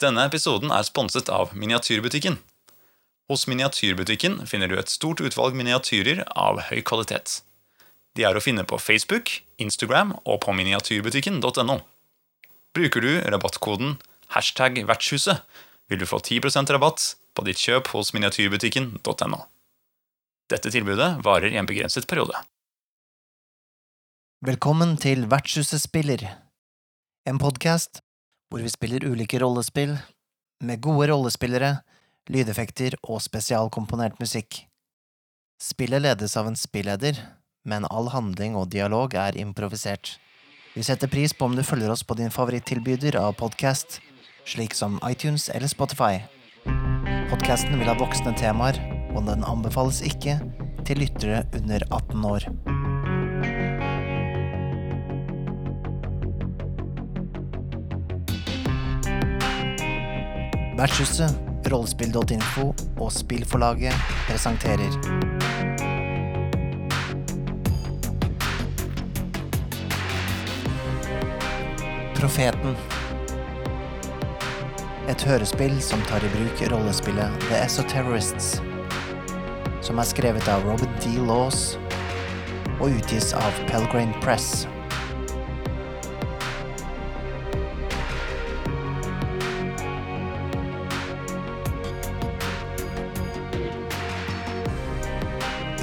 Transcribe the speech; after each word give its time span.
Denne 0.00 0.22
episoden 0.24 0.70
er 0.72 0.86
sponset 0.88 1.28
av 1.28 1.50
Miniatyrbutikken. 1.52 2.38
Hos 3.28 3.44
Miniatyrbutikken 3.50 4.38
finner 4.48 4.70
du 4.70 4.78
et 4.80 4.88
stort 4.88 5.20
utvalg 5.20 5.58
miniatyrer 5.58 6.22
av 6.32 6.62
høy 6.70 6.80
kvalitet. 6.80 7.42
De 8.16 8.24
er 8.24 8.34
å 8.34 8.40
finne 8.40 8.64
på 8.64 8.80
Facebook, 8.80 9.42
Instagram 9.60 10.16
og 10.24 10.40
på 10.46 10.56
miniatyrbutikken.no. 10.56 11.76
Bruker 12.72 13.04
du 13.04 13.12
rabattkoden 13.28 13.98
hashtag 14.32 14.80
vertshuset, 14.88 15.44
vil 15.92 16.00
du 16.00 16.08
få 16.08 16.22
10% 16.24 16.72
rabatt 16.72 17.06
på 17.36 17.44
ditt 17.44 17.60
kjøp 17.60 17.92
hos 17.92 18.14
miniatyrbutikken.no. 18.16 19.44
Dette 20.50 20.72
tilbudet 20.72 21.12
varer 21.22 21.52
i 21.52 21.60
en 21.60 21.68
begrenset 21.68 22.08
periode. 22.10 22.40
Velkommen 24.40 24.96
til 24.96 25.28
Vertshuset 25.28 25.84
spiller, 25.84 26.24
en 27.28 27.38
podkast 27.38 28.00
hvor 28.50 28.62
vi 28.64 28.72
spiller 28.72 29.06
ulike 29.06 29.38
rollespill 29.40 29.94
med 30.60 30.82
gode 30.82 31.08
rollespillere, 31.12 31.78
lydeffekter 32.30 32.96
og 33.06 33.22
spesialkomponert 33.22 34.18
musikk. 34.20 34.64
Spillet 35.60 36.02
ledes 36.02 36.36
av 36.40 36.48
en 36.50 36.58
spilleder, 36.58 37.18
men 37.68 37.86
all 37.92 38.10
handling 38.10 38.56
og 38.58 38.70
dialog 38.72 39.14
er 39.14 39.38
improvisert. 39.38 40.16
Vi 40.74 40.84
setter 40.86 41.10
pris 41.10 41.34
på 41.34 41.48
om 41.48 41.56
du 41.56 41.62
følger 41.66 41.90
oss 41.92 42.04
på 42.06 42.16
din 42.18 42.32
favorittilbyder 42.32 43.18
av 43.20 43.34
podkast, 43.40 44.00
slik 44.48 44.74
som 44.74 44.98
iTunes 45.06 45.48
eller 45.50 45.70
Spotify. 45.70 46.22
Podkasten 47.30 47.78
vil 47.78 47.90
ha 47.90 47.98
voksne 47.98 48.34
temaer, 48.38 48.78
og 49.14 49.26
den 49.30 49.46
anbefales 49.46 50.02
ikke 50.06 50.38
til 50.86 51.02
lyttere 51.04 51.44
under 51.58 51.86
18 51.90 52.30
år. 52.34 52.50
Vertshuset, 60.80 61.34
rollespill.info 61.68 62.70
og 63.04 63.10
spillforlaget 63.12 63.92
presenterer 64.24 64.94
Profeten. 72.16 72.72
Et 75.08 75.28
hørespill 75.28 75.76
som 75.84 76.00
tar 76.08 76.24
i 76.24 76.32
bruk 76.32 76.64
rollespillet 76.72 77.46
The 77.50 77.60
Esoterrorists, 77.60 78.50
som 79.84 80.00
er 80.00 80.08
skrevet 80.08 80.48
av 80.48 80.64
Robert 80.64 80.96
D. 81.04 81.12
Laws 81.28 81.74
og 82.78 82.88
utgis 82.88 83.34
av 83.36 83.64
Pelgrane 83.68 84.16
Press. 84.24 84.64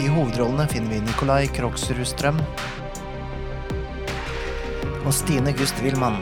I 0.07 0.09
hovedrollene 0.09 0.63
finner 0.71 0.87
vi 0.93 0.97
Nikolai 1.03 1.49
Kroksrud 1.51 2.05
Strøm 2.07 2.37
og 5.03 5.11
Stine 5.11 5.51
Gust 5.51 5.81
Wilman. 5.83 6.15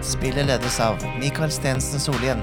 Spillet 0.00 0.48
ledes 0.48 0.80
av 0.80 1.04
Mikael 1.20 1.52
Stensen 1.52 2.00
Solien. 2.00 2.40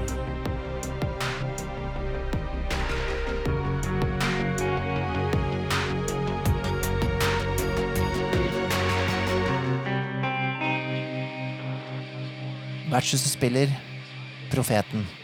Vertshuset 12.94 13.32
spiller 13.34 13.74
Profeten. 14.54 15.19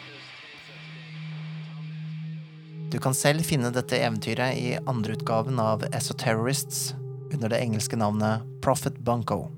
Du 2.86 3.00
kan 3.02 3.14
selv 3.18 3.42
finne 3.42 3.72
dette 3.74 3.98
eventyret 3.98 4.54
i 4.62 4.76
andreutgaven 4.86 5.58
av 5.58 5.82
Esoterrorists 5.90 6.92
under 7.34 7.50
det 7.50 7.58
engelske 7.58 7.98
navnet 7.98 8.44
Profit 8.62 9.00
Bunko. 9.02 9.48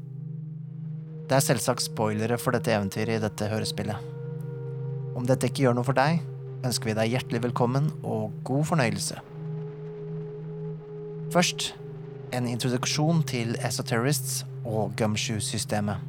Det 1.29 1.37
er 1.37 1.45
selvsagt 1.45 1.85
spoilere 1.85 2.39
for 2.41 2.57
dette 2.57 2.73
eventyret 2.73 3.19
i 3.19 3.21
dette 3.27 3.51
hørespillet. 3.51 4.01
Om 5.13 5.29
dette 5.29 5.51
ikke 5.51 5.67
gjør 5.67 5.77
noe 5.77 5.85
for 5.85 5.99
deg, 5.99 6.23
ønsker 6.65 6.89
vi 6.89 6.97
deg 6.97 7.13
hjertelig 7.13 7.43
velkommen 7.51 7.93
og 8.01 8.33
god 8.49 8.65
fornøyelse. 8.71 9.21
Først 11.29 11.75
en 12.33 12.49
introduksjon 12.49 13.21
til 13.29 13.59
Esoterrorists 13.61 14.47
og 14.65 14.97
Gumshoe-systemet. 14.97 16.01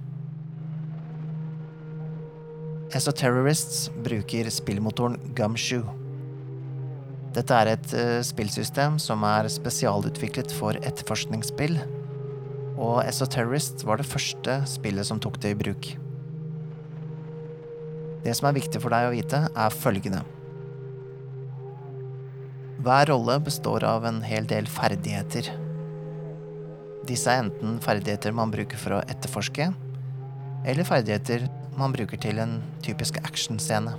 Esoterrorists 2.96 3.90
bruker 4.08 4.48
spillmotoren 4.56 5.20
Gumshoe. 5.36 5.99
Dette 7.40 7.56
er 7.56 7.70
et 7.72 7.94
uh, 7.96 8.20
spillsystem 8.26 8.98
som 9.00 9.22
er 9.24 9.48
spesialutviklet 9.48 10.52
for 10.52 10.76
etterforskningsspill, 10.84 11.78
og 12.76 12.98
Esoterrorist 13.06 13.86
var 13.88 14.02
det 14.02 14.08
første 14.10 14.58
spillet 14.68 15.08
som 15.08 15.22
tok 15.24 15.40
det 15.40 15.54
i 15.54 15.60
bruk. 15.62 15.88
Det 18.26 18.36
som 18.36 18.50
er 18.50 18.58
viktig 18.60 18.82
for 18.84 18.92
deg 18.92 19.08
å 19.08 19.16
vite, 19.16 19.42
er 19.48 19.80
følgende. 19.86 20.26
Hver 22.84 23.08
rolle 23.14 23.40
består 23.44 23.88
av 23.88 24.08
en 24.08 24.20
hel 24.28 24.48
del 24.48 24.68
ferdigheter. 24.68 25.48
Disse 27.08 27.32
er 27.32 27.46
enten 27.46 27.80
ferdigheter 27.84 28.36
man 28.36 28.52
bruker 28.52 28.80
for 28.80 29.00
å 29.00 29.04
etterforske, 29.08 29.72
eller 30.68 30.88
ferdigheter 30.88 31.48
man 31.80 31.96
bruker 31.96 32.20
til 32.20 32.44
en 32.44 32.60
typisk 32.84 33.22
actionscene. 33.24 33.96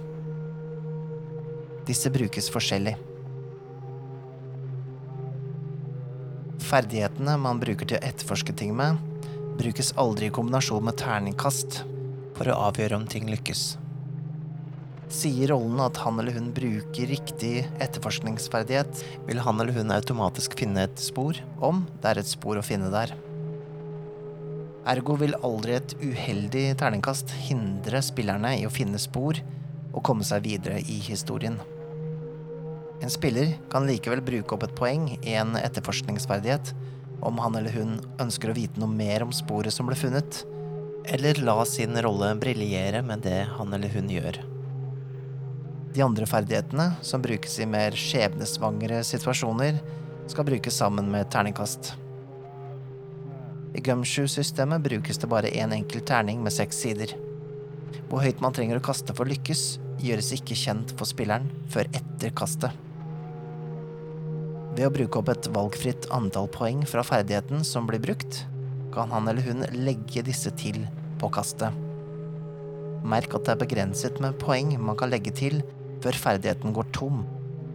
Disse 1.89 2.13
brukes 2.13 2.53
forskjellig. 2.53 2.99
Ferdighetene 6.61 7.37
man 7.41 7.61
bruker 7.63 7.89
til 7.89 7.99
å 7.99 8.05
etterforske 8.05 8.55
ting 8.57 8.75
med, 8.77 8.99
brukes 9.61 9.95
aldri 10.01 10.29
i 10.29 10.35
kombinasjon 10.35 10.85
med 10.85 10.99
terningkast 11.01 11.83
for 12.37 12.51
å 12.51 12.59
avgjøre 12.69 12.99
om 13.01 13.07
ting 13.11 13.29
lykkes. 13.31 13.65
Sier 15.11 15.51
rollen 15.51 15.81
at 15.83 15.99
han 16.05 16.21
eller 16.23 16.37
hun 16.37 16.53
bruker 16.55 17.11
riktig 17.11 17.65
etterforskningsferdighet, 17.83 19.03
vil 19.27 19.43
han 19.43 19.59
eller 19.59 19.75
hun 19.75 19.91
automatisk 19.97 20.55
finne 20.61 20.85
et 20.87 21.03
spor, 21.03 21.41
om 21.59 21.83
det 21.99 22.13
er 22.13 22.23
et 22.23 22.31
spor 22.31 22.61
å 22.61 22.65
finne 22.65 22.93
der. 22.95 23.17
Ergo 24.91 25.17
vil 25.21 25.37
aldri 25.45 25.75
et 25.77 25.97
uheldig 26.01 26.69
terningkast 26.81 27.35
hindre 27.49 28.01
spillerne 28.05 28.55
i 28.61 28.65
å 28.69 28.73
finne 28.73 29.01
spor 29.03 29.41
og 29.91 30.05
komme 30.07 30.25
seg 30.25 30.47
videre 30.47 30.79
i 30.81 31.01
historien. 31.05 31.59
En 33.01 33.11
spiller 33.11 33.55
kan 33.73 33.87
likevel 33.89 34.21
bruke 34.21 34.55
opp 34.55 34.67
et 34.67 34.77
poeng 34.77 35.07
i 35.23 35.35
en 35.41 35.55
etterforskningsferdighet 35.57 36.75
om 37.25 37.39
han 37.41 37.57
eller 37.57 37.73
hun 37.73 37.95
ønsker 38.21 38.53
å 38.53 38.57
vite 38.57 38.81
noe 38.81 38.93
mer 38.93 39.25
om 39.25 39.33
sporet 39.33 39.73
som 39.73 39.89
ble 39.89 39.97
funnet, 39.97 40.43
eller 41.09 41.41
la 41.41 41.57
sin 41.69 41.97
rolle 42.05 42.35
briljere 42.41 43.01
med 43.05 43.25
det 43.25 43.43
han 43.57 43.73
eller 43.77 43.93
hun 43.95 44.11
gjør. 44.13 44.41
De 45.95 46.05
andre 46.05 46.29
ferdighetene, 46.29 46.87
som 47.03 47.25
brukes 47.25 47.57
i 47.59 47.67
mer 47.67 47.97
skjebnesvangre 47.99 49.01
situasjoner, 49.05 49.81
skal 50.31 50.47
brukes 50.47 50.77
sammen 50.77 51.09
med 51.11 51.27
terningkast. 51.33 51.95
I 53.75 53.83
Gumshoe-systemet 53.87 54.85
brukes 54.85 55.19
det 55.19 55.31
bare 55.31 55.51
én 55.51 55.73
enkelt 55.75 56.07
terning 56.07 56.45
med 56.45 56.55
seks 56.55 56.79
sider. 56.85 57.17
Hvor 58.11 58.23
høyt 58.23 58.43
man 58.45 58.55
trenger 58.55 58.79
å 58.79 58.85
kaste 58.85 59.15
for 59.17 59.31
lykkes, 59.31 59.81
gjøres 60.03 60.31
ikke 60.37 60.59
kjent 60.59 60.95
for 60.99 61.11
spilleren 61.11 61.51
før 61.73 61.91
etter 61.97 62.35
kastet. 62.37 62.90
Ved 64.77 64.87
å 64.87 64.93
bruke 64.95 65.19
opp 65.19 65.31
et 65.33 65.49
valgfritt 65.51 66.07
antall 66.15 66.47
poeng 66.55 66.85
fra 66.87 67.03
ferdigheten 67.07 67.65
som 67.67 67.89
blir 67.91 68.03
brukt, 68.03 68.45
kan 68.95 69.11
han 69.15 69.29
eller 69.31 69.43
hun 69.47 69.65
legge 69.75 70.23
disse 70.27 70.51
til 70.59 70.85
på 71.21 71.31
kastet. 71.35 71.75
Merk 73.07 73.35
at 73.35 73.47
det 73.47 73.55
er 73.55 73.61
begrenset 73.63 74.21
med 74.23 74.39
poeng 74.43 74.75
man 74.79 74.99
kan 74.99 75.11
legge 75.11 75.33
til 75.35 75.61
før 76.05 76.17
ferdigheten 76.17 76.75
går 76.77 76.91
tom, 76.97 77.25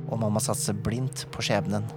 og 0.08 0.20
man 0.22 0.34
må 0.36 0.44
satse 0.44 0.74
blindt 0.86 1.26
på 1.34 1.46
skjebnen. 1.46 1.88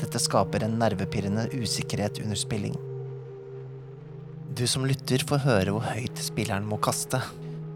Dette 0.00 0.22
skaper 0.22 0.64
en 0.64 0.78
nervepirrende 0.80 1.50
usikkerhet 1.52 2.22
under 2.24 2.38
spilling. 2.38 2.78
Du 4.56 4.64
som 4.70 4.86
lytter 4.88 5.22
får 5.28 5.44
høre 5.44 5.74
hvor 5.76 5.84
høyt 5.92 6.18
spilleren 6.24 6.66
må 6.68 6.80
kaste 6.82 7.20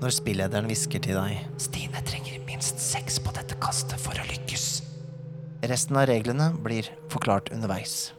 når 0.00 0.17
spillederen 0.17 0.67
hvisker 0.69 1.00
til 1.05 1.17
deg 1.17 1.44
Stine 1.62 2.03
trenger 2.08 2.41
minst 2.49 2.82
seks 2.82 3.20
på 3.23 3.32
dette 3.37 3.56
kastet 3.62 4.00
for 4.00 4.19
å 4.19 4.26
lykkes. 4.32 4.94
Resten 5.64 5.96
av 5.96 6.06
reglene 6.11 6.50
blir 6.61 6.90
forklart 7.08 7.49
underveis. 7.55 8.12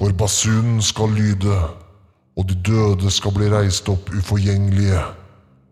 For 0.00 0.12
basunen 0.16 0.82
skal 0.84 1.12
lyde, 1.12 1.56
og 2.36 2.48
de 2.48 2.56
døde 2.64 3.10
skal 3.12 3.34
bli 3.36 3.48
reist 3.52 3.88
opp 3.92 4.08
uforgjengelige, 4.16 5.00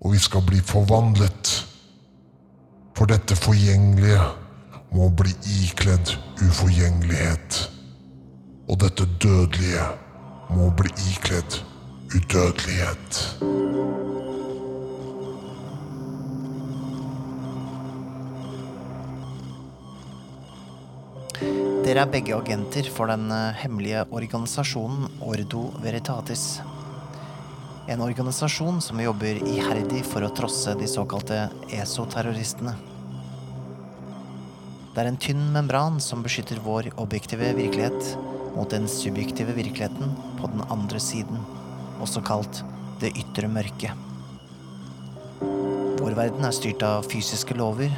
og 0.00 0.12
vi 0.12 0.20
skal 0.20 0.44
bli 0.48 0.60
forvandlet. 0.64 1.52
For 2.96 3.08
dette 3.08 3.36
forgjengelige 3.36 4.20
må 4.92 5.08
bli 5.16 5.32
ikledd 5.62 6.12
uforgjengelighet. 6.44 7.60
Og 8.68 8.80
dette 8.80 9.08
dødelige 9.22 9.84
må 10.56 10.70
bli 10.76 10.92
ikledd 11.12 11.60
udødelighet. 12.14 13.24
Dere 21.88 22.02
er 22.04 22.10
begge 22.12 22.34
agenter 22.36 22.84
for 22.92 23.08
den 23.08 23.30
eh, 23.32 23.54
hemmelige 23.62 24.02
organisasjonen 24.12 25.06
Ordo 25.24 25.70
Veritatis. 25.80 26.58
En 27.88 28.02
organisasjon 28.04 28.82
som 28.84 29.00
jobber 29.00 29.38
iherdig 29.48 30.02
for 30.04 30.20
å 30.20 30.28
trosse 30.36 30.74
de 30.76 30.84
såkalte 30.84 31.46
ESO-terroristene. 31.72 32.74
Det 34.92 35.00
er 35.00 35.08
en 35.08 35.16
tynn 35.16 35.40
membran 35.54 35.96
som 36.04 36.20
beskytter 36.26 36.60
vår 36.66 36.90
objektive 37.00 37.54
virkelighet 37.56 38.12
mot 38.58 38.68
den 38.68 38.84
subjektive 38.84 39.56
virkeligheten 39.56 40.12
på 40.42 40.52
den 40.52 40.60
andre 40.68 41.00
siden, 41.00 41.40
også 42.04 42.20
kalt 42.20 42.60
det 43.00 43.14
ytre 43.16 43.48
mørke. 43.48 43.94
Vår 45.40 46.20
verden 46.20 46.44
er 46.44 46.52
styrt 46.52 46.84
av 46.84 47.08
fysiske 47.08 47.56
lover, 47.56 47.96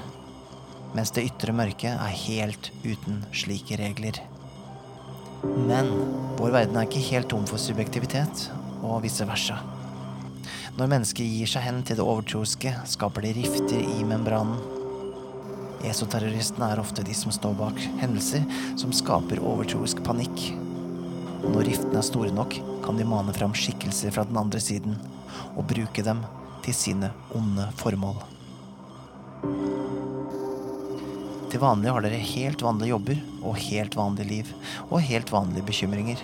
mens 0.96 1.12
det 1.14 1.26
ytre 1.28 1.54
mørket 1.54 1.94
er 1.94 2.20
helt 2.26 2.70
uten 2.84 3.22
slike 3.36 3.78
regler. 3.80 4.18
Men 5.42 5.90
vår 6.38 6.54
verden 6.54 6.76
er 6.76 6.88
ikke 6.88 7.04
helt 7.10 7.30
tom 7.32 7.46
for 7.48 7.60
subjektivitet, 7.60 8.48
og 8.82 9.02
vice 9.04 9.24
versa. 9.28 9.60
Når 10.78 10.90
mennesker 10.92 11.26
gir 11.26 11.48
seg 11.50 11.64
hen 11.66 11.80
til 11.84 11.98
det 11.98 12.04
overtroiske, 12.06 12.72
skaper 12.88 13.26
det 13.26 13.34
rifter 13.36 13.80
i 13.80 14.04
membranen. 14.06 14.60
Esoterroristene 15.86 16.68
er 16.72 16.80
ofte 16.80 17.04
de 17.04 17.14
som 17.16 17.32
står 17.32 17.56
bak 17.56 17.78
hendelser 18.02 18.44
som 18.80 18.92
skaper 18.92 19.40
overtroisk 19.40 20.02
panikk. 20.04 20.50
Når 21.40 21.64
riftene 21.70 22.02
er 22.02 22.04
store 22.04 22.34
nok, 22.36 22.58
kan 22.84 23.00
de 23.00 23.08
mane 23.08 23.32
fram 23.36 23.56
skikkelser 23.56 24.12
fra 24.12 24.26
den 24.28 24.36
andre 24.40 24.60
siden 24.60 24.98
og 25.54 25.64
bruke 25.72 26.04
dem 26.04 26.20
til 26.64 26.76
sine 26.76 27.12
onde 27.36 27.70
formål. 27.80 28.20
Til 31.50 31.58
vanlig 31.58 31.90
har 31.90 32.04
dere 32.04 32.18
helt 32.22 32.62
vanlige 32.62 32.92
jobber 32.92 33.22
og 33.42 33.56
helt 33.58 33.96
vanlige 33.98 34.28
liv 34.28 34.50
og 34.86 35.00
helt 35.02 35.32
vanlige 35.34 35.66
bekymringer. 35.66 36.20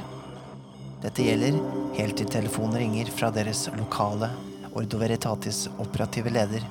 Dette 1.02 1.24
gjelder 1.26 1.56
helt 1.96 2.14
til 2.20 2.28
telefonen 2.30 2.78
ringer 2.78 3.10
fra 3.10 3.32
deres 3.34 3.64
lokale 3.74 4.28
Ordo 4.76 5.00
Veritatis 5.00 5.64
operative 5.82 6.30
leder 6.30 6.62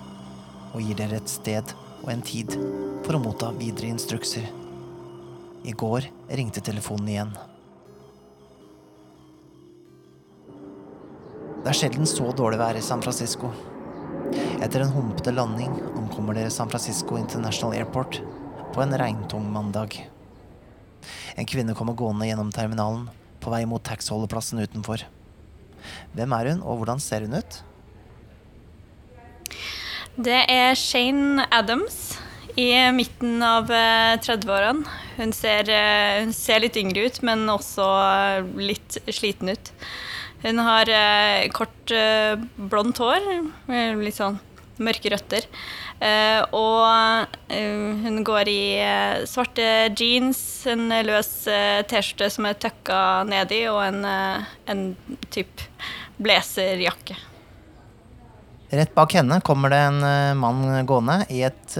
og 0.71 0.79
gir 0.79 0.95
dere 0.95 1.19
et 1.19 1.31
sted 1.31 1.73
og 2.05 2.13
en 2.13 2.23
tid 2.23 2.55
for 3.03 3.17
å 3.17 3.21
motta 3.25 3.51
videre 3.57 3.91
instrukser. 3.91 4.47
I 5.67 5.75
går 5.75 6.07
ringte 6.39 6.63
telefonen 6.63 7.11
igjen. 7.11 7.35
Det 11.65 11.73
er 11.73 11.79
sjelden 11.81 12.07
så 12.07 12.29
dårlig 12.37 12.61
vær 12.61 12.79
i 12.79 12.85
San 12.85 13.03
Francisco. 13.03 13.51
Etter 14.63 14.85
en 14.85 14.95
humpete 14.95 15.33
landing 15.35 15.75
ankommer 15.97 16.37
dere 16.37 16.53
San 16.53 16.71
Francisco 16.71 17.17
International 17.19 17.75
Airport 17.75 18.21
på 18.75 18.83
en 18.83 18.97
regntung 18.99 19.45
mandag. 19.53 19.95
En 21.39 21.47
kvinne 21.47 21.71
kommer 21.77 21.95
gående 21.95 22.27
gjennom 22.27 22.49
terminalen 22.51 23.05
på 23.39 23.53
vei 23.53 23.61
mot 23.69 23.83
taxiholdeplassen 23.87 24.59
utenfor. 24.59 25.05
Hvem 26.17 26.33
er 26.35 26.49
hun, 26.51 26.63
og 26.65 26.81
hvordan 26.81 26.99
ser 26.99 27.23
hun 27.23 27.37
ut? 27.39 27.59
Det 30.19 30.41
er 30.51 30.75
Shane 30.79 31.45
Adams 31.55 32.17
i 32.59 32.67
midten 32.95 33.39
av 33.43 33.71
eh, 33.71 34.15
30-årene. 34.23 34.83
Hun, 35.21 35.31
ser, 35.35 35.71
eh, 35.71 36.19
hun 36.25 36.35
ser 36.35 36.63
litt 36.65 36.79
yngre 36.79 37.07
ut, 37.07 37.21
men 37.23 37.47
også 37.51 37.85
eh, 37.85 38.49
litt 38.73 38.97
sliten 39.07 39.53
ut. 39.55 39.71
Hun 40.43 40.59
har 40.67 40.91
eh, 40.91 41.47
kort, 41.55 41.95
eh, 41.95 42.35
blondt 42.59 42.99
hår, 43.03 43.31
eh, 43.71 43.95
litt 44.03 44.19
sånn 44.19 44.39
mørke 44.83 45.11
røtter. 45.13 45.45
Eh, 46.03 46.41
og 46.55 47.35
eh, 47.53 48.01
hun 48.03 48.23
går 48.27 48.51
i 48.51 48.63
eh, 48.83 49.23
svarte 49.29 49.67
jeans, 49.95 50.39
en 50.71 50.89
løs 51.07 51.31
T-skjorte 51.89 52.29
som 52.33 52.49
er 52.49 52.59
tøkka 52.59 52.99
nedi, 53.29 53.63
og 53.71 53.81
en, 53.85 54.03
en 54.05 54.83
type 55.33 55.69
blazerjakke. 56.21 57.17
Rett 58.75 58.95
bak 58.97 59.13
henne 59.15 59.37
kommer 59.45 59.71
det 59.71 59.79
en 59.87 60.01
mann 60.41 60.63
gående 60.89 61.19
i 61.31 61.43
et 61.47 61.75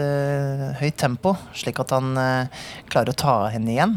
høyt 0.80 1.00
tempo, 1.02 1.34
slik 1.58 1.82
at 1.82 1.92
han 1.92 2.14
klarer 2.94 3.12
å 3.12 3.18
ta 3.20 3.34
henne 3.52 3.74
igjen. 3.74 3.96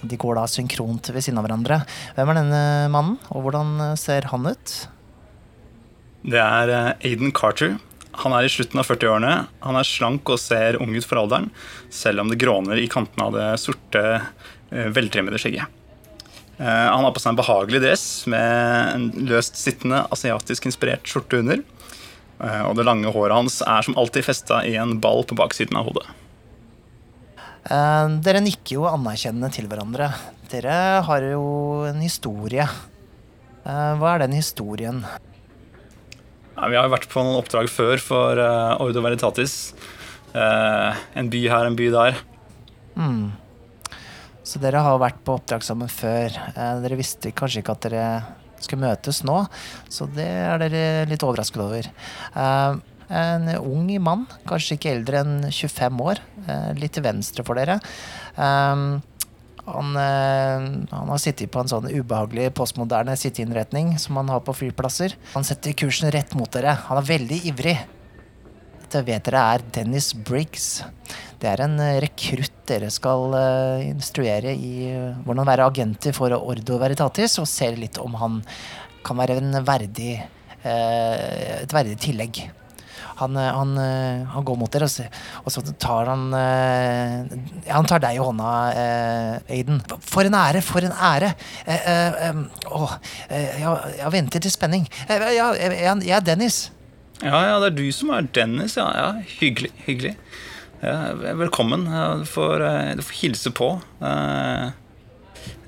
De 0.00 0.16
går 0.18 0.38
da 0.38 0.46
synkront 0.48 1.12
ved 1.12 1.22
siden 1.22 1.38
av 1.38 1.44
hverandre. 1.46 1.82
Hvem 2.16 2.32
er 2.32 2.38
denne 2.40 2.62
mannen, 2.90 3.20
og 3.28 3.44
hvordan 3.44 3.92
ser 4.00 4.30
han 4.32 4.48
ut? 4.48 4.74
Det 6.24 6.40
er 6.40 6.74
Aiden 6.96 7.36
Carter. 7.36 7.76
Han 8.12 8.32
er 8.34 8.44
i 8.44 8.50
slutten 8.50 8.80
av 8.80 8.86
40-årene. 8.88 9.34
Han 9.62 9.76
er 9.78 9.86
slank 9.86 10.28
og 10.32 10.40
ser 10.42 10.80
ung 10.82 10.94
ut 10.96 11.06
for 11.06 11.20
alderen, 11.22 11.50
selv 11.94 12.20
om 12.24 12.30
det 12.30 12.40
gråner 12.42 12.80
i 12.82 12.88
kantene 12.90 13.28
av 13.28 13.36
det 13.36 13.48
sorte, 13.62 14.02
eh, 14.70 14.88
veltrimmede 14.90 15.38
skjegget. 15.38 15.66
Eh, 16.58 16.88
Han 16.90 17.04
har 17.04 17.12
på 17.12 17.20
seg 17.20 17.30
en 17.30 17.36
behagelig 17.36 17.80
dress 17.80 18.26
med 18.26 18.94
en 18.94 19.10
løst 19.28 19.56
sittende 19.56 20.06
asiatisk 20.10 20.66
inspirert 20.66 21.06
skjorte 21.06 21.38
under. 21.38 21.62
Eh, 22.42 22.62
Og 22.68 22.76
det 22.76 22.84
lange 22.84 23.12
håret 23.12 23.32
hans 23.32 23.62
er 23.62 23.82
som 23.82 23.94
alltid 23.96 24.24
festa 24.24 24.64
i 24.66 24.74
en 24.76 24.98
ball 25.00 25.24
på 25.24 25.36
baksiden 25.36 25.76
av 25.76 25.86
hodet. 25.86 26.06
Dere 27.70 28.40
nikker 28.40 28.78
jo 28.78 28.86
anerkjennende 28.88 29.52
til 29.52 29.66
hverandre. 29.68 30.14
Dere 30.50 31.02
har 31.04 31.20
jo 31.20 31.84
en 31.84 32.00
historie. 32.00 32.66
Hva 33.62 34.14
er 34.14 34.18
den 34.24 34.32
historien? 34.32 35.04
Ja, 36.60 36.68
vi 36.68 36.76
har 36.76 36.84
jo 36.84 36.92
vært 36.92 37.08
på 37.08 37.22
noen 37.24 37.38
oppdrag 37.38 37.70
før 37.72 38.02
for 38.04 38.36
uh, 38.36 38.76
Ordo 38.84 39.00
Veritatis. 39.00 39.70
Uh, 40.34 40.92
En 41.16 41.30
by 41.32 41.40
her, 41.48 41.64
en 41.64 41.76
by 41.78 41.86
der. 41.94 42.18
Mm. 43.00 43.30
Så 44.44 44.60
dere 44.60 44.82
har 44.84 45.00
vært 45.00 45.22
på 45.24 45.38
oppdrag 45.38 45.64
sammen 45.64 45.88
før. 45.88 46.36
Uh, 46.52 46.82
dere 46.84 46.98
visste 47.00 47.32
kanskje 47.32 47.62
ikke 47.62 47.78
at 47.78 47.86
dere 47.86 48.04
skulle 48.60 48.84
møtes 48.84 49.22
nå, 49.24 49.38
så 49.88 50.04
det 50.12 50.28
er 50.28 50.60
dere 50.60 50.82
litt 51.08 51.24
overrasket 51.24 51.62
over. 51.64 51.86
En 52.36 53.46
ung 53.56 53.88
mann, 54.04 54.26
kanskje 54.44 54.76
ikke 54.76 54.92
eldre 54.92 55.22
enn 55.24 55.38
25 55.48 56.02
år, 56.04 56.20
litt 56.76 56.92
til 56.92 57.06
venstre 57.06 57.46
for 57.48 57.56
dere. 57.56 57.78
Eh, 58.36 58.82
han, 59.74 59.94
eh, 59.96 60.66
han 60.90 61.12
har 61.12 61.20
sittet 61.22 61.50
på 61.52 61.62
en 61.62 61.70
sånn 61.70 61.88
ubehagelig 61.90 62.50
postmoderne 62.56 63.16
sitteinnretning 63.18 63.94
som 64.02 64.18
man 64.18 64.30
har 64.32 64.42
på 64.44 64.54
flyplasser. 64.56 65.16
Han 65.34 65.46
setter 65.46 65.76
kursen 65.78 66.12
rett 66.14 66.34
mot 66.38 66.50
dere. 66.52 66.76
Han 66.88 67.00
er 67.00 67.08
veldig 67.08 67.40
ivrig. 67.52 67.76
Dette 68.82 69.04
vet 69.06 69.26
dere 69.28 69.46
er 69.54 69.66
Dennis 69.76 70.12
Briggs. 70.14 70.82
Det 71.40 71.48
er 71.48 71.64
en 71.64 71.78
eh, 71.80 72.00
rekrutt 72.04 72.56
dere 72.70 72.90
skal 72.92 73.34
eh, 73.38 73.88
instruere 73.88 74.54
i 74.54 74.92
hvordan 75.24 75.48
være 75.48 75.70
agenter 75.72 76.14
for 76.16 76.34
Ordo 76.36 76.78
Veritatis, 76.82 77.38
og 77.42 77.48
ser 77.50 77.78
litt 77.80 77.98
om 78.02 78.18
han 78.20 78.40
kan 79.06 79.16
være 79.16 79.40
verdig, 79.64 80.18
et 80.60 81.72
verdig 81.72 81.94
tillegg. 82.04 82.42
Han, 83.20 83.36
eh, 83.36 83.52
han, 83.52 83.78
eh, 83.78 84.26
han 84.32 84.44
går 84.44 84.56
mot 84.56 84.72
dere, 84.72 84.88
og, 85.44 85.52
så 85.52 85.62
tar 85.80 86.08
han 86.08 86.32
eh, 86.36 87.16
ja, 87.66 87.76
Han 87.76 87.88
tar 87.88 88.00
deg 88.02 88.16
i 88.16 88.22
hånda, 88.22 88.50
Aiden. 89.50 89.80
For 90.00 90.24
en 90.26 90.36
ære, 90.36 90.62
for 90.64 90.84
en 90.86 90.94
ære! 90.94 91.34
Eh, 91.68 92.30
jeg, 93.60 94.12
venter 94.12 94.40
til 94.42 94.52
spenning. 94.52 94.86
Jeg, 95.08 95.36
er 95.36 96.24
Dennis. 96.24 96.70
Ja, 97.20 97.42
ja, 97.44 97.56
det 97.60 97.68
er 97.72 97.76
du 97.76 97.86
som 97.92 98.12
er 98.16 98.28
Dennis. 98.34 98.78
Ja, 98.80 98.88
ja 98.96 99.08
hyggelig. 99.40 99.72
hyggelig. 99.84 100.14
Ja, 100.80 101.12
velkommen. 101.36 101.84
Du 102.22 102.26
får, 102.28 102.64
du 102.96 103.02
får 103.04 103.18
hilse 103.20 103.52
på. 103.52 103.74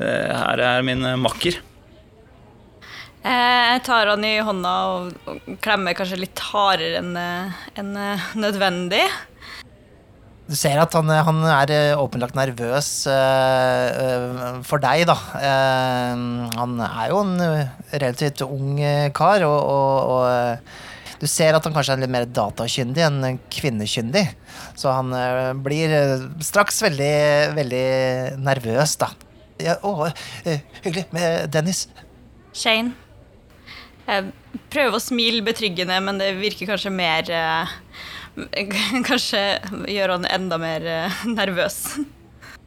Her 0.00 0.64
er 0.72 0.86
min 0.86 1.04
makker. 1.20 1.60
Eh, 3.22 3.64
Jeg 3.72 3.82
tar 3.86 4.10
han 4.10 4.24
i 4.26 4.36
hånda 4.42 4.72
og, 4.92 5.36
klemmer 5.62 5.94
kanskje 5.96 6.20
litt 6.24 6.40
hardere 6.50 6.98
enn 7.00 7.12
en 7.16 7.92
eh, 7.96 8.24
nødvendig. 8.34 9.04
Du 10.50 10.56
ser 10.58 10.76
at 10.82 10.92
han, 10.98 11.08
han 11.08 11.38
er 11.48 11.70
eh, 11.72 11.96
åpenlagt 11.96 12.34
nervøs 12.36 12.88
eh, 13.08 13.86
eh, 14.02 14.56
for 14.66 14.82
deg, 14.82 15.06
da. 15.08 15.14
Uh, 15.38 16.48
han 16.58 16.74
er 16.82 17.12
jo 17.12 17.20
en 17.22 17.36
eh, 17.40 17.70
relativt 17.94 18.42
ung 18.44 18.74
eh, 18.82 19.06
kar, 19.14 19.46
og, 19.46 19.60
og, 19.62 20.10
og 20.16 20.26
eh, 20.28 20.80
du 21.22 21.28
ser 21.30 21.54
at 21.54 21.62
han 21.62 21.72
kanskje 21.76 21.94
er 21.94 22.02
litt 22.02 22.10
mer 22.10 22.26
datakyndig 22.26 23.04
enn 23.06 23.38
kvinnekyndig. 23.54 24.24
Så 24.74 24.90
han 24.90 25.14
uh, 25.14 25.54
blir 25.62 25.94
eh, 25.94 26.26
straks 26.42 26.82
veldig, 26.82 27.14
veldig 27.54 27.86
nervøs, 28.42 28.96
da. 28.98 29.12
Ja, 29.62 29.78
å, 29.86 30.10
eh, 30.42 30.66
hyggelig 30.82 31.06
med 31.14 31.46
Dennis. 31.54 31.86
Shane. 32.52 32.96
Jeg 34.06 34.58
prøver 34.72 34.96
å 34.98 35.02
smile 35.02 35.44
betryggende, 35.46 35.98
men 36.02 36.18
det 36.20 36.32
virker 36.40 36.72
kanskje 36.72 36.92
mer 36.94 37.28
eh, 37.30 37.76
kanskje 39.08 39.42
gjør 39.90 40.16
han 40.16 40.28
enda 40.30 40.58
mer 40.62 40.88
eh, 40.88 41.24
nervøs. 41.30 41.84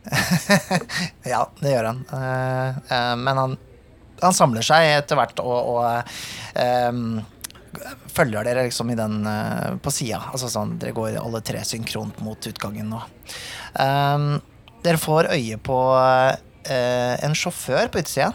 Ja, 1.26 1.48
det 1.60 1.72
gjør 1.72 1.88
han. 1.90 2.02
Eh, 2.14 2.82
eh, 2.94 3.14
men 3.18 3.40
han, 3.42 3.56
han 4.22 4.36
samler 4.38 4.66
seg 4.66 4.92
etter 5.00 5.18
hvert 5.18 5.42
og, 5.42 5.56
og 5.76 6.12
um, 6.62 7.18
følger 8.16 8.46
dere 8.48 8.68
liksom 8.68 8.92
i 8.94 8.98
den 9.00 9.26
eh, 9.30 9.78
på 9.82 9.94
sida. 9.94 10.22
Altså 10.32 10.50
sånn, 10.52 10.78
dere 10.82 10.96
går 10.96 11.18
alle 11.22 11.42
tre 11.46 11.64
synkront 11.68 12.22
mot 12.26 12.50
utgangen 12.50 12.92
nå. 12.94 13.02
Um, 13.76 14.36
dere 14.86 15.02
får 15.02 15.32
øye 15.34 15.58
på 15.66 15.80
uh, 15.98 17.16
en 17.26 17.36
sjåfør 17.38 17.90
på 17.92 18.04
utsida. 18.04 18.32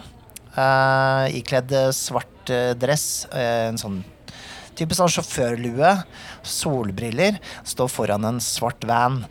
uh, 0.58 1.30
ikledd 1.30 1.72
svart 1.94 2.39
eh, 2.54 2.72
dress, 2.78 3.26
eh, 3.32 3.68
en 3.70 3.80
sånn 3.80 4.00
type 4.78 4.96
sånn 4.96 5.10
sjåførlue, 5.12 5.90
solbriller, 6.46 7.40
står 7.68 7.90
foran 7.92 8.24
en 8.24 8.38
svart 8.40 8.86
van 8.88 9.24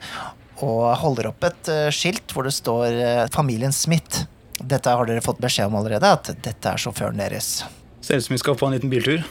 og 0.62 0.84
holder 1.02 1.32
opp 1.32 1.48
et 1.48 1.72
eh, 1.72 1.88
skilt 1.96 2.36
hvor 2.36 2.46
det 2.46 2.54
står 2.54 3.00
familien 3.34 3.74
Smith. 3.74 4.26
Dette 4.60 4.92
har 4.92 5.08
dere 5.08 5.24
fått 5.24 5.40
beskjed 5.42 5.72
om 5.72 5.80
allerede, 5.80 6.12
at 6.20 6.34
dette 6.44 6.74
er 6.74 6.82
sjåføren 6.82 7.22
deres. 7.22 7.64
Ser 8.04 8.20
ut 8.20 8.28
som 8.28 8.36
vi 8.36 8.42
skal 8.42 8.60
på 8.60 8.68
en 8.68 8.76
liten 8.76 8.92
biltur. 8.92 9.24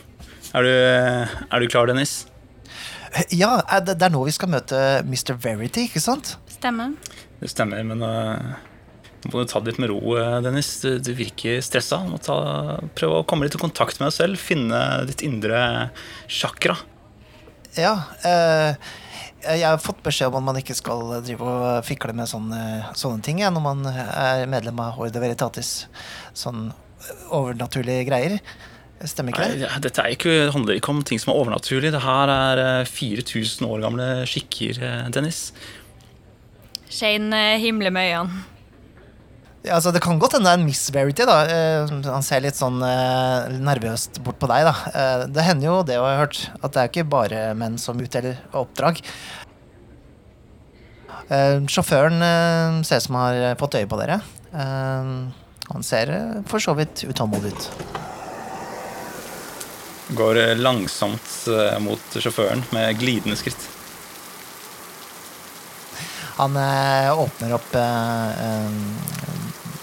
Er 0.56 0.64
du, 0.64 0.72
er 0.72 1.60
du 1.60 1.68
klar, 1.68 1.90
Dennis? 1.90 2.22
Ja, 3.32 3.58
det 3.84 3.96
er 4.00 4.12
nå 4.12 4.22
vi 4.26 4.34
skal 4.34 4.50
møte 4.52 4.78
Mr. 5.04 5.36
Verity, 5.40 5.86
ikke 5.88 6.02
sant? 6.02 6.36
Stemmer. 6.52 6.96
Det 7.38 7.50
stemmer, 7.52 7.84
men 7.86 8.02
uh, 8.02 8.56
må 9.26 9.40
du 9.42 9.48
ta 9.50 9.58
det 9.60 9.72
litt 9.72 9.80
med 9.82 9.90
ro, 9.90 10.00
eh, 10.18 10.38
Dennis. 10.44 10.68
Du, 10.84 10.98
du 11.02 11.10
virker 11.18 11.58
stressa. 11.64 11.98
Du 12.06 12.12
må 12.14 12.20
ta, 12.22 12.36
prøve 12.98 13.18
å 13.20 13.26
komme 13.26 13.48
litt 13.48 13.56
i 13.58 13.62
kontakt 13.62 13.98
med 13.98 14.08
deg 14.10 14.16
selv. 14.18 14.38
Finne 14.38 14.80
ditt 15.08 15.24
indre 15.26 15.90
chakra. 16.30 16.76
Ja. 17.76 17.96
eh, 18.24 18.74
jeg 19.44 19.62
har 19.62 19.78
fått 19.78 20.00
beskjed 20.02 20.32
om 20.32 20.40
at 20.40 20.46
man 20.48 20.56
ikke 20.58 20.74
skal 20.74 21.20
drive 21.22 21.46
og 21.46 21.84
fikle 21.86 22.10
med 22.16 22.26
sånne, 22.26 22.62
sånne 22.98 23.22
ting 23.22 23.38
ja, 23.38 23.50
når 23.54 23.62
man 23.62 23.84
er 23.86 24.46
medlem 24.50 24.80
av 24.82 24.96
Horde 24.96 25.20
Veritatis. 25.22 25.86
Sånn 26.34 26.72
overnaturlige 27.30 28.06
greier. 28.08 28.38
Stemmer 29.06 29.30
ikke 29.30 29.44
Nei, 29.44 29.58
det? 29.60 29.68
det- 29.70 29.82
dette 29.84 30.02
er 30.02 30.10
ikke, 30.16 30.32
handler 30.50 30.74
ikke 30.80 30.90
om 30.90 31.04
ting 31.06 31.20
som 31.22 31.30
er 31.32 31.38
overnaturlig. 31.38 31.92
Det 31.94 32.02
her 32.02 32.32
er 32.34 32.62
eh, 32.82 32.84
4000 32.90 33.68
år 33.70 33.84
gamle 33.86 34.08
skikker, 34.26 34.82
eh, 34.82 35.08
Dennis. 35.14 35.52
Shane 36.90 37.32
eh, 37.36 37.58
himler 37.62 37.94
med 37.94 38.10
øynene. 38.10 38.42
Ja, 39.66 39.74
altså, 39.74 39.90
det 39.90 40.00
kan 40.04 40.20
godt 40.22 40.36
hende 40.36 40.46
det 40.46 40.54
er 40.54 40.60
en 40.60 40.68
Miss 40.68 40.84
Verity. 40.94 41.24
da. 41.26 41.38
Eh, 41.50 41.90
han 42.06 42.22
ser 42.24 42.44
litt 42.44 42.58
sånn 42.58 42.78
eh, 42.84 43.58
nervøst 43.58 44.20
bort 44.22 44.38
på 44.38 44.48
deg. 44.50 44.68
da. 44.68 44.74
Eh, 44.92 45.24
det 45.34 45.46
hender 45.48 45.66
jo, 45.66 45.76
det 45.82 45.98
har 45.98 46.12
jeg 46.12 46.22
hørt, 46.22 46.40
at 46.62 46.74
det 46.74 46.82
er 46.82 46.92
ikke 46.92 47.10
bare 47.10 47.42
menn 47.58 47.78
som 47.82 47.98
utdeler 47.98 48.38
oppdrag. 48.56 49.02
Eh, 51.28 51.58
sjåføren 51.68 52.22
ser 52.86 53.02
ut 53.02 53.08
som 53.08 53.18
han 53.18 53.34
har 53.42 53.58
fått 53.60 53.80
øye 53.80 53.90
på 53.90 53.98
dere. 54.00 54.20
Han 54.54 55.84
ser 55.84 56.14
for 56.48 56.62
så 56.62 56.72
vidt 56.78 57.02
utålmodig 57.04 57.50
ut. 57.52 57.66
Går 60.16 60.40
langsomt 60.56 61.34
mot 61.84 62.16
sjåføren 62.16 62.62
med 62.72 62.96
glidende 63.02 63.36
skritt. 63.36 63.66
Han 66.38 66.56
åpner 66.56 67.52
opp 67.58 67.76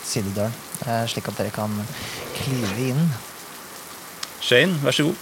sidedøren, 0.05 0.53
eh, 0.85 1.03
slik 1.09 1.27
at 1.31 1.39
dere 1.39 1.53
kan 1.55 1.73
klive 2.37 2.89
inn. 2.91 3.07
Shane, 4.45 4.77
vær 4.83 4.93
så 4.93 5.07
god. 5.09 5.15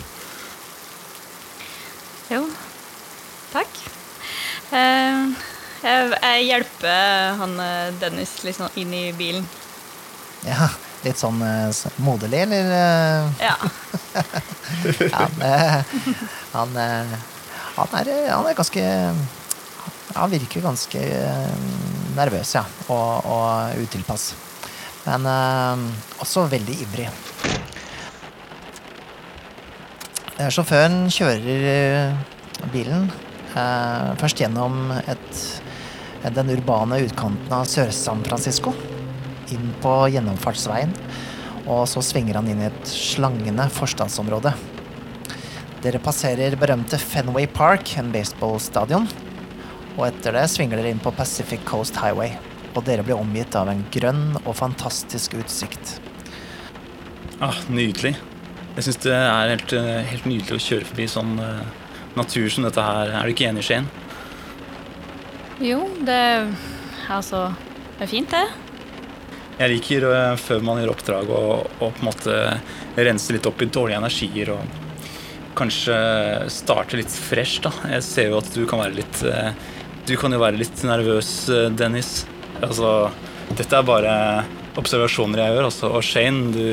Jo, 2.33 2.45
takk. 3.53 3.81
Eh, 4.73 5.27
jeg, 5.83 6.45
hjelper 6.47 7.35
han 7.39 7.59
eh, 7.61 7.91
Dennis 8.01 8.39
litt 8.45 8.57
sånn 8.57 8.79
inn 8.79 8.93
i 8.95 9.03
bilen. 9.15 9.45
Ja, 10.47 10.69
litt 11.03 11.19
sånn 11.19 11.39
moderlig, 12.03 12.45
eller? 12.47 13.29
Ja. 13.43 13.57
Ja, 15.13 15.25
han, 15.25 15.41
eh, 15.43 15.83
han, 16.53 16.75
er, 16.77 16.99
han 17.75 18.47
er 18.47 18.55
ganske 18.57 18.83
Han 20.15 20.31
virker 20.31 20.63
ganske 20.63 21.01
nervøs, 22.15 22.53
ja, 22.55 22.63
og, 22.87 23.27
og 23.27 23.83
utilpass. 23.83 24.31
Men 25.03 25.27
eh, 25.27 25.83
også 26.23 26.45
veldig 26.51 26.75
ivrig. 26.85 27.09
Eh, 30.39 30.49
Sjåføren 30.53 31.05
kjører 31.13 31.67
eh, 31.73 32.69
bilen 32.73 33.11
først 33.53 34.39
gjennom 34.41 34.87
et, 34.97 35.41
den 36.33 36.47
urbane 36.55 36.97
utkanten 37.03 37.51
av 37.53 37.67
Sør-San 37.69 38.23
Francisco, 38.25 38.71
inn 39.53 39.67
på 39.83 39.91
gjennomfartsveien, 40.09 40.89
og 41.67 41.83
så 41.91 42.01
svinger 42.01 42.39
han 42.39 42.49
inn 42.49 42.63
i 42.63 42.71
et 42.71 42.89
slangende 42.89 43.67
forstadsområde. 43.75 44.55
Dere 45.83 46.01
passerer 46.01 46.57
berømte 46.57 46.97
Fenway 46.97 47.45
Park, 47.45 47.93
en 48.01 48.09
baseballstadion. 48.15 49.05
Og 49.99 50.07
etter 50.07 50.33
det 50.33 50.47
svinger 50.49 50.79
dere 50.79 50.95
inn 50.95 51.03
på 51.03 51.13
Pacific 51.13 51.61
Coast 51.69 52.01
Highway. 52.01 52.33
Og 52.73 52.81
dere 52.87 53.05
blir 53.05 53.19
omgitt 53.19 53.55
av 53.55 53.69
en 53.69 53.85
grønn 53.93 54.37
og 54.43 54.55
fantastisk 54.57 55.35
utsikt. 55.37 55.97
Ah, 57.43 57.57
nydelig. 57.69 58.15
Jeg 58.73 58.85
syns 58.87 59.01
det 59.03 59.13
er 59.13 59.51
helt, 59.51 59.73
eh, 59.77 60.01
helt 60.09 60.25
nydelig 60.25 60.55
å 60.55 60.63
kjøre 60.63 60.87
forbi 60.89 61.05
sånn 61.11 61.35
uh, 61.37 61.61
natur 62.17 62.47
som 62.49 62.65
dette 62.65 62.81
her. 62.81 63.11
Er 63.13 63.27
du 63.27 63.33
ikke 63.33 63.49
enig, 63.51 63.65
Skien? 63.67 63.89
Jo, 65.61 65.83
det 66.07 66.21
Altså, 67.11 67.49
det 67.97 68.05
er 68.05 68.09
fint, 68.09 68.31
det. 68.31 68.45
Jeg 69.59 69.73
liker 69.75 70.07
uh, 70.09 70.39
før 70.39 70.63
man 70.65 70.79
gjør 70.81 70.93
oppdrag 70.95 71.29
å 71.29 71.43
å 71.61 71.91
på 71.91 71.91
en 71.91 72.07
måte 72.07 72.37
rense 72.95 73.35
litt 73.35 73.45
opp 73.45 73.61
i 73.61 73.69
dårlige 73.69 73.99
energier 73.99 74.53
og 74.55 74.79
kanskje 75.53 75.97
starte 76.49 76.97
litt 76.97 77.13
fresh, 77.13 77.59
da. 77.67 77.73
Jeg 77.91 78.07
ser 78.07 78.31
jo 78.31 78.39
at 78.39 78.49
du 78.55 78.63
kan 78.65 78.81
være 78.81 78.97
litt 79.03 79.25
uh, 79.27 79.51
Du 80.07 80.15
kan 80.17 80.33
jo 80.33 80.41
være 80.41 80.63
litt 80.63 80.81
nervøs, 80.87 81.35
Dennis. 81.77 82.23
Altså, 82.61 82.89
dette 83.57 83.77
er 83.77 83.87
bare 83.87 84.13
observasjoner 84.79 85.41
jeg 85.43 85.55
gjør, 85.55 85.67
altså. 85.69 85.89
Og 85.93 86.05
Shane, 86.05 86.51
du 86.53 86.65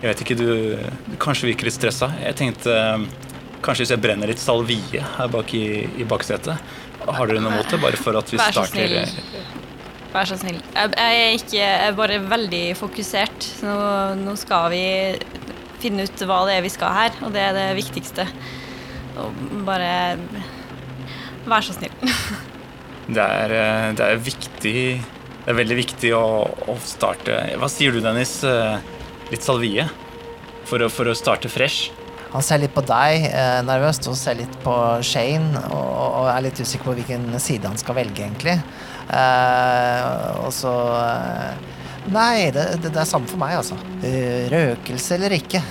Jeg 0.00 0.14
vet 0.14 0.20
ikke, 0.24 0.34
du, 0.38 0.46
du 1.12 1.16
kanskje 1.20 1.50
virker 1.50 1.68
litt 1.68 1.76
stressa. 1.76 2.06
Jeg 2.22 2.32
tenkte 2.38 2.72
eh, 2.72 3.02
kanskje 3.60 3.84
hvis 3.84 3.90
jeg 3.92 4.00
brenner 4.00 4.30
litt 4.30 4.40
salvie 4.40 5.02
her 5.18 5.28
bak 5.28 5.52
i, 5.52 5.82
i 6.00 6.06
baksetet. 6.08 6.56
Har 7.04 7.28
dere 7.28 7.42
noe 7.44 7.52
mot 7.52 7.68
det? 7.68 7.80
Bare 7.82 8.00
for 8.00 8.16
at 8.16 8.32
vi 8.32 8.38
Vær 8.40 8.48
så 8.48 8.64
starter 8.64 8.88
snill. 8.88 9.44
Vær 10.14 10.30
så 10.30 10.38
snill. 10.40 10.56
Jeg, 10.72 10.94
jeg 10.96 11.20
er 11.20 11.36
ikke 11.36 11.58
Jeg 11.58 11.82
er 11.90 11.98
bare 11.98 12.16
veldig 12.32 12.62
fokusert. 12.80 13.50
Nå, 13.66 13.76
nå 14.22 14.36
skal 14.40 14.70
vi 14.72 14.82
finne 15.84 16.08
ut 16.08 16.24
hva 16.28 16.40
det 16.48 16.56
er 16.56 16.64
vi 16.64 16.72
skal 16.72 16.96
her, 16.96 17.20
og 17.20 17.36
det 17.36 17.44
er 17.44 17.54
det 17.56 17.68
viktigste. 17.82 18.24
Og 19.20 19.44
bare 19.68 19.92
Vær 21.44 21.64
så 21.66 21.76
snill. 21.76 21.92
Det 23.10 23.18
er, 23.18 23.52
eh, 23.58 23.86
det 23.98 24.04
er 24.06 24.20
viktig 24.22 24.80
Det 25.50 25.56
er 25.56 25.64
veldig 25.64 25.76
viktig 25.80 26.10
å, 26.14 26.26
å 26.70 26.74
starte 26.86 27.34
Hva 27.58 27.66
sier 27.66 27.90
du, 27.90 27.96
Dennis? 28.04 28.36
Eh, 28.46 28.76
Litt 29.32 29.42
salvie? 29.42 29.82
For 30.70 30.78
å, 30.78 30.86
for 30.86 31.10
å 31.10 31.14
starte 31.18 31.48
fresh? 31.50 31.88
Han 32.30 32.44
ser 32.46 32.60
litt 32.62 32.70
på 32.70 32.84
deg 32.86 33.24
eh, 33.26 33.56
nervøst, 33.66 34.06
og 34.06 34.14
ser 34.14 34.36
litt 34.38 34.52
på 34.62 34.74
Shane, 35.02 35.58
og, 35.74 35.88
og 36.20 36.28
er 36.30 36.44
litt 36.44 36.60
usikker 36.62 36.86
på 36.86 36.94
hvilken 37.00 37.24
side 37.42 37.66
han 37.66 37.80
skal 37.82 37.96
velge, 37.98 38.22
egentlig. 38.28 38.54
Eh, 39.10 40.28
og 40.38 40.52
så 40.54 40.74
eh, 41.00 41.80
Nei, 42.14 42.52
det, 42.54 42.68
det, 42.84 42.92
det 42.94 43.02
er 43.02 43.10
samme 43.10 43.26
for 43.26 43.42
meg, 43.42 43.56
altså. 43.58 43.74
Eh, 44.06 44.46
røkelse 44.54 45.16
eller 45.18 45.34
ikke. 45.34 45.64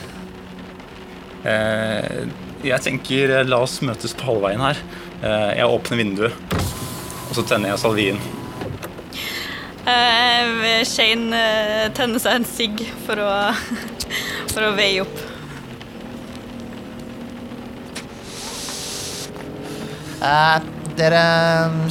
Eh, 1.48 2.25
jeg 2.67 2.83
tenker 2.89 3.38
la 3.48 3.62
oss 3.63 3.77
møtes 3.88 4.12
på 4.19 4.27
halvveien 4.27 4.65
her. 4.67 4.83
Eh, 5.24 5.48
jeg 5.62 5.71
åpner 5.79 6.03
vinduet, 6.03 6.59
og 7.29 7.39
så 7.39 7.48
tenner 7.48 7.71
jeg 7.71 7.83
salvien. 7.88 8.21
Eh, 9.89 10.84
Shane 10.88 11.36
eh, 11.36 11.86
tenner 11.98 12.22
seg 12.22 12.39
en 12.39 12.48
sigg 12.48 12.81
for 13.05 13.19
for 14.53 14.65
å 14.65 14.74
veie 14.77 15.03
opp. 15.03 15.22
Eh, 20.19 20.69
dere 21.00 21.24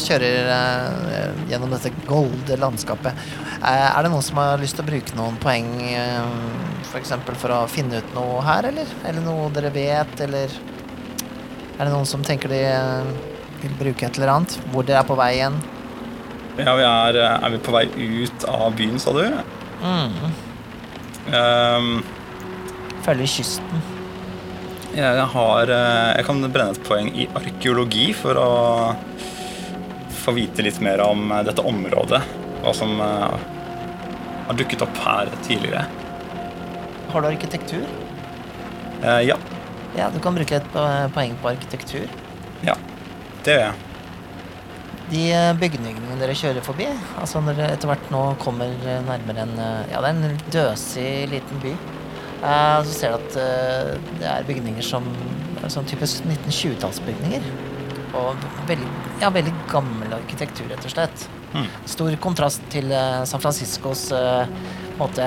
kjører 0.05 0.51
eh, 0.53 1.45
gjennom 1.49 1.73
dette 1.73 1.93
golde 2.09 2.59
landskapet. 2.61 3.17
Eh, 3.59 3.87
er 3.89 4.05
det 4.05 4.13
noen 4.13 4.25
som 4.25 4.41
har 4.43 4.61
lyst 4.61 4.77
til 4.77 4.85
å 4.85 4.91
bruke 4.91 5.17
noen 5.17 5.39
poeng 5.41 5.71
eh, 5.89 6.35
for 6.91 7.01
eksempel 7.01 7.39
for 7.41 7.55
å 7.57 7.63
finne 7.73 8.03
ut 8.03 8.13
noe 8.17 8.43
her, 8.45 8.69
eller? 8.69 8.91
Eller 9.09 9.25
noe 9.25 9.49
dere 9.55 9.73
vet, 9.75 10.21
eller 10.27 10.53
Er 11.79 11.87
det 11.87 11.93
noen 11.93 12.09
som 12.11 12.25
tenker 12.27 12.51
de 12.51 12.59
vil 13.63 13.75
bruke 13.79 14.07
et 14.07 14.17
eller 14.19 14.33
annet? 14.33 14.57
Hvor 14.73 14.83
dere 14.83 15.05
er 15.05 15.07
på 15.07 15.17
vei 15.19 15.37
igjen? 15.37 15.61
Ja, 16.59 16.75
vi 16.75 16.83
er, 16.83 17.17
eh, 17.23 17.45
er 17.47 17.51
vi 17.55 17.59
på 17.63 17.73
vei 17.75 17.85
ut 17.87 18.45
av 18.51 18.73
byen, 18.79 18.99
sa 18.99 19.13
du? 19.15 19.23
Mm. 19.79 20.33
Um, 21.29 21.91
Følger 23.05 23.29
kysten. 23.31 23.83
Jeg 24.97 25.27
har 25.35 25.71
eh, 25.71 26.17
Jeg 26.17 26.25
kan 26.27 26.41
brenne 26.51 26.75
et 26.75 26.81
poeng 26.89 27.11
i 27.15 27.29
arkeologi 27.39 28.09
for 28.17 28.41
å 28.41 28.49
få 30.25 30.35
vite 30.37 30.65
litt 30.67 30.81
mer 30.83 31.01
om 31.05 31.31
eh, 31.31 31.45
dette 31.47 31.63
området. 31.63 32.21
Hva 32.65 32.73
som 32.75 32.99
har 32.99 34.57
dukket 34.59 34.83
opp 34.83 34.97
her 35.05 35.31
tidligere. 35.47 35.85
Har 37.13 37.23
du 37.23 37.29
arkitektur? 37.31 37.87
Eh, 39.05 39.21
Ja, 39.31 39.39
Ja, 39.97 40.11
du 40.13 40.19
kan 40.21 40.35
bruke 40.37 40.57
et 40.59 40.75
poeng 41.15 41.37
på 41.43 41.53
arkitektur. 41.55 42.09
ja. 42.67 42.75
Det 43.47 43.55
gjør 43.55 43.69
jeg. 43.69 43.88
De 45.09 45.23
eh, 45.33 45.55
bygningene 45.57 46.19
dere 46.21 46.37
kjører 46.37 46.65
forbi, 46.65 46.89
altså 47.21 47.41
når 47.41 47.57
dere 47.57 47.77
etter 47.79 47.89
hvert 47.89 48.11
nå 48.13 48.23
kommer 48.43 48.73
eh, 48.85 49.01
nærmere 49.07 49.47
en 49.47 49.55
eh, 49.57 49.87
Ja, 49.95 50.03
det 50.05 50.11
er 50.11 50.19
en 50.19 50.43
døsig 50.53 51.13
liten 51.33 51.63
by. 51.65 51.73
Så 52.39 52.93
ser 52.95 53.11
du 53.11 53.17
at 53.17 53.33
det 54.21 54.27
er 54.31 54.45
bygninger 54.47 54.85
som 54.87 55.09
Sånn 55.69 55.89
typisk 55.91 56.23
1920-tallsbygninger. 56.23 57.49
Og 58.17 58.45
veldig, 58.69 58.87
ja, 59.19 59.27
veldig 59.35 59.51
gammel 59.69 60.15
arkitektur, 60.15 60.69
rett 60.71 60.87
og 60.87 60.93
slett. 60.95 61.25
Mm. 61.51 61.67
Stor 61.91 62.15
kontrast 62.23 62.63
til 62.71 62.95
San 63.27 63.43
Franciscos 63.43 64.05
måte 65.01 65.27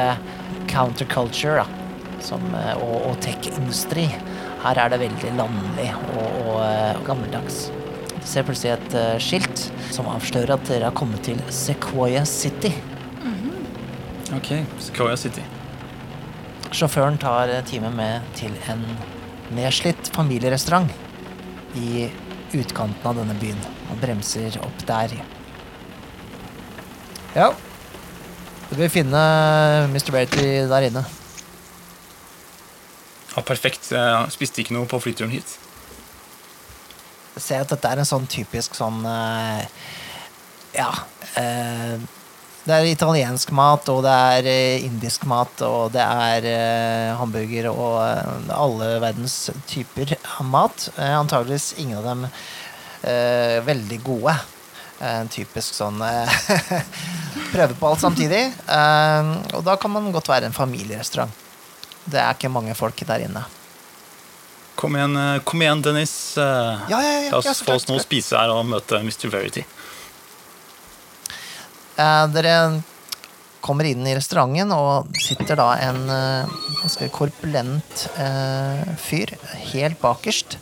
counterculture, 0.71 1.59
da. 1.59 2.15
Som, 2.23 2.47
og, 2.55 2.95
og 3.11 3.19
tech-industri. 3.27 4.07
Her 4.63 4.81
er 4.85 4.95
det 4.95 5.03
veldig 5.03 5.35
landlig 5.35 5.91
og, 5.99 6.23
og, 6.23 6.57
og 6.63 7.05
gammeldags. 7.11 7.65
Du 8.21 8.27
ser 8.29 8.45
plutselig 8.47 8.75
et 8.77 8.95
uh, 8.95 9.17
skilt 9.21 9.67
som 9.91 10.09
avslører 10.11 10.53
at 10.55 10.67
dere 10.69 10.89
har 10.89 10.95
kommet 10.97 11.25
til 11.25 11.41
Sequoia 11.51 12.23
City. 12.29 12.71
Ok, 14.31 14.53
Sequoia 14.79 15.17
City. 15.19 15.43
Sjåføren 16.71 17.17
tar 17.19 17.51
eh, 17.51 17.63
teamet 17.67 17.91
med 17.91 18.27
til 18.37 18.53
en 18.71 18.85
nedslitt 19.51 20.07
familierestaurant 20.15 20.87
i 21.75 22.05
utkanten 22.55 23.09
av 23.09 23.17
denne 23.19 23.35
byen 23.41 23.59
og 23.91 23.99
bremser 23.99 24.55
opp 24.63 24.85
der. 24.87 25.17
Ja. 27.35 27.49
Du 28.69 28.77
vil 28.79 28.91
finne 28.91 29.19
Mr. 29.91 30.13
Bertie 30.15 30.63
der 30.71 30.87
inne. 30.87 31.03
Ja, 33.35 33.43
perfekt. 33.43 33.91
Jeg 33.91 34.31
spiste 34.31 34.63
ikke 34.63 34.77
noe 34.77 34.87
på 34.87 34.99
flyturen 35.03 35.35
hit. 35.35 35.57
Ser 37.39 37.63
at 37.63 37.71
dette 37.71 37.87
er 37.91 38.01
en 38.01 38.07
sånn 38.07 38.27
typisk 38.29 38.75
sånn 38.75 39.05
eh, 39.07 39.61
Ja. 40.75 40.91
eh, 41.39 41.99
det 42.61 42.75
er 42.75 42.85
italiensk 42.85 43.49
mat, 43.57 43.87
og 43.89 44.03
det 44.05 44.11
er 44.13 44.47
eh, 44.51 44.83
indisk 44.85 45.23
mat, 45.25 45.63
og 45.65 45.95
det 45.95 46.03
er 46.03 47.15
hamburger 47.17 47.71
og 47.71 47.95
alle 48.53 48.89
verdens 49.01 49.49
typer 49.65 50.13
mat. 50.45 50.85
Uh, 50.93 51.17
antageligvis 51.23 51.71
ingen 51.81 51.97
av 51.97 52.05
dem 52.05 52.27
veldig 53.65 53.97
gode. 54.05 54.35
En 55.01 55.31
typisk 55.33 55.73
sånn 55.73 55.97
Prøve 57.55 57.73
på 57.79 57.87
alt 57.89 58.03
samtidig. 58.03 58.43
Og 59.57 59.63
da 59.65 59.73
kan 59.81 59.89
man 59.95 60.11
godt 60.13 60.29
være 60.29 60.51
en 60.51 60.53
familierestaurant. 60.53 61.33
Det 62.05 62.21
er 62.21 62.37
ikke 62.37 62.53
mange 62.53 62.77
folk 62.77 63.01
der 63.09 63.25
inne. 63.25 63.41
Kom 64.81 64.95
igjen, 64.97 65.13
eh, 65.17 65.39
kom 65.45 65.61
igjen 65.61 65.81
Dennis. 65.85 66.13
Eh, 66.37 66.43
Ja, 66.89 67.01
ja, 67.05 67.11
ja, 67.21 67.29
La 67.31 67.37
oss 67.37 67.61
få 67.61 67.75
oss 67.77 67.85
noe 67.89 67.99
å 67.99 68.03
spise 68.03 68.33
her 68.39 68.49
og 68.49 68.65
møte 68.65 68.97
Mr. 69.05 69.29
Verity. 69.29 69.61
Eh, 72.01 72.25
dere 72.33 72.55
kommer 73.61 73.85
inn 73.85 74.01
i 74.09 74.15
restauranten, 74.17 74.71
og 74.73 75.13
sitter 75.21 75.59
da 75.59 75.67
en 75.85 75.99
ganske 76.81 77.11
korpulent 77.13 78.07
eh, 78.17 78.81
fyr 78.97 79.35
helt 79.75 79.99
bakerst. 80.01 80.57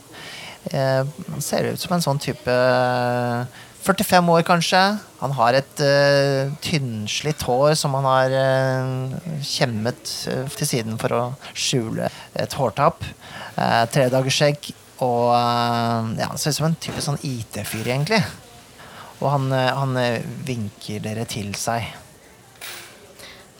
Eh, 0.73 1.05
han 1.07 1.41
ser 1.41 1.69
ut 1.71 1.79
som 1.79 1.95
en 1.95 2.03
sånn 2.03 2.19
type 2.19 2.51
eh, 2.51 3.45
45 3.83 4.29
år, 4.29 4.41
kanskje. 4.43 4.79
Han 5.21 5.33
har 5.37 5.55
et 5.55 5.81
uh, 5.83 6.51
tynnslitt 6.63 7.43
hår 7.47 7.75
som 7.79 7.95
han 7.97 8.07
har 8.07 8.33
uh, 8.35 9.13
kjemmet 9.45 10.11
uh, 10.29 10.45
til 10.55 10.67
siden 10.67 10.99
for 10.99 11.15
å 11.15 11.21
skjule 11.53 12.09
et 12.35 12.55
hårtapp. 12.59 13.05
Uh, 13.55 13.85
Tredagersskjegg 13.91 14.71
og 14.99 15.31
ja, 15.31 16.27
han 16.27 16.39
ser 16.41 16.51
ut 16.51 16.57
som 16.57 16.65
en 16.67 16.75
type 16.83 16.99
sånn 16.99 17.21
IT-fyr, 17.23 17.85
egentlig. 17.85 18.19
Og 19.21 19.29
han, 19.31 19.45
han 19.55 19.95
vinker 20.43 20.99
dere 21.05 21.23
til 21.23 21.53
seg. 21.55 21.85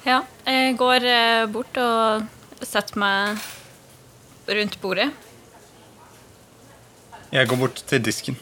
Ja, 0.04 0.18
jeg 0.44 0.76
går 0.80 1.08
bort 1.56 1.80
og 1.80 2.28
setter 2.60 3.00
meg 3.00 3.40
rundt 4.52 4.76
bordet. 4.84 5.08
Jeg 7.32 7.48
går 7.48 7.64
bort 7.64 7.84
til 7.88 8.04
disken. 8.04 8.40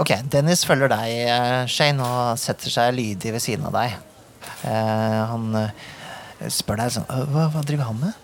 Ok, 0.00 0.14
Dennis 0.32 0.62
følger 0.64 0.88
deg, 0.88 1.10
eh, 1.28 1.66
Shane, 1.68 2.00
og 2.00 2.38
setter 2.40 2.72
seg 2.72 2.94
lydig 2.96 3.34
ved 3.34 3.42
siden 3.44 3.66
av 3.68 3.74
deg. 3.74 3.96
Eh, 4.64 5.16
han 5.28 5.56
eh, 5.60 6.46
spør 6.48 6.80
deg 6.80 6.94
sånn 6.94 7.08
«Øh, 7.12 7.26
hva, 7.28 7.48
hva 7.52 7.64
driver 7.68 7.90
han 7.90 7.98
med? 8.00 8.14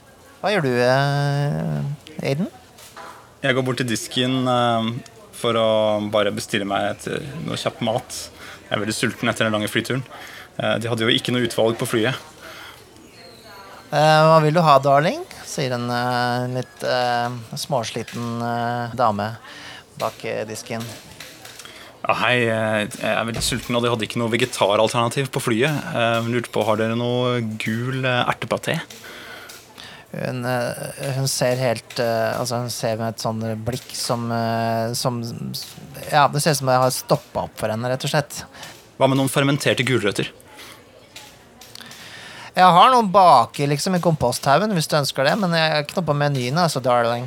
Hva 0.40 0.52
gjør 0.54 0.64
du, 0.64 0.70
eh, 0.80 2.22
Aiden? 2.30 2.48
Jeg 3.44 3.56
går 3.58 3.66
bort 3.66 3.76
til 3.82 3.88
disken 3.90 4.48
eh, 4.48 4.88
for 5.36 5.58
å 5.60 5.66
bare 6.12 6.32
bestille 6.32 6.64
meg 6.68 6.94
et, 6.94 7.10
noe 7.44 7.60
kjapp 7.60 7.82
mat. 7.84 8.22
Jeg 8.70 8.72
er 8.78 8.80
veldig 8.80 8.96
sulten 8.96 9.32
etter 9.32 9.44
den 9.44 9.58
lange 9.58 9.68
flyturen. 9.68 10.04
Eh, 10.56 10.78
de 10.80 10.88
hadde 10.88 11.04
jo 11.04 11.12
ikke 11.12 11.34
noe 11.36 11.44
utvalg 11.44 11.76
på 11.76 11.90
flyet. 11.90 12.24
Hva 13.90 14.40
vil 14.42 14.56
du 14.56 14.64
ha, 14.64 14.78
darling? 14.82 15.20
sier 15.46 15.72
en 15.72 15.86
litt 16.52 16.82
småsliten 17.56 18.42
dame 18.98 19.28
bak 19.96 20.24
disken. 20.50 20.82
Ja, 22.06 22.14
hei, 22.20 22.36
eh, 22.46 22.84
jeg 22.86 23.10
er 23.10 23.26
veldig 23.26 23.42
sulten, 23.42 23.74
og 23.74 23.82
de 23.82 23.90
hadde 23.90 24.06
ikke 24.06 24.20
noe 24.20 24.30
vegetaralternativ 24.30 25.26
på 25.34 25.42
flyet. 25.42 25.74
Jeg 25.90 26.30
lurte 26.30 26.52
på, 26.54 26.62
Har 26.68 26.78
dere 26.78 26.94
noe 26.98 27.40
gul 27.58 28.04
eh, 28.04 28.22
ertepaté? 28.30 28.78
Hun, 30.12 30.44
eh, 30.46 31.10
hun 31.16 31.26
ser 31.28 31.58
helt 31.60 31.98
eh, 32.00 32.30
Altså 32.38 32.62
hun 32.62 32.70
ser 32.72 32.94
med 32.96 33.10
et 33.10 33.20
sånn 33.24 33.42
blikk 33.66 33.90
som, 33.98 34.22
eh, 34.32 34.94
som 34.96 35.18
Ja, 36.12 36.28
det 36.30 36.40
ser 36.40 36.54
ut 36.54 36.60
som 36.62 36.70
det 36.70 36.78
har 36.80 36.94
stoppa 36.94 37.48
opp 37.48 37.58
for 37.58 37.74
henne, 37.74 37.90
rett 37.90 38.06
og 38.06 38.12
slett. 38.14 38.44
Hva 38.96 39.10
med 39.10 39.18
noen 39.18 39.32
fermenterte 39.32 39.84
gulrøtter? 39.86 40.30
Jeg 42.56 42.72
har 42.72 42.92
noen 42.94 43.10
baki 43.12 43.66
liksom 43.68 43.98
i 43.98 44.00
komposthaugen 44.00 44.72
hvis 44.72 44.86
du 44.88 44.94
ønsker 44.96 45.26
det, 45.28 45.34
men 45.42 45.52
jeg 45.52 45.72
er 45.74 45.82
ikke 45.82 45.98
noe 45.98 46.08
på 46.08 46.16
menyen, 46.16 46.62
altså, 46.62 46.80
darling. 46.80 47.26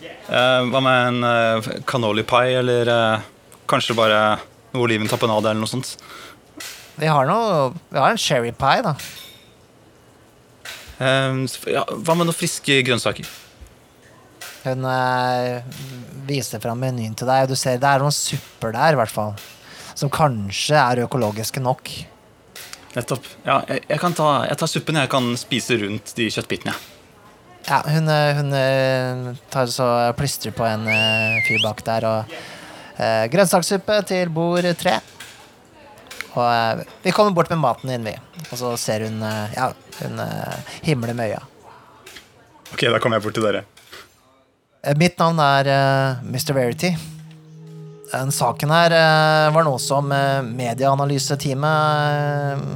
Eh, 0.00 0.60
hva 0.70 0.80
med 0.84 1.08
en 1.10 1.26
uh, 1.26 1.68
cannoli 1.88 2.24
pie, 2.28 2.54
eller 2.62 2.88
eh, 2.94 3.26
kanskje 3.68 3.96
bare 3.98 4.20
noe 4.72 4.84
oliven 4.84 5.10
tapenade 5.10 5.50
eller 5.50 5.62
noe 5.62 5.70
sånt? 5.70 5.94
Vi 6.98 7.06
har 7.06 7.28
noe 7.28 7.72
Vi 7.92 7.98
har 7.98 8.10
en 8.10 8.20
cherry 8.20 8.52
pie, 8.52 8.82
da. 8.84 8.96
Um, 10.98 11.44
ja, 11.70 11.84
hva 11.86 12.16
med 12.18 12.26
noen 12.26 12.34
friske 12.34 12.80
grønnsaker? 12.82 13.28
Hun 14.64 14.82
eh, 14.90 15.62
viser 16.26 16.60
fram 16.62 16.80
menyen 16.82 17.14
til 17.16 17.28
deg, 17.30 17.46
og 17.46 17.52
du 17.52 17.56
ser 17.58 17.78
det 17.78 17.86
er 17.86 18.02
noen 18.02 18.14
supper 18.14 18.74
der, 18.74 18.96
i 18.96 18.98
hvert 18.98 19.14
fall. 19.14 19.36
Som 19.98 20.10
kanskje 20.10 20.74
er 20.78 21.04
økologiske 21.06 21.62
nok. 21.62 21.92
Nettopp. 22.96 23.26
Ja, 23.46 23.60
jeg, 23.68 23.84
jeg, 23.86 24.00
kan 24.02 24.16
ta, 24.18 24.28
jeg 24.48 24.58
tar 24.58 24.70
suppen. 24.70 24.98
Jeg 24.98 25.12
kan 25.12 25.30
spise 25.38 25.78
rundt 25.78 26.14
de 26.18 26.28
kjøttbitene. 26.34 26.74
Ja, 27.68 27.82
hun, 27.84 28.08
eh, 28.08 28.36
hun 28.38 28.52
eh, 28.56 29.40
tar 29.52 29.68
så 29.70 29.88
plystrer 30.16 30.54
på 30.56 30.64
en 30.64 30.86
eh, 30.88 31.38
fyr 31.46 31.60
bak 31.62 31.82
der, 31.86 32.06
og 32.08 32.38
eh, 32.98 33.24
grønnsakssuppe 33.32 34.00
til 34.10 34.28
bord 34.34 34.68
tre. 34.80 34.98
Og 36.34 36.44
eh, 36.44 36.84
vi 37.06 37.14
kommer 37.14 37.34
bort 37.34 37.50
med 37.50 37.62
maten 37.62 37.90
din, 37.94 38.04
vi. 38.06 38.14
Og 38.50 38.56
så 38.60 38.74
ser 38.80 39.06
hun 39.08 39.22
eh, 39.24 39.54
Ja, 39.56 39.70
hun 40.02 40.18
eh, 40.22 40.56
himler 40.86 41.14
med 41.16 41.32
øya. 41.32 41.42
Ok, 42.72 42.84
da 42.84 42.98
kommer 43.00 43.16
jeg 43.18 43.24
bort 43.26 43.38
til 43.38 43.46
dere. 43.48 43.64
Eh, 44.84 44.94
Mitt 44.98 45.18
navn 45.20 45.38
er 45.42 45.70
eh, 45.72 46.26
Mr. 46.28 46.52
Verity. 46.56 46.92
Den 48.08 48.30
saken 48.32 48.70
her 48.72 48.94
eh, 48.96 49.48
var 49.52 49.66
noe 49.66 49.80
som 49.82 50.12
eh, 50.14 50.40
medieanalyseteamet 50.46 51.78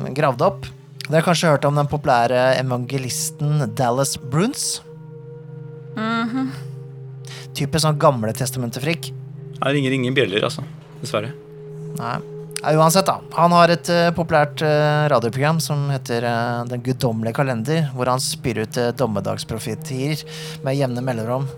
eh, 0.09 0.13
gravde 0.17 0.49
opp. 0.49 0.67
Dere 1.07 1.21
har 1.21 1.27
kanskje 1.27 1.51
hørt 1.53 1.65
om 1.69 1.77
den 1.77 1.89
populære 1.91 2.55
evangelisten 2.61 3.67
Dallas 3.77 4.15
Bruns? 4.17 4.81
Typisk 7.53 7.83
sånn 7.85 7.99
gamle 8.01 8.33
testamentefrikk. 8.37 9.11
Her 9.63 9.77
ringer 9.77 9.95
ingen 9.95 10.15
bjeller, 10.15 10.43
altså. 10.49 10.65
Dessverre. 11.01 11.33
Nei. 11.99 12.19
Uansett, 12.63 13.07
da. 13.07 13.17
Han 13.35 13.53
har 13.57 13.73
et 13.75 13.89
uh, 13.91 14.09
populært 14.15 14.63
uh, 14.63 15.09
radioprogram 15.11 15.59
som 15.63 15.89
heter 15.91 16.23
uh, 16.23 16.63
Den 16.71 16.83
guddommelige 16.85 17.35
kalender, 17.35 17.89
hvor 17.95 18.07
han 18.07 18.23
spyr 18.23 18.63
ut 18.63 18.79
dommedagsprofetier 18.99 20.23
med 20.63 20.79
jevne 20.79 21.03
mellomrom. 21.03 21.49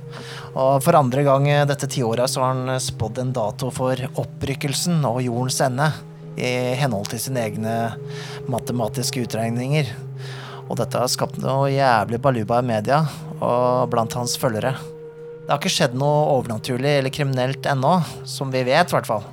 Og 0.54 0.78
for 0.84 0.96
andre 0.96 1.26
gang 1.26 1.48
dette 1.68 1.88
tiåret 1.92 2.32
så 2.32 2.40
har 2.40 2.56
han 2.56 2.80
spådd 2.80 3.20
en 3.20 3.34
dato 3.36 3.68
for 3.74 4.00
opprykkelsen 4.20 5.04
og 5.08 5.20
jordens 5.26 5.60
ende. 5.66 5.90
I 6.40 6.74
henhold 6.80 7.12
til 7.12 7.20
sine 7.22 7.44
egne 7.44 7.76
matematiske 8.50 9.26
utregninger. 9.26 9.92
Og 10.64 10.78
dette 10.80 10.98
har 10.98 11.12
skapt 11.12 11.36
noe 11.42 11.68
jævlig 11.74 12.20
baluba 12.24 12.62
i 12.64 12.68
media. 12.72 13.04
og 13.44 13.90
blant 13.92 14.14
hans 14.16 14.38
følgere. 14.40 14.76
Det 15.44 15.52
har 15.52 15.60
ikke 15.60 15.74
skjedd 15.74 15.96
noe 16.00 16.28
overnaturlig 16.38 16.88
eller 17.02 17.12
kriminelt 17.12 17.66
ennå, 17.68 17.98
som 18.24 18.48
vi 18.48 18.62
vet, 18.64 18.88
i 18.88 18.94
hvert 18.96 19.08
fall. 19.08 19.26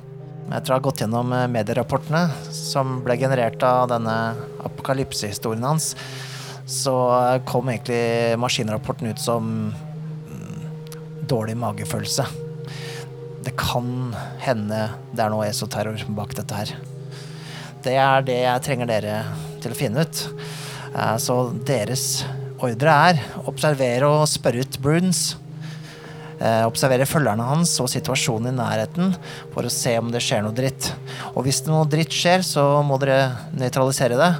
Etter 0.52 0.74
å 0.74 0.76
ha 0.76 0.82
gått 0.84 1.00
gjennom 1.00 1.30
eh, 1.32 1.46
medierapportene 1.48 2.26
som 2.52 2.98
ble 3.04 3.16
generert 3.16 3.62
av 3.64 3.86
denne 3.94 4.16
apokalypsehistorien 4.68 5.64
hans, 5.64 5.94
så 6.68 6.92
eh, 7.16 7.38
kom 7.48 7.70
egentlig 7.72 8.36
maskinrapporten 8.42 9.08
ut 9.08 9.22
som 9.22 9.48
mm, 9.72 10.60
dårlig 11.32 11.56
magefølelse. 11.62 12.26
Det 13.42 13.56
kan 13.56 14.12
hende 14.44 14.84
det 15.16 15.24
er 15.24 15.32
noe 15.32 15.48
esoterror 15.48 16.04
bak 16.12 16.36
dette 16.36 16.60
her. 16.60 16.74
Det 17.82 17.96
er 17.98 18.28
det 18.28 18.40
jeg 18.44 18.66
trenger 18.68 18.92
dere 18.92 19.16
til 19.64 19.72
å 19.72 19.80
finne 19.80 20.04
ut. 20.04 20.26
Eh, 20.92 21.16
Så 21.16 21.38
deres 21.64 22.26
ordre 22.62 23.00
er 23.08 23.24
observere 23.48 24.12
og 24.20 24.28
spørre 24.30 24.60
ut 24.60 24.76
Bruns. 24.84 25.30
Eh, 26.42 26.64
observere 26.66 27.06
følgerne 27.06 27.44
hans 27.46 27.76
og 27.78 27.86
situasjonen 27.92 28.50
i 28.50 28.56
nærheten 28.56 29.12
for 29.52 29.62
å 29.62 29.70
se 29.70 29.92
om 30.00 30.08
det 30.10 30.24
skjer 30.24 30.42
noe 30.42 30.56
dritt. 30.56 30.88
Og 31.36 31.46
hvis 31.46 31.62
noe 31.68 31.86
dritt 31.86 32.10
skjer, 32.14 32.42
så 32.42 32.64
må 32.82 32.98
dere 32.98 33.52
nøytralisere 33.54 34.18
det 34.18 34.32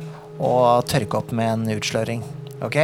og 0.43 0.83
tørke 0.91 1.21
opp 1.21 1.31
med 1.37 1.53
en 1.53 1.77
utsløring. 1.77 2.25
Ok? 2.67 2.81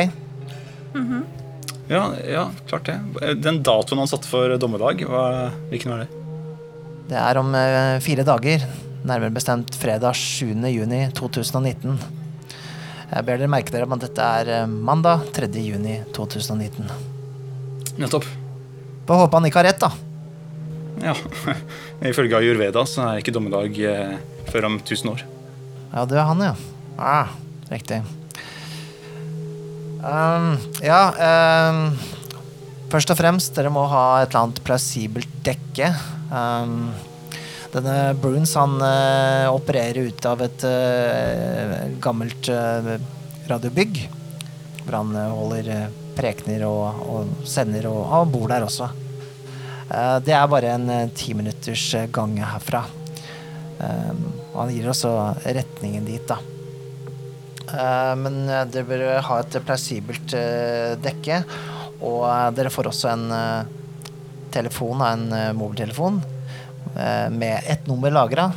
Ja, 1.88 2.04
ja, 2.22 2.46
klart 2.68 2.86
det. 2.86 2.98
Den 3.42 3.62
datoen 3.66 4.04
han 4.04 4.10
satte 4.10 4.30
for 4.30 4.54
dommedag, 4.60 5.02
hva, 5.08 5.50
hvilken 5.72 5.94
var 5.94 6.04
det? 6.04 6.24
Det 7.08 7.18
er 7.18 7.40
om 7.40 7.54
eh, 7.56 7.98
fire 8.04 8.26
dager, 8.28 8.66
nærmere 9.08 9.34
bestemt 9.34 9.74
fredag 9.80 10.14
7. 10.14 10.52
juni 10.70 11.06
2019. 11.16 11.96
Jeg 13.08 13.24
ber 13.24 13.38
dere 13.40 13.50
merke 13.50 13.72
dere 13.74 13.88
at 13.88 14.04
dette 14.04 14.32
er 14.42 14.58
eh, 14.60 14.66
mandag 14.68 15.32
3. 15.34 15.48
juni 15.64 16.02
2019. 16.14 16.92
Nettopp. 17.98 18.28
Får 19.08 19.22
håpe 19.22 19.38
han 19.38 19.48
ikke 19.48 19.62
har 19.62 19.70
rett, 19.70 19.80
da. 19.80 19.88
Ja. 21.00 21.14
Ifølge 22.10 22.36
Ayurveda 22.36 22.82
så 22.84 23.06
er 23.06 23.22
ikke 23.22 23.32
dommedag 23.32 23.78
eh, 23.80 24.16
før 24.52 24.68
om 24.68 24.78
1000 24.82 25.12
år. 25.14 25.22
Ja, 25.94 26.04
det 26.04 26.18
er 26.20 26.26
han, 26.28 26.42
ja. 26.44 26.54
Ah, 27.00 27.30
riktig. 27.70 28.02
Um, 29.98 30.52
ja 30.84 31.00
um, 31.72 31.88
Først 32.92 33.10
og 33.10 33.18
fremst, 33.18 33.50
dere 33.56 33.72
må 33.72 33.82
ha 33.90 34.20
et 34.20 34.28
eller 34.30 34.46
annet 34.46 34.60
plausibelt 34.64 35.32
dekke. 35.44 35.90
Um, 36.28 36.90
denne 37.72 37.96
Bruns 38.16 38.54
han 38.56 38.76
uh, 38.80 39.48
opererer 39.52 40.08
ut 40.08 40.28
av 40.28 40.44
et 40.44 40.64
uh, 40.68 41.74
gammelt 42.00 42.48
uh, 42.48 42.94
radiobygg. 43.50 44.00
Hvor 44.84 45.00
han 45.00 45.16
holder 45.16 45.72
prekener 46.18 46.66
og, 46.68 47.02
og 47.06 47.48
sender, 47.48 47.88
og 47.90 48.02
og, 48.04 48.28
bor 48.34 48.50
der 48.50 48.66
også. 48.66 48.90
Eh, 49.88 50.16
det 50.26 50.36
er 50.36 50.50
bare 50.50 50.74
en 50.74 50.86
timinutters 50.90 51.18
ti 51.22 51.34
minutters 51.38 51.88
eh, 51.94 52.10
gang 52.12 52.38
herfra. 52.42 52.84
Um, 53.78 54.24
og 54.52 54.64
han 54.64 54.72
gir 54.74 54.88
også 54.90 55.10
retningen 55.46 56.06
dit, 56.08 56.24
da. 56.26 56.40
Eh, 57.68 58.14
men 58.18 58.46
eh, 58.48 58.64
dere 58.72 58.88
bør 58.88 59.04
ha 59.28 59.40
et 59.42 59.58
plausibelt 59.66 60.34
eh, 60.36 60.96
dekke. 61.04 61.42
Og 61.98 62.24
eh, 62.26 62.48
dere 62.56 62.72
får 62.72 62.90
også 62.90 63.12
en 63.12 63.26
eh, 63.34 63.70
telefon, 64.54 65.04
en 65.04 65.26
eh, 65.36 65.54
mobiltelefon, 65.56 66.20
eh, 66.96 67.26
med 67.34 67.68
et 67.68 67.88
nummer 67.90 68.14
lagra. 68.14 68.50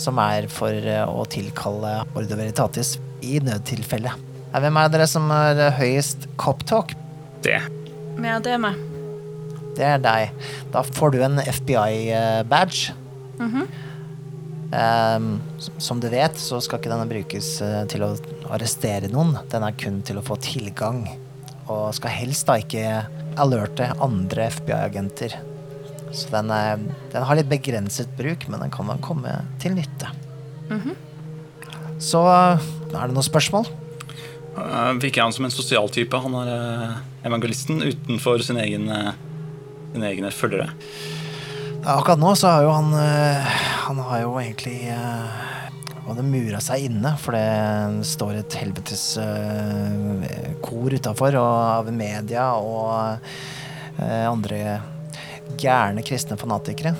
Som 0.00 0.18
er 0.22 0.48
for 0.50 0.74
eh, 0.74 1.04
å 1.04 1.26
tilkalle 1.30 2.00
Ordo 2.14 2.40
Veritatis 2.40 2.96
i 3.24 3.38
nødtilfelle. 3.44 4.33
Eh, 4.54 4.60
Hvem 4.62 4.76
er 4.78 4.90
dere 4.92 5.06
som 5.10 5.30
har 5.34 5.58
høyest 5.80 6.28
coptalk? 6.38 6.94
Det. 7.42 7.58
Ja, 8.22 8.38
det 8.38 8.54
er 8.54 8.60
meg. 8.62 8.78
Det 9.74 9.82
er 9.82 9.98
deg. 9.98 10.44
Da 10.72 10.84
får 10.86 11.12
du 11.16 11.22
en 11.26 11.40
FBI-badge. 11.42 12.94
Ehm, 14.74 15.40
som 15.78 16.00
du 16.00 16.08
vet, 16.10 16.38
så 16.38 16.60
skal 16.62 16.78
ikke 16.80 16.90
denne 16.92 17.10
brukes 17.10 17.60
eh, 17.62 17.82
til 17.90 18.06
å 18.06 18.12
arrestere 18.54 19.10
noen. 19.12 19.34
Den 19.50 19.66
er 19.66 19.74
kun 19.78 20.00
til 20.06 20.18
å 20.18 20.24
få 20.24 20.38
tilgang. 20.42 21.04
Og 21.66 21.90
skal 21.98 22.14
helst 22.14 22.46
da 22.46 22.58
ikke 22.60 23.04
alerte 23.40 23.90
andre 24.02 24.48
FBI-agenter. 24.54 25.34
Så 26.14 26.30
den, 26.30 26.50
er, 26.54 26.78
den 27.10 27.26
har 27.26 27.38
litt 27.38 27.50
begrenset 27.50 28.10
bruk, 28.18 28.46
men 28.48 28.62
den 28.62 28.70
kan 28.74 28.90
komme 29.02 29.40
til 29.62 29.74
nytte. 29.74 30.12
Så 31.98 32.22
er 32.30 32.60
det 32.92 33.14
noen 33.14 33.26
spørsmål? 33.26 33.66
Uh, 34.54 34.92
virker 35.02 35.24
han 35.24 35.34
som 35.34 35.44
en 35.44 35.54
sosialtype? 35.54 36.18
Han 36.22 36.34
er 36.44 36.50
eh, 36.54 36.98
evangelisten 37.26 37.82
utenfor 37.82 38.42
sine 38.46 38.62
egne, 38.62 39.14
sin 39.92 40.04
egne 40.06 40.30
følgere. 40.30 40.70
Akkurat 41.84 42.20
nå 42.20 42.30
så 42.38 42.48
har 42.48 42.62
jo 42.64 42.70
han 42.72 42.94
eh, 42.96 43.56
Han 43.84 43.98
har 44.06 44.22
jo 44.22 44.30
egentlig 44.40 44.86
eh, 44.88 45.34
Han 45.98 46.06
hadde 46.06 46.24
mura 46.30 46.60
seg 46.64 46.86
inne, 46.86 47.10
for 47.20 47.36
det 47.36 48.06
står 48.08 48.38
et 48.38 48.56
helvetes 48.56 49.02
eh, 49.20 50.54
kor 50.64 50.94
utafor 50.96 51.36
av 51.40 51.90
media 51.92 52.46
og 52.56 53.18
eh, 54.00 54.24
andre 54.30 54.78
gærne 55.60 56.04
kristne 56.06 56.38
fanatikere. 56.40 56.94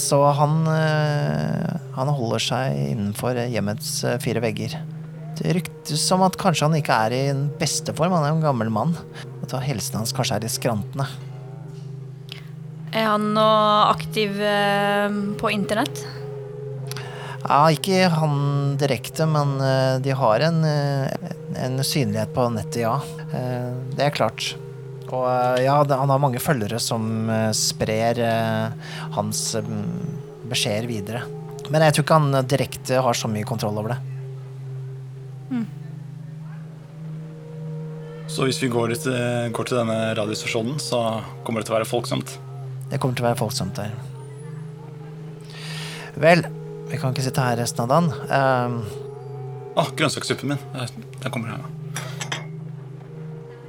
Så 0.00 0.20
han, 0.36 0.62
eh, 0.68 1.76
han 1.96 2.12
holder 2.12 2.44
seg 2.44 2.80
innenfor 2.92 3.36
hjemmets 3.48 3.92
eh, 4.04 4.16
fire 4.20 4.44
vegger. 4.44 4.76
Det 5.38 5.54
ryktes 5.54 6.02
som 6.02 6.24
at 6.26 6.36
kanskje 6.40 6.66
han 6.66 6.76
ikke 6.78 7.00
er 7.06 7.14
i 7.14 7.24
den 7.30 7.46
beste 7.60 7.94
form. 7.96 8.16
Han 8.16 8.26
er 8.26 8.34
jo 8.34 8.40
en 8.40 8.46
gammel 8.48 8.70
mann. 8.74 8.94
At 9.44 9.54
helsen 9.64 10.00
hans 10.00 10.14
kanskje 10.16 10.40
er 10.40 10.46
i 10.48 10.52
skrantene. 10.52 11.08
Er 12.88 13.10
han 13.12 13.32
nå 13.36 13.48
aktiv 13.92 14.40
eh, 14.40 15.18
på 15.38 15.52
internett? 15.52 16.06
Ja, 17.48 17.62
ikke 17.72 18.08
han 18.12 18.76
direkte, 18.80 19.24
men 19.30 19.56
eh, 19.62 19.98
de 20.04 20.14
har 20.16 20.42
en, 20.44 20.58
eh, 20.66 21.28
en 21.64 21.78
synlighet 21.84 22.34
på 22.34 22.48
nettet, 22.52 22.82
ja. 22.82 22.98
Det 23.28 24.04
er 24.04 24.14
klart. 24.14 24.54
Og 25.08 25.24
ja, 25.62 25.78
han 25.80 26.10
har 26.12 26.20
mange 26.20 26.40
følgere 26.42 26.80
som 26.82 27.28
sprer 27.56 28.20
hans 29.14 29.42
eh, 29.56 29.72
beskjeder 30.48 30.88
videre. 30.90 31.24
Men 31.68 31.84
jeg 31.84 31.96
tror 31.96 32.06
ikke 32.06 32.20
han 32.20 32.48
direkte 32.48 33.00
har 33.04 33.16
så 33.16 33.30
mye 33.30 33.48
kontroll 33.48 33.80
over 33.80 33.94
det. 33.94 34.00
Så 38.28 38.44
hvis 38.44 38.60
vi 38.62 38.68
går 38.70 38.92
til, 39.00 39.14
går 39.56 39.70
til 39.70 39.80
denne 39.80 39.98
radiostasjonen, 40.18 40.76
så 40.82 41.00
kommer 41.46 41.62
det 41.62 41.68
til 41.68 41.74
å 41.74 41.78
være 41.78 41.88
folksomt. 41.88 42.34
Det 42.90 43.00
kommer 43.00 43.16
til 43.16 43.24
å 43.24 43.30
være 43.30 43.40
folksomt 43.40 43.78
der. 43.80 43.96
Vel, 46.18 46.44
vi 46.90 46.98
kan 47.00 47.12
ikke 47.14 47.24
sitte 47.24 47.44
her 47.44 47.58
resten 47.60 47.84
av 47.84 47.90
dagen. 47.92 48.12
Eh, 48.28 48.78
Å, 49.78 49.84
grønnsakssuppen 49.94 50.52
min. 50.54 50.62
Eh, 50.74 50.88
Den 51.22 51.32
kommer 51.34 51.54
her. 51.54 51.66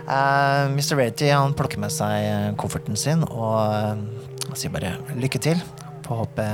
Uh, 0.10 0.66
Mr. 0.74 0.96
Rady 0.98 1.28
han 1.30 1.54
plukker 1.54 1.78
med 1.78 1.94
seg 1.94 2.24
eh, 2.26 2.48
kofferten 2.58 2.98
sin 2.98 3.22
og 3.28 3.60
uh, 3.62 4.56
sier 4.58 4.74
bare 4.74 4.96
lykke 5.22 5.42
til. 5.46 5.62
Får 6.08 6.24
håpe 6.24 6.46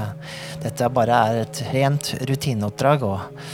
dette 0.66 0.90
bare 0.92 1.20
er 1.30 1.40
et 1.46 1.62
rent 1.72 2.10
rutineoppdrag 2.28 3.06
og 3.08 3.22
eh, 3.22 3.54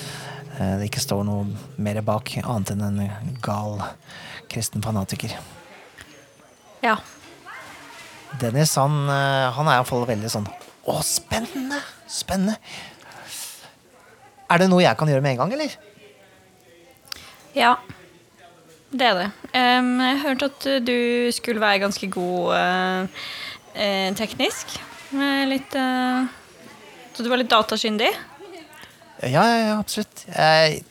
det 0.80 0.90
ikke 0.90 1.04
står 1.04 1.24
noe 1.28 1.48
mer 1.82 2.02
bak 2.06 2.34
annet 2.44 2.74
enn 2.76 2.86
en 2.86 3.36
gal 3.44 3.80
kristen 4.52 4.84
fanatiker. 4.84 5.34
Ja. 6.84 6.98
Dennis 8.42 8.76
han, 8.80 8.96
eh, 9.10 9.52
han 9.56 9.68
er 9.68 9.80
iallfall 9.80 10.06
veldig 10.08 10.30
sånn 10.32 10.48
Å, 10.88 10.98
spennende! 11.06 11.78
Spennende! 12.10 12.56
Er 14.52 14.60
det 14.60 14.68
noe 14.72 14.84
jeg 14.84 14.98
kan 15.00 15.08
gjøre 15.12 15.24
med 15.24 15.36
en 15.36 15.42
gang, 15.44 15.52
eller? 15.56 15.76
Ja. 17.56 17.76
Det 18.92 19.06
er 19.08 19.20
det. 19.20 19.28
Um, 19.54 19.94
jeg 20.04 20.18
hørte 20.26 20.50
at 20.50 20.66
du 20.84 20.98
skulle 21.32 21.64
være 21.64 21.84
ganske 21.86 22.10
god 22.12 22.50
uh, 22.58 23.22
uh, 23.78 24.10
teknisk. 24.18 24.74
Eh, 25.16 25.44
Litt 25.48 25.76
uh, 25.80 26.28
Så 27.14 27.24
du 27.24 27.30
var 27.32 27.40
litt 27.40 27.52
datakyndig? 27.52 28.10
Ja, 29.22 29.44
ja, 29.46 29.58
ja 29.68 29.78
absolutt. 29.80 30.26
Jeg, 30.28 30.82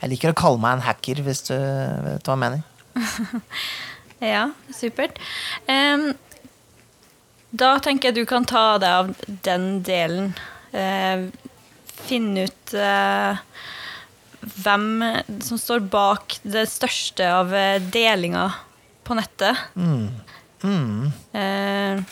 jeg 0.00 0.12
liker 0.12 0.34
å 0.34 0.38
kalle 0.38 0.60
meg 0.62 0.78
en 0.78 0.86
hacker, 0.86 1.22
hvis 1.24 1.44
du 1.48 1.54
vet 1.54 2.28
hva 2.28 2.36
jeg 2.36 2.44
mener. 2.44 2.64
Ja, 4.24 4.46
supert. 4.72 5.18
Um, 5.68 6.14
da 7.52 7.74
tenker 7.82 8.08
jeg 8.08 8.22
du 8.22 8.28
kan 8.30 8.46
ta 8.48 8.78
deg 8.80 8.94
av 9.02 9.10
den 9.44 9.66
delen. 9.84 10.30
Uh, 10.72 11.28
finne 12.06 12.46
ut 12.48 12.72
uh, 12.78 13.36
hvem 14.64 14.86
som 15.44 15.60
står 15.60 15.84
bak 15.92 16.38
det 16.42 16.66
største 16.72 17.26
av 17.32 17.52
eh, 17.56 17.80
delinga 17.80 18.48
på 19.04 19.16
nettet. 19.16 19.56
Eh, 21.32 22.02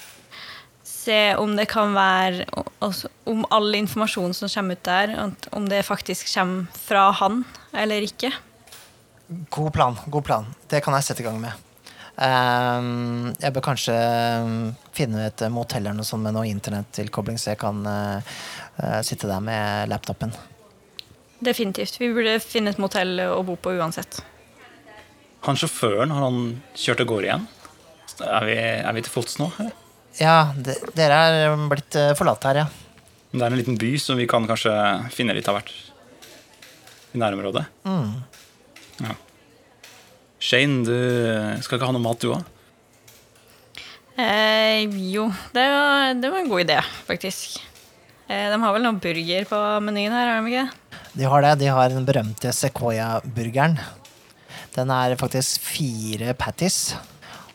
se 1.03 1.19
om 1.41 1.57
det 1.59 1.67
kan 1.71 1.95
være 1.97 2.47
altså, 2.83 3.11
Om 3.29 3.45
all 3.55 3.75
informasjon 3.79 4.35
som 4.37 4.51
kommer 4.51 4.79
ut 4.79 4.87
der, 4.87 5.13
om 5.51 5.69
det 5.69 5.83
faktisk 5.87 6.31
kommer 6.35 6.81
fra 6.87 7.11
han 7.19 7.45
eller 7.73 8.07
ikke. 8.07 8.33
God 9.51 9.73
plan. 9.73 9.99
god 10.07 10.25
plan. 10.25 10.49
Det 10.69 10.83
kan 10.85 10.95
jeg 10.99 11.07
sette 11.07 11.23
i 11.23 11.27
gang 11.27 11.39
med. 11.41 11.69
Um, 12.13 13.31
jeg 13.41 13.55
bør 13.55 13.65
kanskje 13.65 13.95
ehm, 13.97 14.75
finne 14.93 15.31
et 15.31 15.45
motell 15.49 15.81
eller 15.81 15.97
noe 15.97 16.07
sånt 16.07 16.27
med 16.27 16.37
noe 16.37 16.51
internettilkobling, 16.51 17.39
så 17.41 17.55
jeg 17.55 17.63
kan 17.63 17.81
uh, 17.89 18.35
eh, 18.77 18.99
sitte 19.07 19.31
der 19.31 19.41
med 19.41 19.89
laptopen. 19.89 20.35
Definitivt. 21.43 21.97
Vi 22.03 22.13
burde 22.13 22.37
finne 22.45 22.75
et 22.75 22.83
motell 22.83 23.17
å 23.25 23.41
bo 23.47 23.57
på 23.57 23.73
uansett. 23.79 24.21
Han 25.49 25.59
sjåføren, 25.59 26.13
har 26.15 26.29
han 26.29 26.43
kjørt 26.79 27.03
av 27.03 27.09
gårde 27.11 27.31
igjen? 27.31 27.49
Er 28.29 28.47
vi, 28.47 28.59
er 28.61 28.93
vi 28.95 29.03
til 29.07 29.15
fots 29.15 29.41
nå? 29.41 29.49
eller? 29.57 29.82
Ja, 30.21 30.53
de, 30.57 30.75
dere 30.97 31.19
er 31.47 31.57
blitt 31.71 31.97
eh, 31.97 32.13
forlatt 32.19 32.45
her, 32.49 32.63
ja. 32.65 32.69
Men 33.33 33.41
Det 33.41 33.47
er 33.47 33.55
en 33.55 33.61
liten 33.63 33.79
by, 33.81 33.93
som 34.01 34.19
vi 34.21 34.27
kan 34.29 34.45
kanskje 34.49 34.73
finne 35.15 35.33
litt 35.37 35.49
av 35.49 35.57
hvert 35.57 35.73
i 37.13 37.21
nærområdet. 37.21 37.65
Ja. 37.87 39.15
Shane, 40.43 40.83
du 40.85 40.97
skal 41.65 41.79
ikke 41.79 41.89
ha 41.89 41.95
noe 41.97 42.05
mat, 42.05 42.21
du 42.21 42.35
òg? 42.35 42.43
Eh, 44.21 44.85
jo, 45.15 45.31
det 45.57 45.65
var, 45.73 46.13
det 46.21 46.31
var 46.33 46.43
en 46.43 46.51
god 46.51 46.65
idé, 46.67 46.79
faktisk. 47.09 47.63
Eh, 48.29 48.49
de 48.53 48.61
har 48.61 48.77
vel 48.77 48.85
noen 48.85 49.01
burger 49.01 49.49
på 49.49 49.61
menyen 49.87 50.13
her, 50.13 50.29
har 50.35 50.45
de 50.45 50.53
ikke? 50.53 50.67
det? 50.69 51.01
De 51.13 51.29
har 51.29 51.45
det. 51.45 51.57
De 51.61 51.69
har 51.73 51.93
den 51.93 52.07
berømte 52.09 52.53
Sequoia-burgeren. 52.57 53.79
Den 54.73 54.93
er 54.93 55.17
faktisk 55.21 55.65
fire 55.65 56.33
patties 56.37 56.95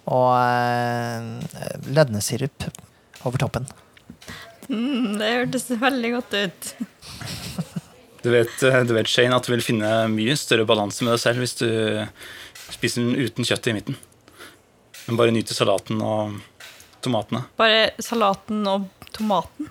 og 0.07 0.29
eh, 0.39 1.83
lønnesirup 1.91 2.67
over 3.27 3.41
toppen. 3.41 3.67
Mm, 4.67 5.17
det 5.19 5.33
hørtes 5.33 5.69
veldig 5.81 6.13
godt 6.19 6.37
ut. 6.41 6.71
Du 8.27 8.31
vet, 8.33 8.63
eh, 8.65 8.81
du 8.83 8.91
vet, 8.95 9.07
Shane, 9.07 9.37
at 9.37 9.45
du 9.45 9.53
vil 9.53 9.61
finne 9.63 9.87
mye 10.11 10.33
større 10.35 10.65
balanse 10.67 11.05
med 11.05 11.13
deg 11.13 11.21
selv 11.21 11.39
hvis 11.39 11.53
du 11.61 11.67
spiser 12.73 13.05
den 13.05 13.13
uten 13.15 13.45
kjøttet 13.47 13.69
i 13.71 13.75
midten. 13.77 13.97
Men 15.05 15.19
bare 15.19 15.31
nyter 15.31 15.55
salaten 15.55 16.01
og 16.03 16.33
tomatene. 17.05 17.45
Bare 17.61 17.91
salaten 18.03 18.65
og 18.67 18.89
tomaten. 19.15 19.69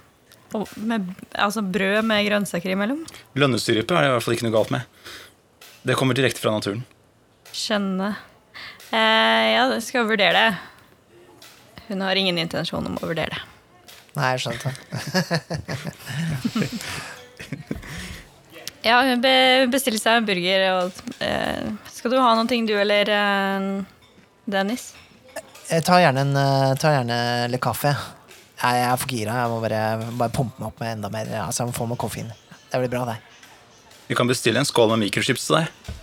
Og 0.57 0.64
med, 0.79 1.11
altså 1.35 1.61
brød 1.61 2.07
med 2.07 2.22
grønnsaker 2.31 2.72
imellom. 2.72 3.03
Lønnesyrupe 3.37 3.92
er 3.99 4.07
det 4.07 4.12
i 4.12 4.14
hvert 4.14 4.25
fall 4.25 4.38
ikke 4.38 4.46
noe 4.46 4.57
galt 4.57 4.72
med. 4.72 4.87
Det 5.87 5.99
kommer 5.99 6.16
direkte 6.16 6.40
fra 6.40 6.55
naturen. 6.55 6.87
Skjønner. 7.53 8.16
Eh, 8.96 9.46
ja, 9.52 9.66
jeg 9.74 9.82
skal 9.85 10.09
vurdere 10.09 10.32
det. 10.32 10.56
Hun 11.90 12.00
har 12.02 12.16
ingen 12.18 12.38
intensjon 12.40 12.87
om 12.88 12.96
å 12.96 13.11
vurdere 13.11 13.37
det. 13.37 13.42
Nei, 14.16 14.32
jeg 14.32 14.46
skjønte. 14.46 14.72
Ja, 18.87 19.00
hun 19.02 19.18
bestiller 19.72 19.98
seg 19.98 20.20
en 20.20 20.26
burger. 20.28 20.64
Og, 20.76 20.98
eh, 21.24 21.72
skal 21.90 22.12
du 22.12 22.20
ha 22.22 22.35
noen 22.38 22.46
ting, 22.46 22.68
du 22.68 22.74
eller 22.78 23.09
eh, 23.11 23.64
Dennis? 24.46 24.92
Jeg 25.66 25.82
tar 25.82 26.04
gjerne, 26.04 26.22
en, 26.22 26.37
eh, 26.38 26.74
tar 26.78 26.94
gjerne 26.94 27.16
litt 27.50 27.64
kaffe. 27.64 27.90
Jeg 28.62 28.85
er 28.87 28.94
for 29.02 29.11
gira. 29.11 29.40
Jeg 29.42 29.50
må 29.50 29.59
bare, 29.64 29.80
bare 30.14 30.30
pumpe 30.30 30.62
meg 30.62 30.68
opp 30.70 30.78
med 30.85 30.92
enda 30.94 31.11
mer. 31.11 31.32
Altså, 31.48 31.64
jeg 31.64 31.72
må 31.72 31.76
få 31.80 31.88
meg 31.90 31.98
koffein. 31.98 32.30
Det 32.70 32.78
blir 32.85 32.92
bra, 32.92 33.02
det. 33.11 33.18
Vi 34.06 34.14
kan 34.14 34.30
bestille 34.30 34.62
en 34.62 34.68
skål 34.68 34.94
med 34.94 35.09
mikrochips 35.09 35.48
til 35.48 35.59
deg. 35.59 35.96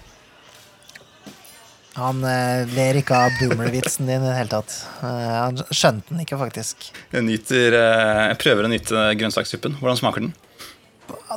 Han 1.94 2.24
eh, 2.26 2.64
ler 2.74 2.98
ikke 2.98 3.18
av 3.28 3.36
boomer-vitsen 3.38 4.08
din 4.10 4.24
i 4.24 4.30
det 4.30 4.38
hele 4.38 4.50
tatt. 4.50 4.74
Eh, 5.06 5.34
han 5.38 5.60
skjønte 5.70 6.10
den 6.10 6.24
ikke, 6.24 6.40
faktisk. 6.42 6.88
Jeg, 7.12 7.26
nyter, 7.28 7.78
eh, 7.78 8.24
jeg 8.32 8.40
prøver 8.42 8.66
å 8.66 8.72
nyte 8.72 9.04
grønnsakssuppen. 9.20 9.78
Hvordan 9.82 10.00
smaker 10.00 10.26
den? 10.26 10.34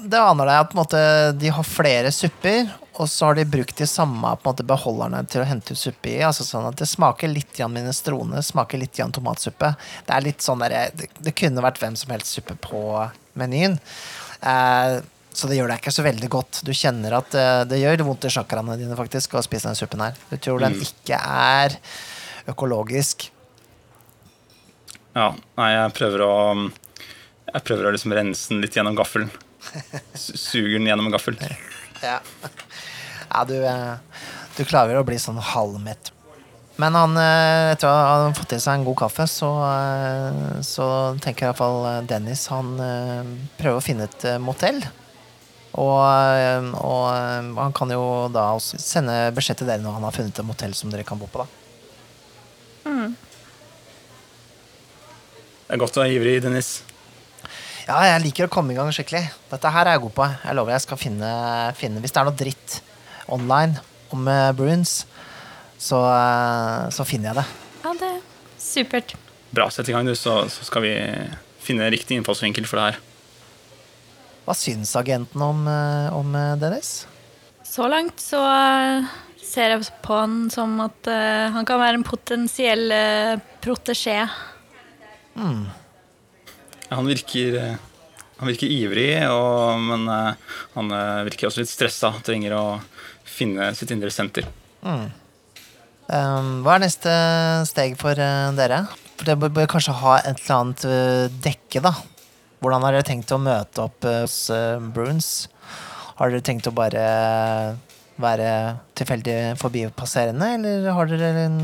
Det 0.07 0.19
aner 0.21 0.49
deg 0.49 0.63
at 0.63 0.77
måte, 0.79 1.01
de 1.37 1.51
har 1.53 1.67
flere 1.69 2.13
supper, 2.15 2.71
og 2.97 3.09
så 3.13 3.29
har 3.29 3.37
de 3.37 3.45
brukt 3.53 3.77
de 3.77 3.89
samme 3.91 4.33
måte, 4.45 4.65
beholderne 4.65 5.21
til 5.29 5.43
å 5.43 5.49
hente 5.49 5.77
ut 5.77 5.81
suppe 5.81 6.15
i. 6.15 6.23
Altså 6.25 6.47
sånn 6.47 6.69
at 6.71 6.79
Det 6.81 6.89
smaker 6.89 7.29
litt 7.29 7.53
grann 7.57 7.75
minestrone, 7.75 8.41
smaker 8.45 8.81
litt 8.81 8.97
grann 8.97 9.13
tomatsuppe. 9.13 9.75
Det 10.07 10.17
er 10.17 10.25
litt 10.25 10.45
sånn 10.45 10.65
der, 10.65 10.95
det, 10.97 11.11
det 11.21 11.37
kunne 11.37 11.65
vært 11.65 11.83
hvem 11.83 11.99
som 12.01 12.15
helst 12.15 12.33
suppe 12.33 12.57
på 12.65 12.81
menyen. 13.37 13.77
Eh, 14.41 15.03
så 15.37 15.49
det 15.51 15.59
gjør 15.59 15.69
deg 15.69 15.83
ikke 15.83 15.93
så 15.93 16.05
veldig 16.07 16.29
godt. 16.33 16.61
Du 16.65 16.71
kjenner 16.73 17.19
at 17.19 17.35
eh, 17.37 17.63
det 17.69 17.83
gjør 17.83 18.05
vondt 18.09 18.25
i 18.25 18.33
chakraene 18.33 18.79
dine 18.81 18.97
faktisk 18.97 19.37
å 19.37 19.43
spise 19.45 19.69
den 19.69 19.77
suppen 19.79 20.01
her. 20.01 20.17
Du 20.31 20.37
tror 20.41 20.63
den 20.65 20.79
ikke 20.87 21.19
er 21.21 21.77
økologisk. 22.49 23.29
Ja, 25.17 25.31
nei, 25.57 25.71
jeg 25.73 25.95
prøver 25.97 26.25
å 26.27 26.33
Jeg 27.53 27.63
prøver 27.65 27.89
å 27.89 27.93
liksom 27.95 28.13
rense 28.17 28.51
den 28.53 28.61
litt 28.65 28.75
gjennom 28.77 28.97
gaffelen. 28.99 29.31
Su- 30.19 30.37
Suger 30.37 30.77
den 30.79 30.89
gjennom 30.91 31.09
en 31.09 31.15
gaffel. 31.15 31.39
Ja, 32.03 32.19
ja 33.31 33.45
du, 33.49 33.55
eh, 33.65 33.95
du 34.59 34.65
klarer 34.69 34.99
å 35.01 35.07
bli 35.07 35.17
sånn 35.21 35.39
halvmett. 35.41 36.13
Men 36.77 36.93
han, 36.99 37.15
eh, 37.17 37.71
etter 37.73 37.89
å 37.89 37.95
ha 37.97 38.29
fått 38.37 38.53
i 38.53 38.61
seg 38.61 38.77
en 38.81 38.85
god 38.85 38.99
kaffe, 39.07 39.25
så, 39.31 39.49
så 40.67 40.87
tenker 41.25 41.49
iallfall 41.49 42.05
Dennis 42.11 42.45
han 42.53 42.75
prøver 43.57 43.79
å 43.79 43.85
finne 43.85 44.09
et 44.11 44.27
motell. 44.45 44.83
Og, 45.77 46.01
eh, 46.01 46.73
og 46.81 47.05
eh, 47.13 47.53
han 47.61 47.77
kan 47.77 47.93
jo 47.93 48.03
da 48.33 48.49
også 48.57 48.81
sende 48.81 49.17
beskjed 49.37 49.61
til 49.61 49.71
dere 49.71 49.85
når 49.85 49.99
han 49.99 50.09
har 50.09 50.17
funnet 50.17 50.41
et 50.41 50.49
motell 50.49 50.75
som 50.77 50.93
dere 50.93 51.05
kan 51.07 51.21
bo 51.21 51.29
på. 51.31 51.45
da. 51.45 51.63
Det 55.67 55.75
er 55.75 55.81
godt 55.83 55.97
å 55.99 56.05
være 56.05 56.15
ivrig, 56.15 56.37
Dennis. 56.45 56.69
Ja, 57.89 57.99
jeg 58.07 58.23
liker 58.23 58.47
å 58.47 58.51
komme 58.55 58.71
i 58.71 58.77
gang 58.77 58.87
skikkelig. 58.95 59.25
Dette 59.51 59.71
her 59.75 59.89
er 59.89 59.97
jeg 59.97 60.05
god 60.05 60.15
på. 60.15 60.27
Jeg 60.45 60.55
lover 60.59 60.75
jeg 60.77 60.85
skal 60.85 60.99
finne, 61.01 61.31
finne 61.79 62.03
Hvis 62.03 62.15
det 62.15 62.21
er 62.23 62.29
noe 62.29 62.39
dritt 62.39 62.77
online 63.35 63.83
om 64.15 64.31
eh, 64.31 64.53
Bruins, 64.55 65.01
så, 65.75 65.99
eh, 66.07 66.85
så 66.95 67.07
finner 67.07 67.33
jeg 67.33 67.41
det. 67.41 67.47
Ja, 67.83 67.95
det 67.99 68.13
er 68.13 68.23
supert. 68.63 69.17
Bra, 69.55 69.67
sett 69.75 69.91
i 69.91 69.95
gang, 69.97 70.07
du, 70.07 70.15
så, 70.19 70.39
så 70.51 70.67
skal 70.67 70.87
vi 70.87 70.95
finne 71.67 71.91
riktig 71.91 72.19
innfallsvinkel 72.21 72.67
for 72.71 72.79
det 72.79 72.87
her. 72.93 73.03
Hva 74.47 74.55
syns 74.55 74.93
agenten 74.95 75.43
om, 75.43 75.65
eh, 75.67 76.15
om 76.15 76.35
eh, 76.39 76.55
Dennis? 76.61 77.07
Så 77.67 77.89
langt 77.91 78.23
så 78.23 78.39
eh, 78.47 79.09
ser 79.43 79.73
jeg 79.75 79.89
på 80.05 80.15
han 80.15 80.47
som 80.55 80.79
at 80.85 81.09
han 81.55 81.67
kan 81.67 81.81
være 81.81 81.99
en 82.01 82.05
potensiell 82.07 82.91
uh, 82.91 83.39
protesjé. 83.63 84.17
Han 86.91 87.07
virker, 87.07 87.55
han 88.41 88.51
virker 88.51 88.75
ivrig, 88.75 89.13
og, 89.31 89.79
men 89.87 90.05
han 90.75 90.91
virker 91.29 91.47
også 91.47 91.63
litt 91.63 91.71
stressa. 91.71 92.11
Trenger 92.27 92.57
å 92.59 92.65
finne 93.23 93.71
sitt 93.79 93.95
indre 93.95 94.11
senter. 94.11 94.51
Um, 94.83 96.51
hva 96.67 96.75
er 96.75 96.85
neste 96.89 97.15
steg 97.71 97.95
for 98.03 98.19
dere? 98.19 98.83
For 99.15 99.31
Dere 99.31 99.41
bør, 99.47 99.55
bør 99.61 99.71
kanskje 99.77 99.95
ha 100.03 100.19
et 100.25 100.43
eller 100.43 100.59
annet 100.59 100.87
dekke, 101.47 101.87
da. 101.87 101.95
Hvordan 102.65 102.87
har 102.87 102.97
dere 102.97 103.07
tenkt 103.07 103.33
å 103.35 103.41
møte 103.43 103.85
opp 103.85 104.07
eh, 104.09 104.23
hos 104.25 104.39
uh, 104.53 104.79
Bruins? 104.81 105.49
Har 106.17 106.33
dere 106.33 106.45
tenkt 106.45 106.69
å 106.71 106.75
bare 106.75 107.05
være 108.17 108.49
tilfeldig 108.97 109.57
forbipasserende, 109.61 110.55
eller 110.57 110.89
har 110.97 111.11
dere 111.11 111.45
en, 111.45 111.59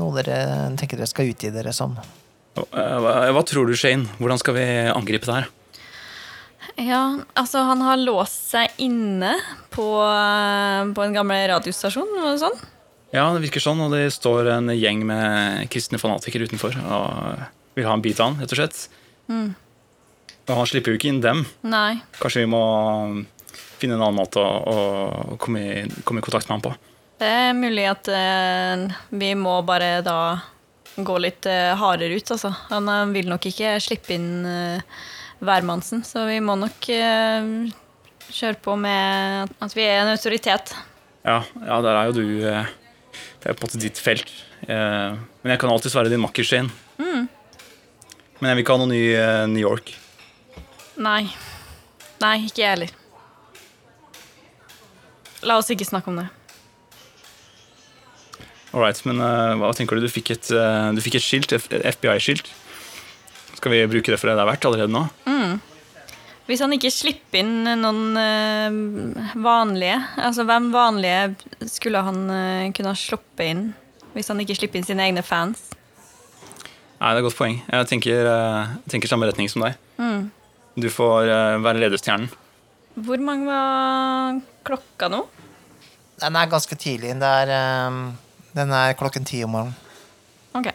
noe 0.00 0.16
dere 0.16 0.38
tenker 0.80 0.96
dere 0.96 1.10
skal 1.10 1.28
utgi 1.28 1.52
dere 1.52 1.74
som? 1.76 1.98
Eh, 2.56 2.96
Hva, 3.04 3.14
hva 3.36 3.44
tror 3.46 3.68
du, 3.68 3.76
Shane? 3.76 4.08
Hvordan 4.18 4.40
skal 4.40 4.56
vi 4.56 4.66
angripe 4.94 5.28
det 5.28 5.42
her? 5.42 5.50
Ja, 6.80 7.02
altså 7.36 7.62
han 7.68 7.82
har 7.84 8.00
låst 8.00 8.52
seg 8.54 8.80
inne 8.80 9.34
på, 9.74 9.86
eh, 10.00 10.92
på 10.96 11.04
en 11.04 11.16
gammel 11.16 11.48
radiostasjon 11.52 12.16
og 12.22 12.36
sånn. 12.40 12.60
Ja, 13.12 13.26
det 13.34 13.42
virker 13.42 13.62
sånn, 13.62 13.80
og 13.82 13.92
det 13.92 14.06
står 14.14 14.52
en 14.54 14.70
gjeng 14.72 15.02
med 15.04 15.66
kristne 15.72 15.98
fanatikere 16.00 16.46
utenfor 16.46 16.76
og 16.80 17.42
vil 17.76 17.88
ha 17.88 17.96
en 17.96 18.04
bit 18.04 18.20
av 18.22 18.30
han, 18.30 18.40
rett 18.40 18.54
og 18.54 18.60
slett. 18.60 18.86
Og 20.50 20.56
han 20.58 20.66
slipper 20.68 20.92
jo 20.92 20.98
ikke 20.98 21.10
inn 21.12 21.20
dem. 21.22 21.44
Nei. 21.62 22.00
Kanskje 22.18 22.42
vi 22.44 22.50
må 22.50 22.60
finne 23.80 23.96
en 23.96 24.02
annen 24.02 24.18
måte 24.18 24.42
å, 24.42 24.78
å 25.34 25.36
komme, 25.40 25.60
i, 25.62 25.84
komme 26.04 26.20
i 26.20 26.24
kontakt 26.26 26.48
med 26.50 26.58
han 26.58 26.64
på. 26.64 26.72
Det 27.20 27.28
er 27.28 27.54
mulig 27.56 27.84
at 27.88 28.08
eh, 28.10 28.82
vi 29.12 29.30
må 29.38 29.60
bare 29.68 30.00
da 30.04 30.18
gå 30.96 31.16
litt 31.22 31.46
eh, 31.48 31.70
hardere 31.78 32.16
ut, 32.18 32.34
altså. 32.34 32.50
Han 32.72 32.88
eh, 32.90 33.06
vil 33.14 33.30
nok 33.30 33.46
ikke 33.52 33.76
slippe 33.80 34.16
inn 34.16 34.30
uh, 34.44 35.00
hvermannsen, 35.44 36.02
så 36.04 36.26
vi 36.28 36.40
må 36.44 36.56
nok 36.60 36.88
eh, 36.92 37.50
kjøre 38.30 38.60
på 38.64 38.76
med 38.80 39.54
at 39.64 39.76
vi 39.76 39.86
er 39.86 40.02
en 40.02 40.12
autoritet. 40.12 40.74
Ja, 41.24 41.42
ja, 41.60 41.80
der 41.84 41.94
er 41.94 42.08
jo 42.08 42.16
du 42.16 42.44
eh, 42.48 42.68
Det 43.40 43.50
er 43.50 43.56
på 43.56 43.64
en 43.64 43.68
måte 43.68 43.80
ditt 43.82 44.00
felt. 44.00 44.30
Eh, 44.64 45.16
Men 45.42 45.54
jeg 45.54 45.60
kan 45.60 45.72
alltids 45.72 45.96
være 45.96 46.12
din 46.12 46.22
makker, 46.24 46.44
Shane. 46.46 46.72
Men 47.00 48.48
jeg 48.48 48.56
vil 48.56 48.64
ikke 48.64 48.76
ha 48.76 48.80
noe 48.80 48.88
ny 48.88 49.02
eh, 49.12 49.46
New 49.52 49.60
York. 49.60 49.92
Nei. 51.00 51.30
Nei, 52.20 52.36
ikke 52.44 52.60
jeg 52.60 52.74
heller. 52.74 52.92
La 55.48 55.56
oss 55.56 55.70
ikke 55.72 55.88
snakke 55.88 56.12
om 56.12 56.20
det. 56.20 56.26
All 58.70 58.84
right, 58.84 58.98
men 59.08 59.18
uh, 59.18 59.56
hva 59.58 59.72
tenker 59.74 59.96
du? 59.96 60.04
Du 60.04 60.12
fikk 60.12 60.34
et, 60.36 60.50
uh, 60.52 60.92
du 60.94 61.00
fikk 61.02 61.16
et 61.18 61.24
skilt, 61.24 61.54
FBI-skilt. 61.56 62.52
Skal 63.56 63.72
vi 63.72 63.80
bruke 63.90 64.12
det 64.12 64.20
for 64.20 64.30
det 64.30 64.36
det 64.38 64.44
er 64.44 64.50
verdt 64.52 64.66
allerede 64.68 64.92
nå? 64.92 65.06
Mm. 65.26 65.56
Hvis 66.46 66.62
han 66.62 66.74
ikke 66.76 66.92
slipper 66.92 67.40
inn 67.40 67.66
noen 67.78 68.16
uh, 68.18 69.34
vanlige 69.38 69.98
Altså, 70.18 70.42
hvem 70.48 70.70
vanlige 70.74 71.68
skulle 71.70 72.00
han 72.02 72.24
kunne 72.74 72.90
ha 72.90 72.98
sluppet 72.98 73.44
inn 73.52 73.60
Hvis 74.16 74.32
han 74.32 74.40
ikke 74.42 74.56
slipper 74.58 74.80
inn 74.80 74.88
sine 74.88 75.04
egne 75.06 75.22
fans. 75.22 75.62
Nei, 76.98 77.12
det 77.12 77.14
er 77.14 77.22
et 77.22 77.26
godt 77.28 77.38
poeng. 77.38 77.60
Jeg 77.64 77.88
tenker, 77.88 78.30
tenker 78.92 79.08
samme 79.08 79.30
retning 79.30 79.48
som 79.48 79.64
deg. 79.64 79.78
Du 80.78 80.86
får 80.92 81.26
eh, 81.28 81.58
være 81.64 81.82
ledestjernen. 81.84 82.30
Hvor 83.00 83.22
mange 83.22 83.46
var 83.48 84.40
klokka 84.66 85.08
nå? 85.10 85.24
Den 86.20 86.36
er 86.36 86.50
ganske 86.52 86.76
tidlig. 86.78 87.14
Det 87.18 87.30
er, 87.44 87.52
ehm, 87.54 88.00
den 88.54 88.74
er 88.76 88.96
klokken 88.98 89.26
ti 89.26 89.42
om 89.46 89.54
morgenen. 89.56 89.76
Ok. 90.54 90.68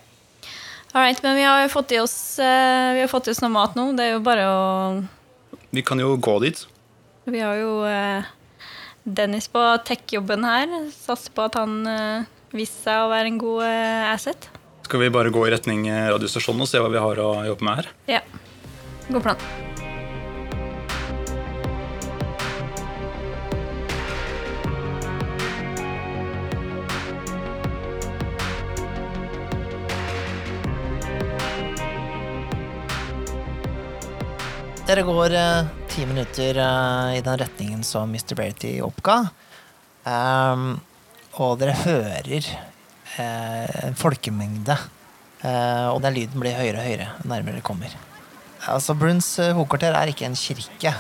Alright, 0.96 1.20
men 1.24 1.36
vi 1.36 1.44
har 1.44 1.68
fått 1.70 1.92
i 1.92 2.00
oss, 2.00 2.40
eh, 2.40 2.94
vi 2.96 3.04
har 3.04 3.12
fått 3.12 3.28
i 3.28 3.34
oss 3.36 3.44
noe 3.44 3.54
mat 3.54 3.76
nå. 3.78 3.92
Det 3.96 4.08
er 4.08 4.16
jo 4.16 4.24
bare 4.26 4.48
å 4.48 4.64
Vi 5.76 5.84
kan 5.84 6.00
jo 6.00 6.16
gå 6.16 6.40
dit. 6.42 6.66
Vi 7.28 7.40
har 7.44 7.60
jo 7.60 7.84
eh, 7.88 8.24
Dennis 9.04 9.48
på 9.52 9.62
tech-jobben 9.86 10.48
her. 10.48 10.72
Satser 10.96 11.36
på 11.36 11.46
at 11.46 11.60
han 11.60 11.78
viste 12.56 12.88
seg 12.88 13.04
å 13.04 13.12
være 13.12 13.30
en 13.30 13.38
god 13.42 13.64
asset. 14.16 14.50
Skal 14.88 15.04
vi 15.04 15.14
bare 15.14 15.34
gå 15.34 15.46
i 15.46 15.54
retning 15.54 15.86
radiostasjonen 15.90 16.64
og 16.66 16.72
se 16.72 16.82
hva 16.82 16.90
vi 16.94 17.02
har 17.02 17.22
å 17.22 17.32
jobbe 17.52 17.68
med 17.68 17.82
her? 17.84 17.94
Ja. 18.18 18.22
God 19.12 19.22
plan. 19.28 19.75
Dere 34.86 35.02
går 35.02 35.34
eh, 35.34 35.66
ti 35.90 36.04
minutter 36.06 36.58
eh, 36.62 37.18
i 37.18 37.22
den 37.26 37.38
retningen 37.42 37.84
som 37.84 38.10
Mr. 38.10 38.36
Brady 38.38 38.76
oppga. 38.86 39.16
Ehm, 40.06 40.76
og 41.42 41.56
dere 41.58 41.74
hører 41.80 42.46
eh, 43.18 43.72
en 43.88 43.98
folkemengde. 43.98 44.78
Eh, 45.42 45.88
og 45.90 46.04
den 46.06 46.14
lyden 46.20 46.38
blir 46.38 46.54
høyere 46.60 46.84
og 46.84 46.86
høyere 46.86 47.10
nærmere 47.26 47.58
dere 47.58 47.66
kommer. 47.66 47.98
Altså, 48.70 48.94
Bruns 48.94 49.32
eh, 49.42 49.56
hovedkvarter 49.58 49.98
er 49.98 50.14
ikke 50.14 50.30
en 50.30 50.38
kirke. 50.38 50.94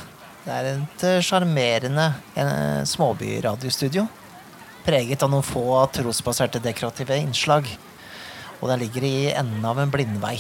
Det 0.48 0.58
er 0.58 0.74
et 0.74 1.08
eh, 1.12 1.21
sjarmerende 1.21 2.10
eh, 2.34 2.82
småbyradiostudio. 2.89 4.10
Preget 4.89 5.21
av 5.21 5.30
noen 5.30 5.45
få 5.45 5.86
trosbaserte 5.93 6.58
dekorative 6.65 7.21
innslag. 7.21 7.69
Og 8.63 8.69
den 8.74 8.82
ligger 8.82 9.06
i 9.06 9.17
enden 9.30 9.65
av 9.69 9.78
en 9.78 9.93
blindvei. 9.93 10.39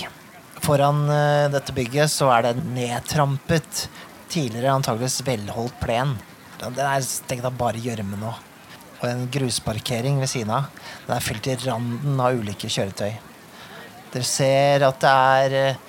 Foran 0.65 1.03
eh, 1.13 1.51
dette 1.53 1.73
bygget 1.77 2.09
så 2.09 2.31
er 2.33 2.47
det 2.47 2.63
nedtrampet, 2.73 3.83
tidligere 4.33 4.71
antageligvis 4.73 5.19
velholdt 5.27 5.75
plen. 5.77 6.15
Den 6.57 6.79
er 6.81 7.05
stengt 7.05 7.45
av 7.45 7.53
bare 7.59 7.77
gjørme 7.83 8.17
nå. 8.17 8.31
Og 8.95 9.05
en 9.05 9.27
grusparkering 9.29 10.17
ved 10.23 10.31
siden 10.31 10.55
av. 10.55 10.71
Den 11.05 11.13
er 11.13 11.27
fylt 11.27 11.45
til 11.45 11.61
randen 11.67 12.17
av 12.17 12.39
ulike 12.39 12.71
kjøretøy. 12.71 13.13
Dere 14.15 14.25
ser 14.25 14.87
at 14.89 15.05
det 15.05 15.13
er 15.35 15.55
eh, 15.59 15.79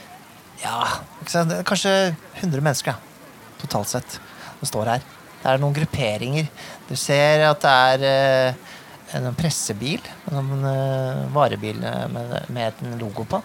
ja, 0.67 0.77
det 1.25 1.63
kanskje 1.73 1.97
100 2.43 2.61
mennesker 2.61 2.93
ja, 2.93 3.01
totalt 3.65 3.95
sett 3.95 4.21
som 4.21 4.69
står 4.75 4.93
her. 4.93 5.11
Det 5.41 5.55
er 5.55 5.65
noen 5.65 5.81
grupperinger. 5.81 6.53
Du 6.91 6.99
ser 7.01 7.49
at 7.49 7.65
det 7.65 7.77
er 7.97 8.09
eh, 8.13 8.63
en 9.17 9.33
pressebil, 9.41 10.05
en 10.37 10.73
varebil 11.33 11.81
med, 11.81 12.41
med 12.53 12.89
en 12.91 12.99
logo 13.01 13.25
på. 13.25 13.41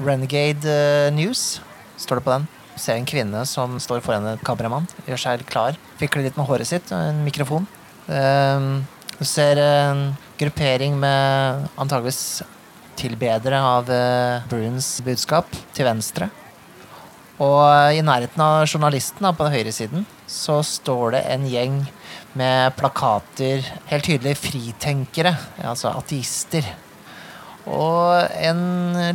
Renegade 0.00 0.66
eh, 0.70 1.12
News 1.14 1.60
står 2.00 2.18
det 2.20 2.24
på 2.26 2.34
den. 2.34 2.46
Ser 2.80 2.98
en 2.98 3.06
kvinne 3.06 3.44
som 3.46 3.76
står 3.78 4.02
foran 4.02 4.26
en 4.26 4.40
kameramann, 4.42 4.88
gjør 5.06 5.20
seg 5.20 5.44
klar. 5.46 5.78
Fikler 6.00 6.26
litt 6.26 6.38
med 6.38 6.48
håret 6.48 6.66
sitt 6.66 6.90
og 6.90 6.98
en 7.12 7.22
mikrofon. 7.26 7.68
Eh, 8.08 8.82
Du 9.14 9.22
ser 9.24 9.60
en 9.62 10.16
gruppering 10.40 10.96
med 10.98 11.68
antageligvis 11.78 12.42
tilbedere 12.98 13.60
av 13.62 13.90
eh, 13.90 14.42
Bruins 14.50 14.88
budskap 15.06 15.46
til 15.72 15.86
venstre. 15.86 16.30
Og 17.42 17.94
i 17.94 18.02
nærheten 18.02 18.42
av 18.42 18.66
journalisten 18.66 19.26
på 19.34 19.46
den 19.46 19.54
høyre 19.54 19.72
siden 19.74 20.04
så 20.30 20.60
står 20.66 21.14
det 21.16 21.22
en 21.30 21.46
gjeng 21.50 21.80
med 22.38 22.74
plakater, 22.78 23.62
helt 23.90 24.06
tydelig 24.06 24.36
fritenkere, 24.38 25.34
altså 25.62 25.90
ateister. 25.94 26.66
Og 27.70 28.36
en 28.44 28.60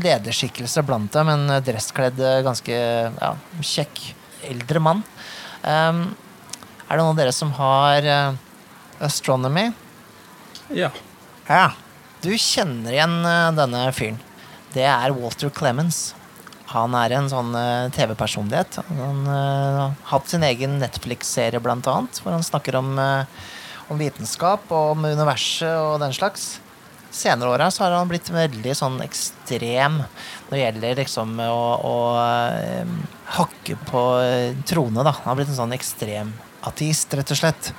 lederskikkelse 0.02 0.82
blant 0.88 1.14
dem, 1.14 1.30
en 1.30 1.60
dresskledd, 1.66 2.18
ganske 2.46 2.74
ja, 2.74 3.34
kjekk 3.62 4.02
eldre 4.50 4.82
mann. 4.82 5.04
Um, 5.62 6.06
er 6.88 6.96
det 6.96 7.04
noen 7.04 7.12
av 7.12 7.20
dere 7.20 7.36
som 7.36 7.52
har 7.60 8.08
uh, 8.10 8.40
astronomy? 9.06 9.68
Ja. 10.74 10.90
Ja. 11.46 11.68
Du 12.24 12.32
kjenner 12.34 12.96
igjen 12.96 13.20
uh, 13.22 13.52
denne 13.54 13.84
fyren. 13.94 14.18
Det 14.74 14.86
er 14.86 15.14
Walter 15.14 15.54
Clemens. 15.54 16.10
Han 16.70 16.94
er 16.94 17.16
en 17.18 17.30
sånn 17.32 17.56
uh, 17.58 17.90
TV-personlighet. 17.96 18.78
Han 18.94 19.24
eh, 19.26 19.78
har 19.80 19.96
hatt 20.12 20.30
sin 20.30 20.46
egen 20.46 20.78
Netflix-serie, 20.82 21.62
blant 21.64 21.88
annet, 21.90 22.20
hvor 22.22 22.36
han 22.36 22.46
snakker 22.46 22.78
om, 22.78 22.92
eh, 23.02 23.48
om 23.90 23.98
vitenskap 23.98 24.70
og 24.70 24.94
om 24.94 25.08
universet 25.10 25.72
og 25.74 25.98
den 26.04 26.14
slags. 26.14 26.60
Senere 27.12 27.56
åra 27.56 27.69
har 27.74 27.95
han 27.95 28.10
blitt 28.12 28.30
veldig 28.30 28.76
sånn 28.78 29.00
ekstrem 29.02 29.98
når 30.04 30.54
det 30.54 30.62
gjelder 30.62 31.00
liksom 31.02 31.39
å, 31.41 31.63
å 31.89 31.95
eh, 32.22 32.93
hakke 33.39 33.80
på 33.89 34.04
trone 34.69 35.06
da. 35.06 35.15
Han 35.24 35.32
har 35.32 35.39
blitt 35.41 35.52
en 35.54 35.62
sånn 35.63 35.76
ekstrem 35.78 36.32
ateist, 36.69 37.13
rett 37.17 37.34
og 37.34 37.39
slett. 37.39 37.74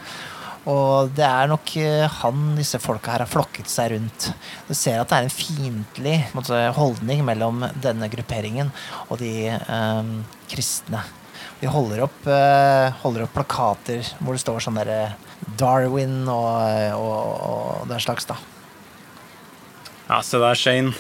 Og 0.69 1.09
det 1.17 1.25
er 1.25 1.49
nok 1.49 1.73
eh, 1.81 2.19
han 2.21 2.53
disse 2.59 2.81
folka 2.83 3.15
her 3.15 3.25
har 3.25 3.31
flokket 3.31 3.71
seg 3.71 3.95
rundt. 3.95 4.29
Du 4.69 4.75
ser 4.77 5.01
at 5.01 5.09
det 5.09 5.17
er 5.17 5.29
en 5.29 5.33
fiendtlig 5.33 6.19
holdning 6.77 7.25
mellom 7.25 7.65
denne 7.81 8.11
grupperingen 8.13 8.73
og 9.09 9.19
de 9.23 9.49
eh, 9.55 10.13
kristne. 10.53 11.03
De 11.61 11.69
holder 11.69 12.05
opp, 12.05 12.23
eh, 12.29 12.93
holder 13.03 13.25
opp 13.25 13.35
plakater 13.39 14.05
hvor 14.21 14.37
det 14.37 14.45
står 14.45 14.65
sånn 14.65 14.81
derre 14.81 15.15
Darwin 15.61 16.23
og, 16.29 16.97
og, 16.97 17.21
og 17.51 17.89
den 17.89 18.01
slags, 18.05 18.29
da. 18.29 18.37
Ja, 20.11 20.21
se 20.27 20.41
der, 20.43 20.59
Shane. 20.59 20.93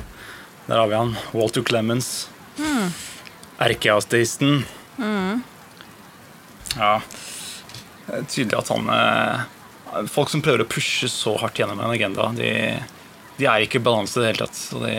Der 0.71 0.79
har 0.79 0.87
vi 0.87 0.95
han. 0.95 1.17
Walter 1.35 1.65
Clemens. 1.67 2.29
Erkeateisten. 3.59 4.63
Ja. 6.79 7.01
Det 8.07 8.19
er 8.19 8.29
tydelig 8.31 8.59
at 8.59 8.71
han 8.73 8.91
eh, 8.95 10.07
Folk 10.11 10.31
som 10.31 10.43
prøver 10.43 10.63
å 10.63 10.69
pushe 10.71 11.09
så 11.11 11.35
hardt 11.41 11.59
gjennom 11.59 11.81
en 11.83 11.91
agenda, 11.91 12.29
de, 12.37 12.51
de 13.39 13.47
er 13.51 13.65
ikke 13.65 13.81
i 13.81 13.83
balanse 13.83 14.21
i 14.21 14.23
det 14.23 14.29
hele 14.31 14.47
tatt. 14.47 14.59
Så 14.59 14.83
de, 14.85 14.95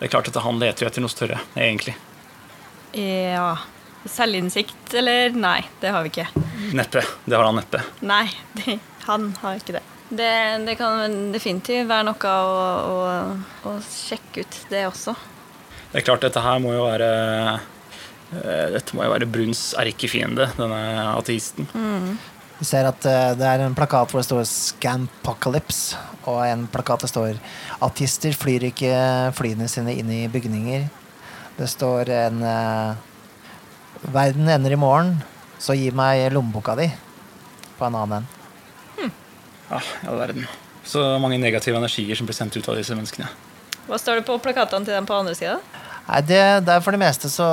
det 0.00 0.08
er 0.08 0.10
klart 0.10 0.30
at 0.30 0.40
han 0.42 0.58
leter 0.58 0.82
jo 0.84 0.90
etter 0.90 1.04
noe 1.04 1.12
større, 1.12 1.38
egentlig. 1.54 1.94
Ja 2.98 3.54
Selvinnsikt, 4.04 4.92
eller? 4.94 5.32
Nei, 5.32 5.62
det 5.80 5.94
har 5.94 6.04
vi 6.04 6.10
ikke. 6.12 6.26
Neppe. 6.76 7.00
Det 7.24 7.38
har 7.38 7.46
han 7.46 7.56
neppe. 7.56 7.80
Nei, 8.04 8.26
det, 8.58 8.76
han 9.06 9.30
har 9.40 9.56
ikke 9.62 9.78
det. 9.78 9.84
Det. 10.18 10.34
Det 10.66 10.74
kan 10.78 11.30
definitivt 11.34 11.88
være 11.90 12.08
noe 12.08 12.34
å, 12.34 12.58
å, 12.90 13.70
å 13.70 13.76
sjekke 13.84 14.44
ut, 14.44 14.58
det 14.70 14.84
også. 14.88 15.14
Det 15.92 16.00
er 16.00 16.06
klart, 16.08 16.24
dette 16.26 16.42
her 16.42 16.60
må 16.62 16.72
jo 16.74 16.86
være 16.88 17.08
eh, 18.34 18.68
Dette 18.74 18.96
må 18.96 19.04
jo 19.06 19.12
være 19.12 19.28
Bruns 19.30 19.68
erkefiende, 19.78 20.48
denne 20.58 20.80
ateisten. 21.12 21.68
Vi 22.58 22.66
ser 22.66 22.88
at 22.88 23.06
eh, 23.06 23.32
det 23.38 23.46
er 23.46 23.62
en 23.64 23.76
plakat 23.78 24.10
hvor 24.10 24.22
det 24.22 24.28
står 24.28 24.44
'Scampocalypse', 24.48 25.98
og 26.30 26.42
en 26.46 26.66
plakat 26.70 27.06
det 27.06 27.10
står 27.12 27.38
'Artister 27.78 28.34
flyr 28.34 28.70
ikke 28.70 28.94
flyene 29.38 29.68
sine 29.70 29.94
inn 29.94 30.10
i 30.10 30.24
bygninger'. 30.30 30.88
Det 31.58 31.70
står 31.70 32.10
en 32.10 32.42
eh, 32.42 32.94
'Verden 34.04 34.48
ender 34.50 34.74
i 34.74 34.80
morgen, 34.80 35.18
så 35.58 35.78
gi 35.78 35.90
meg 35.94 36.30
lommeboka 36.34 36.74
di' 36.78 36.90
på 37.78 37.86
en 37.86 37.94
annen 37.94 38.22
en. 38.22 38.43
Ja, 39.74 39.82
i 40.04 40.10
all 40.12 40.20
verden. 40.20 40.46
Så 40.86 41.02
mange 41.18 41.40
negative 41.42 41.80
energier 41.80 42.14
som 42.14 42.28
blir 42.28 42.36
sendt 42.36 42.56
ut 42.56 42.68
av 42.70 42.78
disse 42.78 42.94
menneskene. 42.94 43.26
Hva 43.88 43.98
står 44.00 44.20
det 44.20 44.28
på 44.28 44.36
plakatene 44.40 44.86
til 44.86 44.94
dem 44.94 45.08
på 45.08 45.16
andre 45.16 45.34
sida? 45.36 45.58
Nei, 46.04 46.20
det, 46.28 46.40
det 46.66 46.72
er 46.74 46.82
For 46.84 46.92
det 46.92 47.00
meste 47.00 47.30
så, 47.32 47.46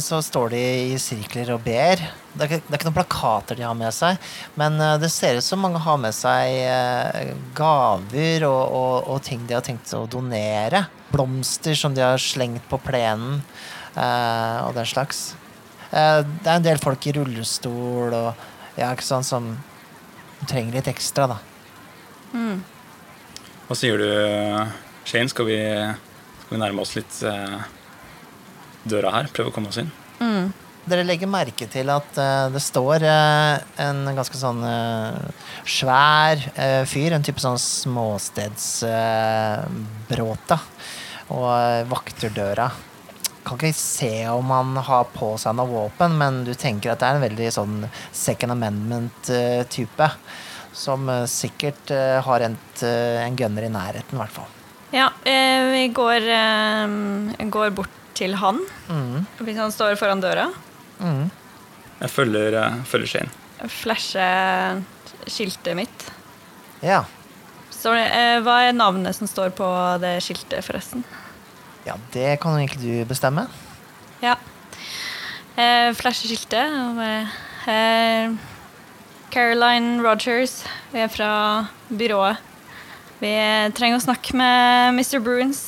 så 0.00 0.22
står 0.24 0.54
de 0.54 0.60
i 0.94 0.98
sirkler 1.00 1.50
og 1.52 1.60
ber. 1.64 2.00
Det 2.32 2.46
er, 2.46 2.48
ikke, 2.48 2.64
det 2.64 2.72
er 2.72 2.78
ikke 2.78 2.88
noen 2.88 2.96
plakater 2.96 3.58
de 3.58 3.66
har 3.66 3.76
med 3.76 3.92
seg, 3.92 4.16
men 4.56 4.78
eh, 4.80 4.94
det 5.02 5.10
ser 5.12 5.36
ut 5.36 5.44
som 5.44 5.60
mange 5.60 5.80
har 5.84 5.98
med 6.00 6.16
seg 6.16 6.54
eh, 6.64 7.34
gaver 7.56 8.46
og, 8.48 8.62
og, 8.72 8.94
og 9.12 9.20
ting 9.26 9.44
de 9.44 9.58
har 9.58 9.64
tenkt 9.66 9.92
å 9.92 10.06
donere. 10.08 10.86
Blomster 11.12 11.76
som 11.76 11.92
de 11.92 12.00
har 12.00 12.16
slengt 12.16 12.64
på 12.72 12.80
plenen, 12.80 13.42
eh, 13.92 14.58
og 14.64 14.72
den 14.78 14.88
slags. 14.88 15.34
Eh, 15.92 16.24
det 16.24 16.48
er 16.48 16.56
en 16.56 16.64
del 16.64 16.80
folk 16.80 17.04
i 17.04 17.12
rullestol 17.18 18.16
og 18.16 18.48
ja, 18.80 18.88
ikke 18.88 19.04
sånn 19.04 19.28
som 19.28 19.52
trenger 20.48 20.80
litt 20.80 20.88
ekstra, 20.88 21.28
da. 21.34 21.42
Hva 22.32 23.78
sier 23.78 24.00
du, 24.00 24.08
Shane? 25.08 25.30
Skal 25.32 25.48
vi, 25.48 25.58
skal 26.42 26.56
vi 26.56 26.60
nærme 26.60 26.84
oss 26.84 26.96
litt 26.98 27.22
eh, 27.28 27.60
døra 28.88 29.14
her? 29.18 29.32
Prøve 29.32 29.52
å 29.52 29.54
komme 29.54 29.72
oss 29.72 29.80
inn? 29.82 29.92
Dere 30.82 31.04
legger 31.06 31.28
merke 31.30 31.68
til 31.70 31.86
at 31.94 32.16
uh, 32.18 32.50
det 32.50 32.58
står 32.62 33.04
uh, 33.06 33.54
en 33.84 34.00
ganske 34.16 34.34
sånn 34.34 34.64
uh, 34.66 35.14
svær 35.62 36.42
fyr, 36.90 37.12
en 37.14 37.22
type 37.22 37.38
sånn 37.42 37.58
småstedsbråta, 37.62 40.58
og 41.30 41.86
vakter 41.92 42.30
døra. 42.34 42.66
Kan 43.46 43.58
ikke 43.60 43.72
se 43.78 44.28
om 44.30 44.50
han 44.50 44.76
har 44.88 45.04
på 45.14 45.38
seg 45.38 45.54
noe 45.58 45.68
våpen, 45.70 46.18
men 46.18 46.44
du 46.48 46.54
tenker 46.58 46.90
at 46.92 47.00
det 47.02 47.08
er 47.08 47.14
en 47.20 47.28
veldig 47.28 47.50
sånn 47.54 47.76
second 48.10 48.52
amendment-type. 48.56 50.06
Som 50.82 51.06
eh, 51.12 51.24
sikkert 51.30 51.92
eh, 51.94 52.18
har 52.26 52.44
endt 52.48 52.82
eh, 52.86 53.20
en 53.26 53.36
gunner 53.38 53.68
i 53.68 53.70
nærheten, 53.72 54.16
i 54.16 54.20
hvert 54.22 54.34
fall. 54.34 54.50
Ja, 54.92 55.06
eh, 55.24 55.68
vi 55.72 55.84
går, 55.94 56.26
eh, 56.36 57.46
går 57.54 57.70
bort 57.76 57.98
til 58.18 58.34
han. 58.36 58.58
Mm, 58.90 59.22
Hvis 59.40 59.56
han 59.62 59.72
står 59.72 59.94
foran 60.00 60.20
døra. 60.24 60.48
mm. 61.00 61.30
Jeg 62.02 62.10
følger, 62.10 62.56
følger 62.90 63.06
Shane. 63.12 63.30
Flashe 63.70 64.24
skiltet 65.30 65.76
mitt. 65.78 66.06
Ja. 66.82 67.04
Så, 67.70 67.92
eh, 67.94 68.40
hva 68.42 68.56
er 68.66 68.72
navnet 68.74 69.14
som 69.14 69.28
står 69.30 69.52
på 69.54 69.68
det 70.02 70.16
skiltet, 70.26 70.64
forresten? 70.66 71.04
ja, 71.86 71.94
det 72.14 72.40
kan 72.42 72.54
egentlig 72.58 72.82
du 72.82 73.04
bestemme. 73.10 73.46
Ja. 74.22 74.34
Eh, 75.56 75.92
flashe 75.98 76.26
skiltet. 76.30 76.74
og 76.88 76.96
bare, 76.98 77.28
Eh, 77.70 78.32
Caroline 79.32 80.02
Rogers. 80.04 80.62
Vi 80.92 81.00
er 81.00 81.08
fra 81.12 81.30
byrået. 81.88 82.36
Vi 83.22 83.30
trenger 83.78 83.96
å 84.00 84.04
snakke 84.04 84.34
med 84.36 84.98
Mr. 84.98 85.20
Bruins. 85.24 85.62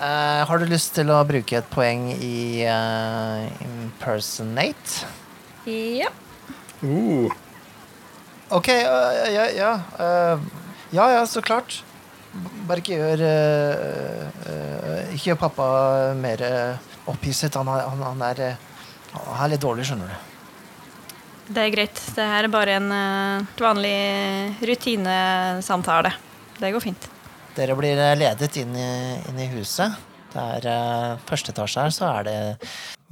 Uh, 0.00 0.46
har 0.48 0.62
du 0.62 0.64
lyst 0.70 0.94
til 0.96 1.10
å 1.12 1.18
bruke 1.28 1.58
et 1.58 1.66
poeng 1.74 2.06
i 2.14 2.62
uh, 2.64 3.44
impersonate? 3.66 5.04
Ja. 5.68 6.08
Uh, 6.82 7.28
Ok, 8.50 8.66
øh, 8.66 9.28
ja, 9.30 9.44
ja. 9.54 9.68
øh, 10.02 10.40
ja, 10.90 11.04
ja, 11.12 11.20
så 11.30 11.38
klart. 11.40 11.84
Bare 12.66 12.80
ikke 12.82 12.96
gjør 12.98 13.20
Ikke 15.12 15.28
gjør 15.28 15.38
pappa 15.38 15.68
mer 16.18 16.42
opphisset. 17.06 17.54
Han, 17.54 17.70
er- 17.70 17.86
han, 17.92 18.02
han, 18.02 18.24
er, 18.26 18.56
han 19.14 19.44
er 19.44 19.52
litt 19.52 19.62
dårlig, 19.62 19.86
skjønner 19.86 20.10
du. 20.10 20.29
Det 21.50 21.64
er 21.64 21.72
greit. 21.74 21.98
Det 22.14 22.22
her 22.30 22.46
er 22.46 22.52
bare 22.52 22.76
en 22.78 22.92
eh, 22.94 23.46
vanlig 23.58 23.96
rutinesamtale. 24.70 26.12
Det 26.60 26.70
går 26.70 26.82
fint. 26.84 27.06
Dere 27.56 27.74
blir 27.74 27.98
øh, 27.98 28.14
ledet 28.20 28.54
inn 28.60 28.76
i, 28.78 28.90
inn 29.26 29.40
i 29.42 29.48
huset. 29.56 29.96
Det 30.30 30.44
er 30.56 30.68
øh, 30.70 31.16
første 31.26 31.50
etasje 31.50 31.82
her, 31.82 31.94
så 31.96 32.06
er 32.12 32.28
det 32.28 32.36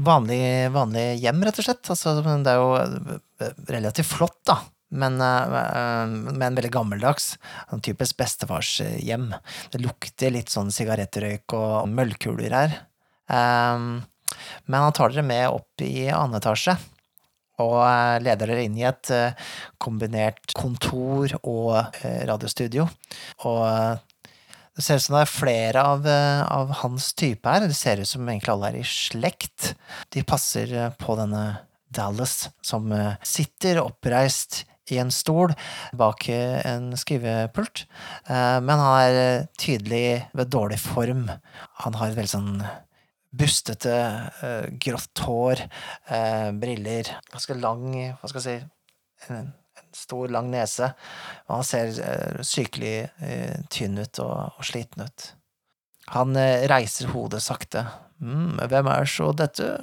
vanlig, 0.07 0.39
vanlig 0.71 1.07
hjem, 1.19 1.43
rett 1.49 1.59
og 1.59 1.67
slett. 1.67 1.91
Altså, 1.91 2.13
det 2.23 2.53
er 2.53 2.61
jo 2.61 3.49
relativt 3.73 4.13
flott, 4.13 4.39
da. 4.47 4.61
Men, 4.89 5.19
men 5.21 6.55
veldig 6.57 6.71
gammeldags. 6.73 7.35
En 7.75 7.83
typisk 7.85 8.17
bestefarshjem. 8.23 9.27
Det 9.75 9.81
lukter 9.83 10.33
litt 10.33 10.49
sånn 10.55 10.71
sigarettrøyk 10.73 11.53
og 11.59 11.91
møllkuler 11.93 12.55
her. 12.57 12.79
Men 13.29 14.79
han 14.79 14.97
tar 14.97 15.13
dere 15.13 15.27
med 15.29 15.59
opp 15.59 15.85
i 15.85 16.07
annen 16.09 16.39
etasje. 16.39 16.79
Og 17.63 17.79
leder 18.23 18.47
dere 18.47 18.67
inn 18.67 18.77
i 18.79 18.87
et 18.87 19.11
eh, 19.15 19.49
kombinert 19.83 20.55
kontor 20.57 21.35
og 21.41 21.73
eh, 22.05 22.23
radiostudio. 22.29 22.87
Og 23.49 23.63
eh, 23.67 24.37
det 24.79 24.85
ser 24.87 25.01
ut 25.01 25.07
som 25.09 25.17
det 25.17 25.25
er 25.25 25.33
flere 25.33 25.83
av, 25.83 26.07
av 26.07 26.71
hans 26.85 27.11
type 27.19 27.51
her. 27.51 27.67
Det 27.67 27.75
ser 27.75 27.99
ut 27.99 28.07
som 28.07 28.23
egentlig 28.29 28.53
alle 28.55 28.71
er 28.71 28.79
i 28.79 28.87
slekt. 28.87 29.73
De 30.15 30.23
passer 30.23 30.71
på 31.01 31.19
denne 31.19 31.65
Dallas, 31.91 32.45
som 32.63 32.93
sitter 33.27 33.81
oppreist 33.83 34.61
i 34.95 35.01
en 35.03 35.11
stol 35.11 35.51
bak 35.99 36.29
en 36.31 36.93
skrivepult. 37.01 37.89
Men 38.29 38.71
han 38.71 39.01
er 39.01 39.49
tydelig 39.59 40.29
ved 40.31 40.55
dårlig 40.55 40.79
form. 40.85 41.27
Han 41.83 41.99
har 41.99 42.15
veldig 42.15 42.37
sånn 42.37 42.63
bustete, 43.39 43.95
eh, 44.43 44.67
grått 44.83 45.23
hår, 45.25 45.63
eh, 46.11 46.51
briller, 46.59 47.11
ganske 47.33 47.57
lang, 47.59 47.87
hva 48.19 48.31
skal 48.31 48.43
jeg 48.43 48.47
si, 48.47 49.29
en, 49.29 49.51
en 49.79 49.91
stor, 49.95 50.29
lang 50.35 50.51
nese. 50.53 50.91
Og 51.49 51.59
han 51.59 51.67
ser 51.67 51.93
eh, 52.05 52.41
sykelig 52.47 52.95
tynn 53.73 53.99
ut 54.01 54.23
og, 54.25 54.59
og 54.59 54.67
sliten 54.67 55.07
ut. 55.07 55.29
Han 56.15 56.33
reiser 56.71 57.11
hodet 57.13 57.43
sakte. 57.45 57.85
Mm, 58.25 58.57
hvem 58.71 58.89
er 58.89 59.09
så 59.11 59.29
dette? 59.37 59.75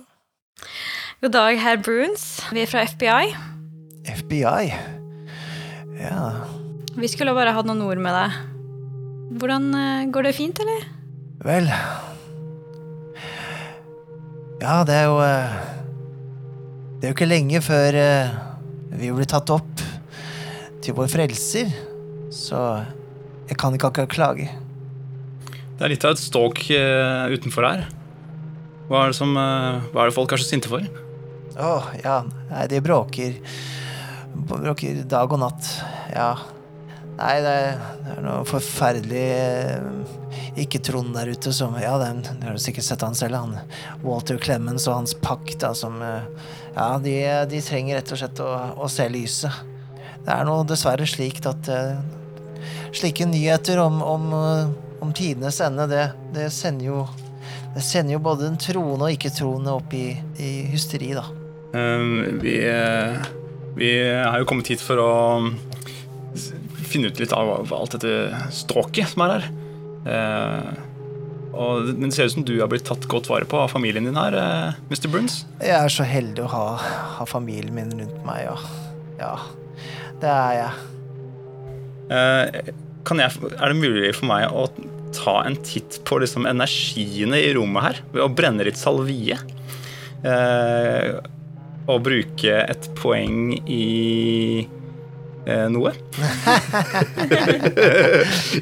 God 1.21 1.35
dag, 1.35 1.59
herr 1.61 1.77
Bruns. 1.83 2.41
Vi 2.49 2.63
er 2.63 2.71
fra 2.71 2.81
FBI. 2.87 3.35
FBI? 4.15 4.71
Ja, 6.01 6.25
Vi 6.95 7.07
skulle 7.11 7.33
bare 7.35 7.53
hatt 7.55 7.67
noen 7.67 7.83
ord 7.85 8.01
med 8.03 8.15
deg. 8.15 8.35
Hvordan 9.39 9.69
Går 10.15 10.27
det 10.29 10.35
fint, 10.37 10.59
eller? 10.63 10.85
vel 11.45 11.67
Ja, 14.65 14.79
det 14.81 14.95
er 14.97 15.03
jo 15.05 15.17
eh, 15.21 15.57
Det 16.97 17.05
er 17.05 17.11
jo 17.11 17.13
ikke 17.13 17.27
lenge 17.27 17.59
før 17.61 17.97
eh, 18.01 18.31
vi 18.97 19.11
blir 19.13 19.27
tatt 19.29 19.51
opp 19.53 19.83
til 20.81 20.95
vår 20.97 21.09
frelser, 21.11 21.69
så 22.33 22.61
jeg 23.49 23.57
kan 23.61 23.75
ikke 23.75 23.89
akkurat 23.91 24.09
klage. 24.13 24.47
det 25.49 25.85
er 25.85 25.91
litt 25.91 26.05
av 26.05 26.15
et 26.15 26.21
ståk 26.21 26.63
eh, 26.73 27.33
utenfor 27.35 27.67
her. 27.67 27.85
Hva 28.87 29.03
er, 29.03 29.13
det 29.13 29.17
som, 29.17 29.33
hva 29.35 30.01
er 30.01 30.09
det 30.09 30.15
folk 30.15 30.33
er 30.33 30.41
så 30.41 30.47
sinte 30.47 30.71
for? 30.71 30.85
Å, 31.57 31.71
ja, 32.01 32.19
nei, 32.49 32.65
de 32.69 32.81
bråker 32.85 33.37
Bråker 34.49 35.03
dag 35.09 35.31
og 35.33 35.41
natt, 35.41 35.69
ja. 36.13 36.31
Nei, 37.15 37.35
det 37.39 37.51
er, 37.53 38.17
noe 38.25 38.43
forferdelig 38.47 39.23
eh, 39.31 40.55
ikke-Trond 40.65 41.15
der 41.15 41.31
ute 41.31 41.53
som 41.55 41.77
Ja, 41.79 41.93
den, 42.01 42.19
du 42.41 42.47
har 42.49 42.57
sikkert 42.59 42.87
sett 42.87 43.05
han 43.05 43.15
selv, 43.15 43.37
han 43.39 43.55
Walter 44.03 44.39
Clemens 44.41 44.87
og 44.89 44.97
hans 44.97 45.15
pakt, 45.23 45.61
da, 45.63 45.71
som 45.77 46.01
eh, 46.03 46.25
Ja, 46.75 46.89
de, 46.99 47.15
de 47.51 47.61
trenger 47.63 48.01
rett 48.01 48.11
og 48.11 48.19
slett 48.19 48.41
å, 48.43 48.49
å 48.75 48.89
se 48.91 49.07
lyset. 49.11 49.63
Det 50.25 50.33
er 50.33 50.47
nå 50.47 50.57
dessverre 50.67 51.07
slik 51.07 51.39
at 51.47 51.69
eh, 51.71 51.93
slike 52.95 53.27
nyheter 53.29 53.79
om, 53.79 54.01
om, 54.03 54.25
om 54.99 55.13
tidenes 55.15 55.61
ende, 55.63 55.87
det, 55.91 56.09
det 56.35 56.49
sender 56.51 56.91
jo 56.91 57.05
det 57.75 57.83
sender 57.83 58.15
jo 58.15 58.21
både 58.23 58.45
den 58.45 58.59
troende 58.59 59.07
og 59.07 59.15
ikke-troende 59.17 59.71
opp 59.75 59.91
i, 59.95 60.05
i 60.39 60.51
hysteri, 60.71 61.09
da. 61.11 61.25
Um, 61.75 62.39
vi, 62.39 62.53
vi 63.75 63.89
har 63.99 64.37
jo 64.39 64.47
kommet 64.47 64.71
hit 64.71 64.83
for 64.83 65.01
å 65.03 65.09
finne 66.95 67.11
ut 67.11 67.21
litt 67.21 67.35
av 67.35 67.73
alt 67.75 67.95
dette 67.97 68.43
stråket 68.55 69.11
som 69.11 69.25
er 69.25 69.35
her. 69.35 69.47
Eh, 70.05 70.83
og, 71.55 71.91
men 71.95 72.09
det 72.09 72.15
ser 72.17 72.29
ut 72.29 72.35
som 72.35 72.47
du 72.47 72.57
har 72.59 72.69
blitt 72.71 72.87
tatt 72.87 73.05
godt 73.11 73.29
vare 73.31 73.47
på 73.47 73.59
av 73.61 73.71
familien 73.71 74.07
din 74.07 74.17
her, 74.19 74.35
eh, 74.35 74.81
Mr. 74.91 75.07
Bruns. 75.11 75.43
Jeg 75.61 75.75
er 75.77 75.91
så 75.91 76.07
heldig 76.07 76.43
å 76.45 76.51
ha, 76.51 76.65
ha 77.19 77.27
familien 77.29 77.75
min 77.77 77.93
rundt 77.95 78.25
meg, 78.27 78.43
ja. 78.49 78.57
Ja, 79.15 79.35
det 80.19 80.31
er 80.31 80.57
jeg. 80.59 80.89
Eh, 82.15 82.73
kan 83.07 83.21
jeg, 83.21 83.39
er 83.55 83.71
det 83.71 83.79
mulig 83.79 84.11
for 84.17 84.29
meg 84.29 84.49
å 84.51 84.67
ta 85.15 85.37
en 85.45 85.55
titt 85.63 86.01
på 86.07 86.19
liksom 86.19 86.47
energiene 86.49 87.39
i 87.39 87.53
rommet 87.55 87.85
her 87.85 88.01
ved 88.11 88.25
å 88.25 88.31
brenne 88.35 88.65
litt 88.67 88.79
salvie? 88.81 89.37
Eh, 90.25 91.15
og 91.85 92.01
bruke 92.01 92.59
et 92.65 92.87
poeng 92.97 93.53
i 93.69 94.65
eh, 95.45 95.67
noe? 95.71 95.93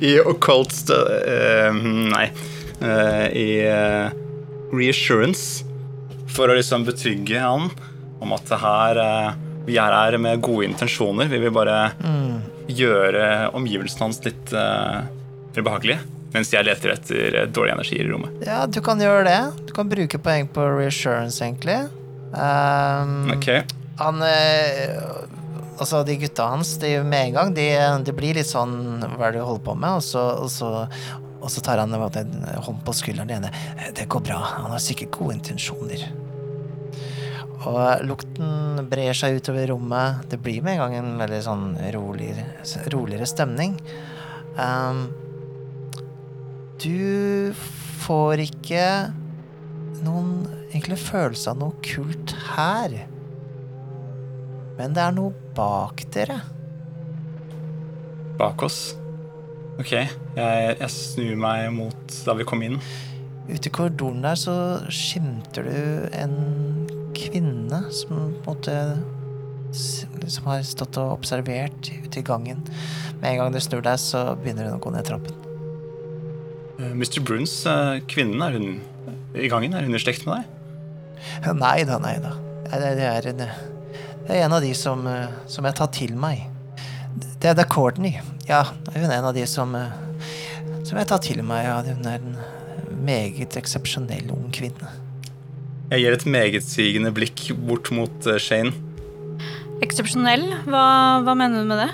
I 0.01 0.19
occult 0.19 0.89
eh, 0.89 1.73
Nei. 2.13 2.31
Eh, 2.81 3.27
I 3.31 3.67
eh, 3.67 4.09
reassurance. 4.73 5.63
For 6.34 6.49
å 6.49 6.55
liksom 6.57 6.86
betrygge 6.88 7.39
han 7.39 7.69
om 8.23 8.31
at 8.34 8.47
det 8.49 8.57
her 8.63 8.97
eh, 9.03 9.31
vi 9.63 9.77
er 9.79 9.93
her 9.95 10.17
med 10.19 10.41
gode 10.43 10.65
intensjoner. 10.67 11.29
Vi 11.31 11.38
vil 11.39 11.51
bare 11.55 11.91
gjøre 12.67 13.51
omgivelsene 13.55 14.03
hans 14.03 14.17
litt 14.25 14.51
uh, 14.51 15.05
mer 15.55 15.63
behagelige. 15.63 15.99
Mens 16.34 16.49
jeg 16.51 16.65
leter 16.65 16.91
etter 16.95 17.15
dårlig 17.21 17.53
dårlige 17.55 17.75
energier 17.77 18.03
i 18.07 18.09
rommet. 18.11 18.31
Ja, 18.43 18.65
du 18.67 18.81
kan 18.84 18.99
gjøre 18.99 19.23
det. 19.27 19.38
Du 19.69 19.73
kan 19.77 19.88
bruke 19.91 20.17
poeng 20.19 20.47
på 20.51 20.61
reassurance, 20.79 21.39
egentlig. 21.45 21.77
Um, 22.34 23.29
Ok, 23.36 23.47
Han 24.01 24.15
eh, 24.25 24.89
Altså, 25.74 26.03
de 26.05 26.17
gutta 26.21 26.45
hans, 26.53 26.76
de 26.82 26.95
med 27.01 27.30
en 27.30 27.38
gang, 27.38 27.53
de, 27.57 27.67
de 28.05 28.13
blir 28.15 28.38
litt 28.38 28.49
sånn 28.49 29.01
Hva 29.15 29.28
er 29.28 29.34
det 29.34 29.41
du 29.41 29.47
holder 29.47 29.63
på 29.65 29.78
med? 29.80 29.99
Og 29.99 30.05
så, 30.05 30.21
og 30.43 30.51
så, 30.53 30.69
og 31.43 31.49
så 31.51 31.63
tar 31.65 31.82
han 31.82 31.93
en 31.93 32.45
hånd 32.63 32.84
på 32.86 32.95
skulderen 32.95 33.32
den 33.32 33.47
ene. 33.47 33.89
Det 33.97 34.05
går 34.11 34.24
bra. 34.30 34.39
Han 34.61 34.71
har 34.71 34.84
sikkert 34.84 35.15
gode 35.17 35.39
intensjoner. 35.39 36.05
Og 37.63 38.03
lukten 38.07 38.84
brer 38.91 39.15
seg 39.15 39.39
utover 39.39 39.69
rommet. 39.71 40.24
Det 40.32 40.39
blir 40.43 40.63
med 40.63 40.78
en 40.78 40.84
gang 40.84 40.95
en 40.99 41.11
veldig 41.21 41.41
sånn 41.45 41.67
roligere, 41.95 42.45
roligere 42.93 43.28
stemning. 43.30 43.78
Um, 44.59 45.07
du 46.84 47.53
får 48.03 48.43
ikke 48.43 48.86
noen 50.03 50.43
egentlig 50.74 50.99
følelse 50.99 51.53
av 51.53 51.61
noe 51.61 51.80
kult 51.86 52.36
her. 52.53 52.97
Men 54.78 54.95
det 54.95 55.03
er 55.03 55.15
noe 55.15 55.34
bak 55.55 56.05
dere. 56.13 56.39
Bak 58.39 58.65
oss. 58.65 58.95
Ok, 59.82 59.91
jeg, 59.93 60.07
jeg 60.38 60.89
snur 60.93 61.38
meg 61.41 61.67
mot 61.74 62.15
da 62.26 62.36
vi 62.38 62.45
kom 62.47 62.61
inn. 62.65 62.80
Ute 63.49 63.67
i 63.67 63.74
korridoren 63.74 64.24
der 64.24 64.38
så 64.39 64.55
skimter 64.93 65.65
du 65.67 65.78
en 66.15 66.36
kvinne 67.17 67.82
som 67.93 68.32
på 68.43 68.53
en 68.53 68.57
måte 68.57 68.78
Som 69.74 70.45
har 70.47 70.61
stått 70.63 70.99
og 71.01 71.15
observert 71.17 71.89
ute 71.89 72.21
i 72.21 72.26
gangen. 72.26 72.61
Med 73.19 73.32
en 73.32 73.39
gang 73.39 73.55
du 73.55 73.59
snur 73.63 73.82
deg, 73.82 73.97
så 73.97 74.36
begynner 74.38 74.69
hun 74.69 74.78
å 74.78 74.84
gå 74.84 74.91
ned 74.93 75.07
trappen. 75.07 75.39
Eh, 76.78 76.91
Mr. 76.93 77.19
Bruns, 77.26 77.55
eh, 77.65 77.97
kvinnen, 78.05 78.41
er 78.45 78.53
hun 78.53 78.82
i 79.34 79.49
gangen? 79.49 79.74
Er 79.74 79.88
hun 79.88 79.97
i 79.97 80.01
slekt 80.01 80.28
med 80.28 80.43
deg? 80.43 81.57
Nei 81.57 81.80
da, 81.89 81.97
nei 82.03 82.17
da. 82.21 82.36
Det, 82.69 82.93
det, 82.99 83.09
er, 83.09 83.28
en, 83.34 83.41
det 84.28 84.38
er 84.38 84.45
en 84.45 84.55
av 84.55 84.63
de 84.63 84.71
som, 84.78 85.05
eh, 85.07 85.32
som 85.51 85.65
jeg 85.67 85.76
tar 85.76 85.89
til 85.95 86.15
meg. 86.15 86.45
Det, 87.13 87.49
er 87.51 87.57
da 87.57 87.65
Courtney. 87.67 88.21
Ja, 88.47 88.63
hun 88.93 89.03
er 89.09 89.17
en 89.17 89.30
av 89.30 89.36
de 89.36 89.43
som, 89.49 89.76
eh, 89.76 89.91
som 90.88 90.97
jeg 90.97 91.09
tar 91.09 91.19
til 91.24 91.43
meg. 91.43 91.65
Ja, 91.65 91.82
hun 91.84 92.07
er 92.07 92.21
en 92.21 92.38
meget 93.03 93.57
eksepsjonell 93.59 94.32
ung 94.32 94.47
kvinne. 94.55 94.91
Jeg 95.91 96.05
gir 96.05 96.15
et 96.15 96.26
megetsigende 96.26 97.11
blikk 97.13 97.49
bort 97.67 97.91
mot 97.91 98.32
eh, 98.32 98.39
Shane. 98.39 98.71
Eksepsjonell? 99.84 100.47
Hva, 100.69 100.86
hva 101.26 101.36
mener 101.36 101.59
du 101.59 101.67
med 101.67 101.84
det? 101.84 101.91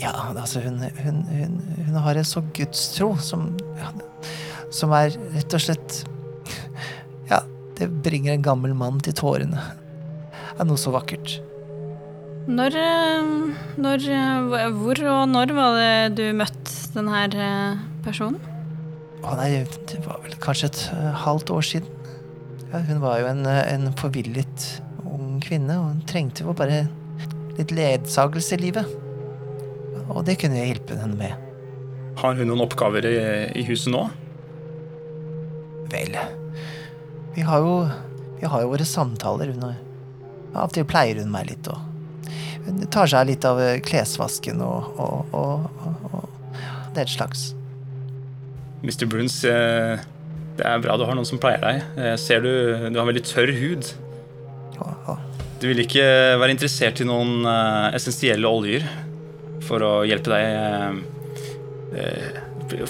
Ja, 0.00 0.12
altså 0.34 0.64
hun, 0.64 0.82
hun, 0.98 1.22
hun, 1.30 1.54
hun 1.86 2.00
har 2.02 2.18
en 2.18 2.26
så 2.26 2.42
gudstro 2.56 3.12
som 3.22 3.52
ja, 3.78 3.92
Som 4.74 4.90
er 4.96 5.14
rett 5.36 5.54
og 5.54 5.62
slett 5.62 6.00
Ja, 7.30 7.44
det 7.78 7.92
bringer 8.02 8.34
en 8.34 8.42
gammel 8.42 8.74
mann 8.74 8.98
til 9.04 9.14
tårene. 9.14 9.62
Er 10.54 10.68
noe 10.68 10.78
så 10.78 10.92
vakkert. 10.94 11.38
Når, 12.44 12.74
eh, 12.76 13.28
når 13.80 14.02
eh, 14.12 14.64
Hvor 14.76 15.00
og 15.08 15.22
når 15.32 15.52
var 15.56 15.78
det 15.78 16.18
du 16.18 16.24
møtte 16.36 16.74
denne 16.92 17.22
eh, 17.32 17.78
personen? 18.04 18.36
Å 19.24 19.36
nei, 19.38 19.62
det 19.88 20.02
var 20.04 20.20
vel 20.20 20.36
kanskje 20.42 20.68
et 20.68 20.82
halvt 21.24 21.50
år 21.54 21.64
siden. 21.64 21.88
Ja, 22.68 22.82
hun 22.84 23.00
var 23.00 23.22
jo 23.22 23.30
en, 23.30 23.46
en 23.48 23.88
forvillet 23.96 24.66
ung 25.08 25.38
kvinne, 25.40 25.78
og 25.80 25.94
hun 25.94 26.02
trengte 26.10 26.44
jo 26.44 26.52
bare 26.56 26.82
litt 27.56 27.72
ledsagelse 27.72 28.58
i 28.58 28.62
livet. 28.66 28.92
Og 30.12 30.20
det 30.28 30.36
kunne 30.42 30.60
jeg 30.60 30.74
hjelpe 30.74 30.98
henne 31.00 31.16
med. 31.16 31.40
Har 32.20 32.36
hun 32.36 32.50
noen 32.50 32.66
oppgaver 32.66 33.08
i, 33.08 33.16
i 33.56 33.64
huset 33.66 33.94
nå? 33.94 34.04
Vel, 35.94 36.18
vi 37.34 37.46
har 37.48 37.64
jo, 37.64 37.78
vi 38.42 38.50
har 38.50 38.64
jo 38.66 38.72
våre 38.74 38.86
samtaler. 38.86 39.54
Hun 39.54 39.64
har, 39.70 39.80
av 40.54 40.70
og 40.70 40.76
til 40.76 40.86
pleier 40.88 41.20
hun 41.22 41.32
meg 41.34 41.50
litt, 41.50 41.68
og 41.68 41.94
hun 42.64 42.80
tar 42.92 43.10
seg 43.10 43.28
litt 43.28 43.44
av 43.48 43.60
eh, 43.60 43.80
klesvasken 43.84 44.62
og, 44.64 45.00
og, 45.00 45.34
og, 45.36 45.66
og, 46.10 46.60
den 46.94 47.10
slags. 47.10 47.50
Mr. 48.84 49.06
Bruns, 49.10 49.40
eh, 49.48 50.00
det 50.58 50.68
er 50.68 50.82
bra 50.84 50.96
du 50.96 51.04
har 51.08 51.16
noen 51.18 51.28
som 51.28 51.40
pleier 51.42 51.60
deg. 51.64 51.82
Jeg 51.98 52.22
ser 52.22 52.44
du, 52.44 52.52
du 52.88 53.00
har 53.00 53.08
veldig 53.08 53.24
tørr 53.26 53.52
hud. 53.58 53.90
Du 55.60 55.68
vil 55.70 55.84
ikke 55.84 56.04
være 56.40 56.54
interessert 56.54 57.00
i 57.02 57.08
noen 57.08 57.44
eh, 57.48 57.96
essensielle 57.98 58.48
oljer 58.48 58.86
for 59.64 59.84
å 59.84 59.92
hjelpe 60.04 60.32
deg 60.34 60.42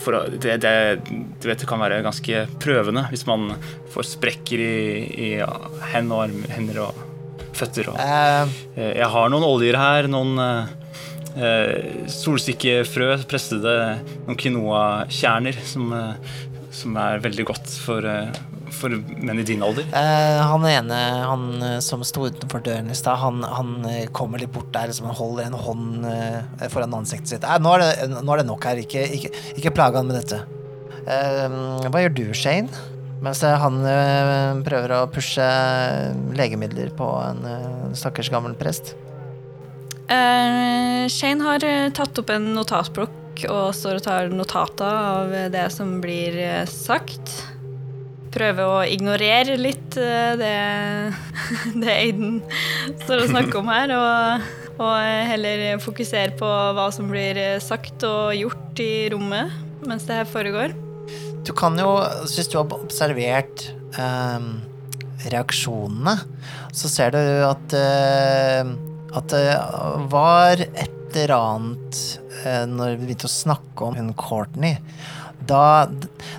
for 0.00 0.16
det, 0.40 0.56
det, 0.62 0.72
du 1.04 1.48
vet 1.48 1.60
det 1.60 1.66
kan 1.68 1.82
være 1.82 2.02
ganske 2.02 2.44
prøvende 2.62 3.04
hvis 3.10 3.26
man 3.28 3.52
får 3.92 4.06
sprekker 4.14 4.62
i, 4.62 4.76
i 5.12 5.28
hender 5.92 6.16
og, 6.16 6.22
armer, 6.24 6.54
hender 6.54 6.80
og 6.86 7.13
føtter. 7.58 7.90
Og, 7.90 7.98
Eh, 8.76 8.94
Jeg 9.00 9.10
har 9.10 9.30
noen 9.32 9.46
oljer 9.46 9.78
her, 9.78 10.08
noen 10.10 10.38
uh, 10.40 10.72
eh, 11.36 12.06
solsikkefrø, 12.10 13.12
pressede, 13.30 13.76
noen 14.26 14.40
quinoa-kjerner 14.40 15.60
som, 15.66 15.94
som 16.74 16.98
er 17.00 17.22
veldig 17.24 17.46
godt 17.50 17.74
for, 17.84 18.06
for 18.74 18.94
menn 18.94 19.42
i 19.42 19.46
din 19.46 19.62
alder. 19.66 19.86
han 19.94 20.66
ene 20.68 21.00
han 21.26 21.44
som 21.84 22.02
sto 22.06 22.26
utenfor 22.28 22.62
døren 22.66 22.90
i 22.90 22.98
stad, 22.98 23.18
han, 23.22 23.42
han 23.46 23.74
kommer 24.14 24.42
litt 24.42 24.54
bort 24.54 24.72
der 24.74 24.90
liksom, 24.90 25.10
han 25.10 25.18
holder 25.18 25.50
en 25.50 25.60
hånd 25.66 26.08
foran 26.70 26.98
ansiktet 27.02 27.36
sitt. 27.36 27.46
Nå, 27.62 27.76
er 27.76 27.84
det, 27.84 28.10
nå 28.14 28.34
er 28.34 28.42
det 28.42 28.48
nok 28.50 28.66
her, 28.70 28.82
ikke, 28.82 29.06
ikke, 29.18 29.34
ikke 29.58 29.74
plag 29.74 29.98
han 29.98 30.10
med 30.10 30.22
dette. 30.22 30.42
Hva 31.04 32.02
gjør 32.06 32.14
du, 32.16 32.26
Shane? 32.34 32.93
Mens 33.24 33.40
han 33.40 33.80
eh, 33.88 34.52
prøver 34.66 34.92
å 34.98 35.08
pushe 35.12 35.44
legemidler 36.36 36.92
på 36.96 37.08
en 37.22 37.44
eh, 37.48 37.92
stakkars 37.96 38.28
gammel 38.32 38.56
prest. 38.58 38.92
Uh, 40.04 41.08
Shane 41.08 41.40
har 41.40 41.64
tatt 41.96 42.18
opp 42.20 42.32
en 42.34 42.50
notatblokk 42.52 43.46
og 43.48 43.70
står 43.72 43.98
og 43.98 44.04
tar 44.04 44.28
notater 44.28 44.98
av 44.98 45.32
det 45.54 45.64
som 45.72 45.96
blir 46.04 46.36
sagt. 46.68 47.32
Prøver 48.34 48.68
å 48.68 48.84
ignorere 48.84 49.56
litt 49.56 49.96
det, 49.96 50.52
det 51.80 51.96
Aiden 51.96 52.42
står 53.06 53.24
og 53.24 53.32
snakker 53.32 53.62
om 53.62 53.72
her, 53.72 53.96
og, 53.96 54.48
og 54.76 55.28
heller 55.32 55.66
fokusere 55.80 56.36
på 56.36 56.54
hva 56.76 56.90
som 56.92 57.08
blir 57.08 57.40
sagt 57.64 58.04
og 58.04 58.34
gjort 58.36 58.84
i 58.84 58.94
rommet 59.14 59.62
mens 59.88 60.04
det 60.08 60.20
her 60.20 60.28
foregår. 60.28 60.76
Du 61.44 61.52
kan 61.56 61.76
jo, 61.78 61.98
hvis 62.24 62.48
du 62.48 62.56
har 62.58 62.72
observert 62.72 63.68
ehm, 64.00 64.48
reaksjonene, 65.28 66.16
så 66.74 66.90
ser 66.90 67.14
du 67.14 67.20
at 67.46 67.76
eh, 67.78 68.74
at 69.14 69.30
det 69.30 69.44
var 70.10 70.60
et 70.60 71.14
eller 71.14 71.34
annet 71.36 71.98
eh, 72.42 72.64
når 72.66 72.96
vi 72.96 73.06
begynte 73.06 73.28
å 73.28 73.34
snakke 73.34 73.86
om 73.86 73.98
hun 73.98 74.10
Courtney. 74.18 74.80
Da, 75.44 75.86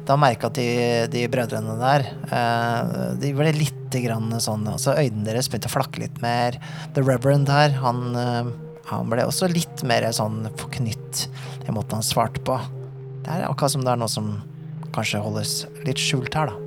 da 0.07 0.17
merka 0.17 0.49
de, 0.49 0.65
de 1.13 1.27
brødrene 1.29 1.75
der 1.77 2.07
eh, 2.33 2.93
De 3.21 3.29
ble 3.37 3.51
litt 3.53 3.93
grann 4.01 4.33
sånn 4.41 4.63
altså 4.65 4.95
Øynene 4.97 5.27
deres 5.27 5.45
begynte 5.51 5.69
å 5.69 5.75
flakke 5.75 6.01
litt 6.01 6.17
mer. 6.23 6.57
The 6.97 7.03
Reverend 7.05 7.51
her, 7.53 7.75
han, 7.83 8.01
eh, 8.19 8.49
han 8.89 9.13
ble 9.13 9.27
også 9.29 9.51
litt 9.53 9.85
mer 9.87 10.09
sånn 10.15 10.49
forknytt 10.59 11.27
i 11.63 11.75
måten 11.75 11.99
han 11.99 12.07
svarte 12.07 12.43
på. 12.45 12.57
Det 13.23 13.31
er 13.31 13.47
akkurat 13.47 13.77
som 13.77 13.85
det 13.85 13.93
er 13.93 14.01
noe 14.01 14.11
som 14.11 14.33
kanskje 14.95 15.21
holdes 15.23 15.57
litt 15.85 16.01
skjult 16.01 16.35
her, 16.37 16.51
da. 16.51 16.57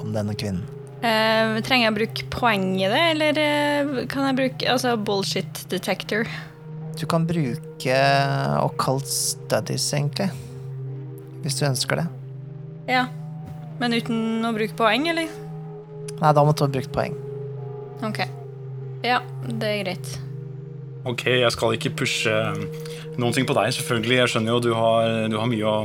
Om 0.00 0.12
denne 0.16 0.34
kvinnen. 0.38 0.64
Uh, 0.96 1.60
trenger 1.62 1.84
jeg 1.84 1.92
å 1.92 1.96
bruke 1.98 2.26
poeng 2.32 2.70
i 2.80 2.88
det, 2.88 3.02
eller 3.12 3.38
uh, 3.38 3.98
kan 4.10 4.26
jeg 4.30 4.38
bruke 4.38 4.70
altså 4.72 4.96
bullshit 4.96 5.62
detector? 5.70 6.28
Du 6.96 7.04
kan 7.10 7.26
bruke 7.28 7.98
occult 8.64 9.08
studies, 9.12 9.86
egentlig. 9.92 10.30
Hvis 11.44 11.60
du 11.60 11.66
ønsker 11.68 12.00
det. 12.00 12.06
Ja. 12.88 13.06
Men 13.76 13.92
uten 13.92 14.46
å 14.48 14.54
bruke 14.56 14.76
poeng, 14.78 15.04
eller? 15.12 15.28
Nei, 16.16 16.32
da 16.32 16.44
måtte 16.46 16.64
du 16.64 16.70
ha 16.70 16.74
brukt 16.78 16.94
poeng. 16.96 17.16
Ok. 18.06 18.22
Ja, 19.04 19.20
det 19.44 19.68
er 19.68 19.82
greit. 19.84 20.14
Ok, 21.06 21.26
jeg 21.28 21.52
skal 21.54 21.76
ikke 21.76 21.92
pushe 22.00 22.32
noen 23.20 23.36
ting 23.36 23.46
på 23.46 23.54
deg, 23.54 23.74
selvfølgelig. 23.76 24.16
Jeg 24.22 24.32
skjønner 24.32 24.56
jo 24.56 24.62
du 24.64 24.72
har, 24.74 25.12
du 25.30 25.36
har 25.38 25.50
mye 25.52 25.68
å 25.70 25.76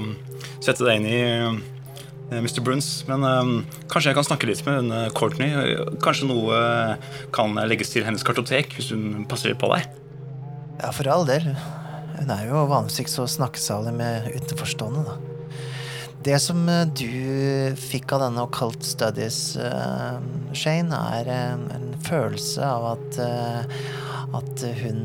sette 0.64 0.86
deg 0.86 1.02
inn 1.02 1.10
i, 1.10 1.20
eh, 1.22 1.60
Mr. 2.32 2.62
Bruns. 2.64 2.90
Men 3.10 3.26
um, 3.28 3.54
kanskje 3.92 4.12
jeg 4.12 4.18
kan 4.20 4.28
snakke 4.28 4.50
litt 4.50 4.64
med 4.68 4.80
hun 4.80 4.94
eh, 4.96 5.10
Courtney. 5.18 5.52
Kanskje 6.04 6.30
noe 6.30 6.62
kan 7.36 7.58
legges 7.68 7.94
til 7.94 8.06
hennes 8.08 8.24
kartotek, 8.26 8.78
hvis 8.78 8.92
hun 8.96 9.26
passer 9.30 9.58
på 9.58 9.72
deg. 9.74 9.90
Ja, 10.82 10.94
for 10.96 11.10
all 11.12 11.28
del. 11.30 11.52
Hun 12.22 12.32
er 12.34 12.48
jo 12.48 12.64
vanligvis 12.70 13.18
så 13.18 13.28
snakkesalig 13.30 13.94
med 13.98 14.32
utenforstående, 14.36 15.04
da. 15.10 15.20
Det 16.22 16.38
som 16.44 16.68
eh, 16.70 16.86
du 16.86 17.76
fikk 17.82 18.14
av 18.16 18.28
denne 18.28 18.46
occult 18.46 18.86
studies, 18.86 19.58
uh, 19.58 20.22
Shane, 20.54 20.98
er 21.18 21.32
en, 21.34 21.66
en 21.74 21.88
følelse 22.06 22.62
av 22.62 22.92
at, 22.94 23.22
uh, 23.22 24.36
at 24.38 24.68
hun 24.84 25.02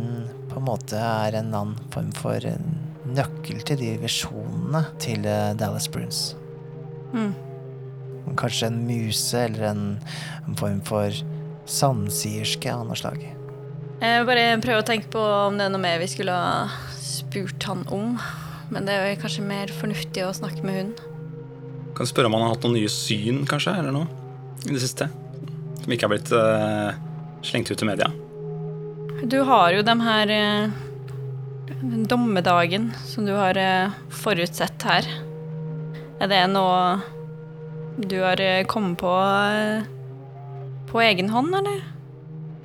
på 0.50 0.60
en 0.60 0.68
måte 0.68 1.00
er 1.00 1.36
en 1.36 1.54
annen 1.54 1.92
form 1.92 2.12
for 2.16 2.44
nøkkel 3.16 3.62
til 3.66 3.80
de 3.80 3.92
visjonene 4.02 4.82
til 5.02 5.26
eh, 5.28 5.54
Dallas 5.58 5.88
Bruns. 5.92 6.34
Mm. 7.16 8.36
Kanskje 8.36 8.68
en 8.68 8.82
muse 8.84 9.40
eller 9.48 9.70
en, 9.70 9.84
en 10.44 10.58
form 10.58 10.82
for 10.84 11.24
sandsierske 11.66 12.70
av 12.70 12.84
noe 12.86 12.98
slag. 12.98 13.22
Jeg 13.96 14.26
bare 14.28 14.48
prøver 14.60 14.82
å 14.82 14.86
tenke 14.86 15.08
på 15.14 15.22
om 15.22 15.56
det 15.56 15.66
er 15.66 15.72
noe 15.72 15.80
mer 15.80 16.02
vi 16.02 16.10
skulle 16.10 16.34
ha 16.36 16.66
spurt 17.00 17.64
han 17.64 17.86
om. 17.92 18.18
Men 18.72 18.88
det 18.88 18.96
er 18.96 19.12
jo 19.12 19.20
kanskje 19.22 19.44
mer 19.46 19.70
fornuftig 19.72 20.24
å 20.26 20.34
snakke 20.34 20.64
med 20.66 20.80
hun. 20.80 20.94
Kan 21.96 22.08
spørre 22.08 22.28
om 22.28 22.36
han 22.36 22.44
har 22.44 22.56
hatt 22.56 22.66
noen 22.66 22.76
nye 22.80 22.90
syn, 22.92 23.44
kanskje, 23.48 23.76
eller 23.78 23.94
noe, 23.94 24.08
i 24.66 24.74
det 24.74 24.82
siste. 24.82 25.08
Som 25.82 25.94
ikke 25.94 26.08
har 26.08 26.12
blitt 26.12 26.32
uh, 26.34 26.98
slengt 27.46 27.70
ut 27.70 27.82
i 27.82 27.88
media. 27.88 28.10
Du 29.24 29.38
har 29.48 29.72
jo 29.72 29.86
dem 29.86 30.02
her 30.04 30.28
uh, 30.28 30.74
Den 31.80 32.04
dommedagen 32.10 32.90
som 33.06 33.24
du 33.28 33.32
har 33.36 33.56
uh, 33.56 33.94
forutsett 34.10 34.82
her. 34.84 35.08
Er 36.16 36.30
det 36.32 36.46
noe 36.48 37.02
du 37.96 38.18
har 38.22 38.40
eh, 38.40 38.64
kommet 38.68 38.98
på 39.00 39.12
eh, 39.20 39.84
på 40.86 41.02
egen 41.02 41.28
hånd, 41.30 41.54
eller? 41.54 41.84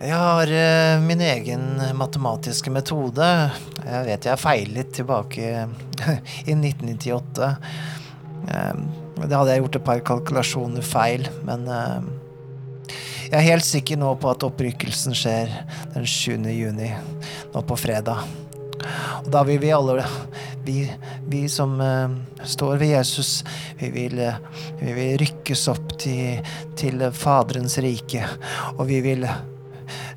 Jeg 0.02 0.18
har 0.18 0.50
uh, 0.50 1.04
min 1.04 1.22
egen 1.22 1.66
matematiske 1.98 2.72
metode. 2.74 3.28
Jeg 3.86 4.06
vet 4.08 4.26
jeg 4.26 4.42
feilet 4.42 4.94
tilbake 4.96 5.50
i 6.50 6.56
1998. 6.56 7.50
Uh, 8.48 8.80
det 9.22 9.36
hadde 9.36 9.52
jeg 9.52 9.62
gjort 9.62 9.78
et 9.78 9.86
par 9.90 10.04
kalkulasjoner 10.08 10.86
feil, 10.86 11.28
men 11.46 11.68
uh, 11.70 12.00
jeg 13.28 13.38
er 13.38 13.50
helt 13.52 13.68
sikker 13.68 14.00
nå 14.02 14.16
på 14.22 14.32
at 14.32 14.48
opprykkelsen 14.48 15.18
skjer 15.18 15.52
den 15.94 16.08
7. 16.08 16.40
juni, 16.50 16.90
nå 17.54 17.66
på 17.68 17.78
fredag. 17.80 18.26
Og 19.22 19.30
da 19.34 19.44
vil 19.46 19.62
vi 19.62 19.70
alle, 19.76 20.02
vi, 20.64 20.86
vi 21.28 21.50
som 21.50 21.80
uh, 21.82 22.12
står 22.44 22.78
ved 22.78 22.94
Jesus, 22.96 23.44
vi 23.80 23.90
vil, 23.94 24.20
uh, 24.20 24.38
vi 24.82 24.94
vil 24.96 25.18
rykkes 25.22 25.68
opp 25.72 25.96
til, 26.02 26.42
til 26.78 27.04
Faderens 27.16 27.78
rike, 27.82 28.26
og 28.78 28.86
vi 28.90 29.02
vil 29.06 29.26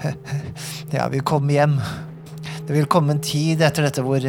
ja, 0.97 1.09
vi 1.11 1.23
kommer 1.25 1.57
hjem. 1.57 1.79
Det 2.65 2.73
vil 2.73 2.89
komme 2.91 3.17
en 3.17 3.25
tid 3.25 3.63
etter 3.65 3.89
dette 3.89 4.05
hvor, 4.05 4.25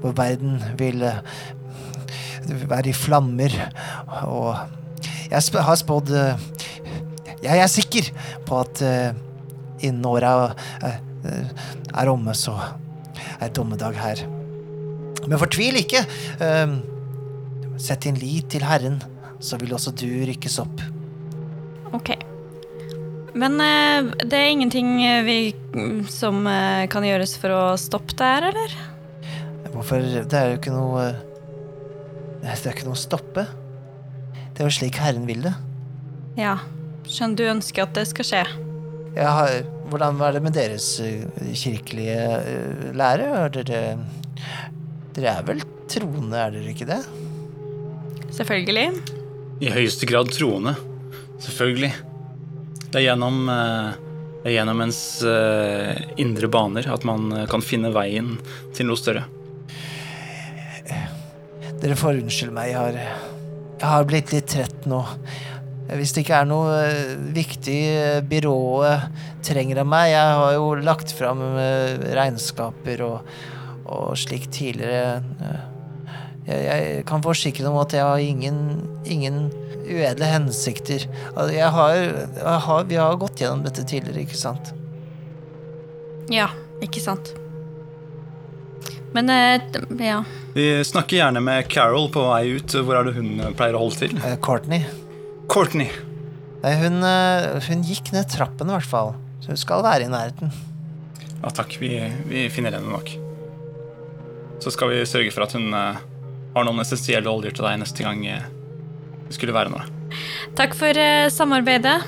hvor 0.00 0.14
verden 0.16 0.56
vil 0.78 1.02
eh, 1.04 1.18
være 2.68 2.92
i 2.92 2.96
flammer. 2.96 3.56
Og 4.28 4.54
jeg 5.30 5.64
har 5.66 5.80
spådd 5.80 6.12
Jeg 7.44 7.58
er 7.58 7.68
sikker 7.68 8.08
på 8.46 8.62
at 8.62 8.84
innen 9.84 10.06
åra 10.08 10.54
er 10.80 12.12
omme, 12.12 12.32
så 12.36 12.56
er 13.40 13.52
dommedag 13.52 14.00
her. 14.00 14.24
Men 15.28 15.40
fortvil 15.40 15.80
ikke. 15.80 16.04
Uh, 16.42 16.78
sett 17.80 18.06
din 18.06 18.18
lit 18.20 18.50
til 18.52 18.64
Herren, 18.66 19.00
så 19.42 19.58
vil 19.60 19.74
også 19.74 19.94
du 19.98 20.08
rykkes 20.28 20.60
opp. 20.62 20.82
Ok. 21.94 22.14
Men 23.34 23.58
eh, 23.62 24.12
det 24.22 24.38
er 24.38 24.52
ingenting 24.52 24.96
eh, 25.02 25.24
vi 25.26 25.38
som 26.10 26.44
eh, 26.46 26.86
kan 26.90 27.06
gjøres 27.06 27.34
for 27.42 27.54
å 27.54 27.62
stoppe 27.80 28.14
det 28.18 28.30
her, 28.30 28.48
eller? 28.52 28.76
Hvorfor 29.74 30.04
Det 30.30 30.38
er 30.38 30.52
jo 30.52 30.58
ikke 30.60 30.70
noe 30.70 31.08
Det 32.44 32.52
er 32.52 32.68
ikke 32.70 32.86
noe 32.86 32.94
å 32.94 33.00
stoppe. 33.00 33.46
Det 34.54 34.62
er 34.62 34.68
jo 34.68 34.76
slik 34.76 35.00
Herren 35.02 35.26
vil 35.26 35.42
det. 35.48 35.54
Ja. 36.38 36.60
Skjønner 37.10 37.40
du 37.40 37.48
ønsker 37.56 37.88
at 37.88 37.96
det 37.98 38.06
skal 38.12 38.28
skje? 38.28 38.44
Ja, 39.16 39.32
har, 39.34 39.56
hvordan 39.90 40.18
var 40.18 40.34
det 40.34 40.42
med 40.44 40.54
deres 40.54 40.86
kirkelige 41.58 42.94
lære? 42.94 43.26
Har 43.34 43.50
dere 43.54 43.80
Dere 45.14 45.30
er 45.30 45.44
vel 45.46 45.60
troende, 45.86 46.38
er 46.40 46.50
dere 46.56 46.72
ikke 46.72 46.88
det? 46.88 46.98
Selvfølgelig. 48.34 48.88
I 49.62 49.70
høyeste 49.70 50.08
grad 50.10 50.32
troende. 50.34 50.72
Selvfølgelig. 51.44 51.92
Det 52.88 52.98
er 52.98 53.04
gjennom, 53.08 53.44
eh, 53.50 53.92
det 54.42 54.50
er 54.50 54.56
gjennom 54.56 54.82
ens 54.82 54.98
eh, 55.22 56.02
indre 56.22 56.50
baner 56.50 56.90
at 56.90 57.06
man 57.06 57.30
eh, 57.30 57.46
kan 57.50 57.62
finne 57.62 57.92
veien 57.94 58.34
til 58.74 58.90
noe 58.90 58.98
større. 58.98 59.22
Dere 61.84 61.98
får 62.00 62.18
unnskylde 62.24 62.56
meg, 62.56 62.72
jeg 62.72 62.80
har, 62.80 63.00
jeg 63.78 63.88
har 63.92 64.06
blitt 64.08 64.34
litt 64.34 64.50
trett 64.50 64.86
nå. 64.90 65.02
Hvis 65.94 66.14
det 66.16 66.24
ikke 66.24 66.38
er 66.40 66.46
noe 66.48 66.76
viktig 67.36 67.80
byrået 68.24 69.42
trenger 69.44 69.82
av 69.82 69.88
meg 69.92 70.06
Jeg 70.14 70.36
har 70.40 70.54
jo 70.56 70.70
lagt 70.80 71.10
fram 71.12 71.42
regnskaper 72.16 73.02
og, 73.04 73.34
og 73.86 74.16
slik 74.20 74.50
tidligere. 74.50 75.22
Eh, 75.40 75.62
Jeg, 76.44 76.64
jeg 76.68 77.04
kan 77.08 77.22
forsikre 77.24 77.70
om 77.70 77.78
at 77.80 77.94
jeg 77.96 78.04
har 78.04 78.20
ingen, 78.20 78.56
ingen 79.08 79.46
uedle 79.88 80.26
hensikter. 80.28 81.06
Altså, 81.32 81.54
Jeg 81.56 81.70
har, 81.72 81.94
jeg 81.94 82.58
har, 82.66 82.84
vi 82.90 82.98
har 83.00 83.16
gått 83.16 83.40
gjennom 83.40 83.62
dette 83.64 83.80
tidligere, 83.88 84.26
ikke 84.26 84.36
sant? 84.36 84.68
Ja, 86.28 86.50
ikke 86.84 87.00
sant. 87.00 87.32
Men 89.16 89.30
eh, 89.32 89.56
ja. 90.04 90.18
Vi 90.52 90.66
snakker 90.84 91.16
gjerne 91.22 91.40
med 91.40 91.64
Carol 91.72 92.10
på 92.12 92.26
vei 92.28 92.58
ut. 92.58 92.76
Hvor 92.76 93.00
er 93.00 93.08
det 93.08 93.16
hun 93.16 93.32
pleier 93.56 93.78
å 93.78 93.84
holde 93.86 94.02
til? 94.04 94.16
Eh, 94.20 94.36
Courtney. 94.44 94.84
Courtney. 95.48 95.88
Nei, 96.60 96.76
hun, 96.84 97.00
eh, 97.08 97.56
hun 97.70 97.88
gikk 97.88 98.12
ned 98.12 98.28
trappen 98.32 98.68
i 98.68 98.76
hvert 98.76 98.90
fall. 98.90 99.14
Så 99.40 99.54
hun 99.54 99.60
skal 99.64 99.80
være 99.86 100.04
i 100.08 100.12
nærheten. 100.12 100.52
Ja 101.40 101.56
takk, 101.56 101.76
vi, 101.80 101.94
vi 102.28 102.50
finner 102.52 102.76
henne 102.76 102.92
nok. 102.92 103.16
Så 104.64 104.72
skal 104.72 104.94
vi 104.94 105.02
sørge 105.04 105.32
for 105.34 105.44
at 105.44 105.52
hun 105.52 105.74
eh, 105.76 105.98
har 106.54 106.64
noen 106.64 106.80
essensielle 106.80 107.28
oljer 107.28 107.52
til 107.52 107.66
deg 107.66 107.82
neste 107.82 108.04
gang 108.06 108.22
eh, 108.24 108.46
det 109.26 109.36
skulle 109.36 109.56
være 109.56 109.72
noe. 109.72 109.84
Takk 110.56 110.76
for 110.78 111.00
eh, 111.00 111.26
samarbeidet. 111.32 111.98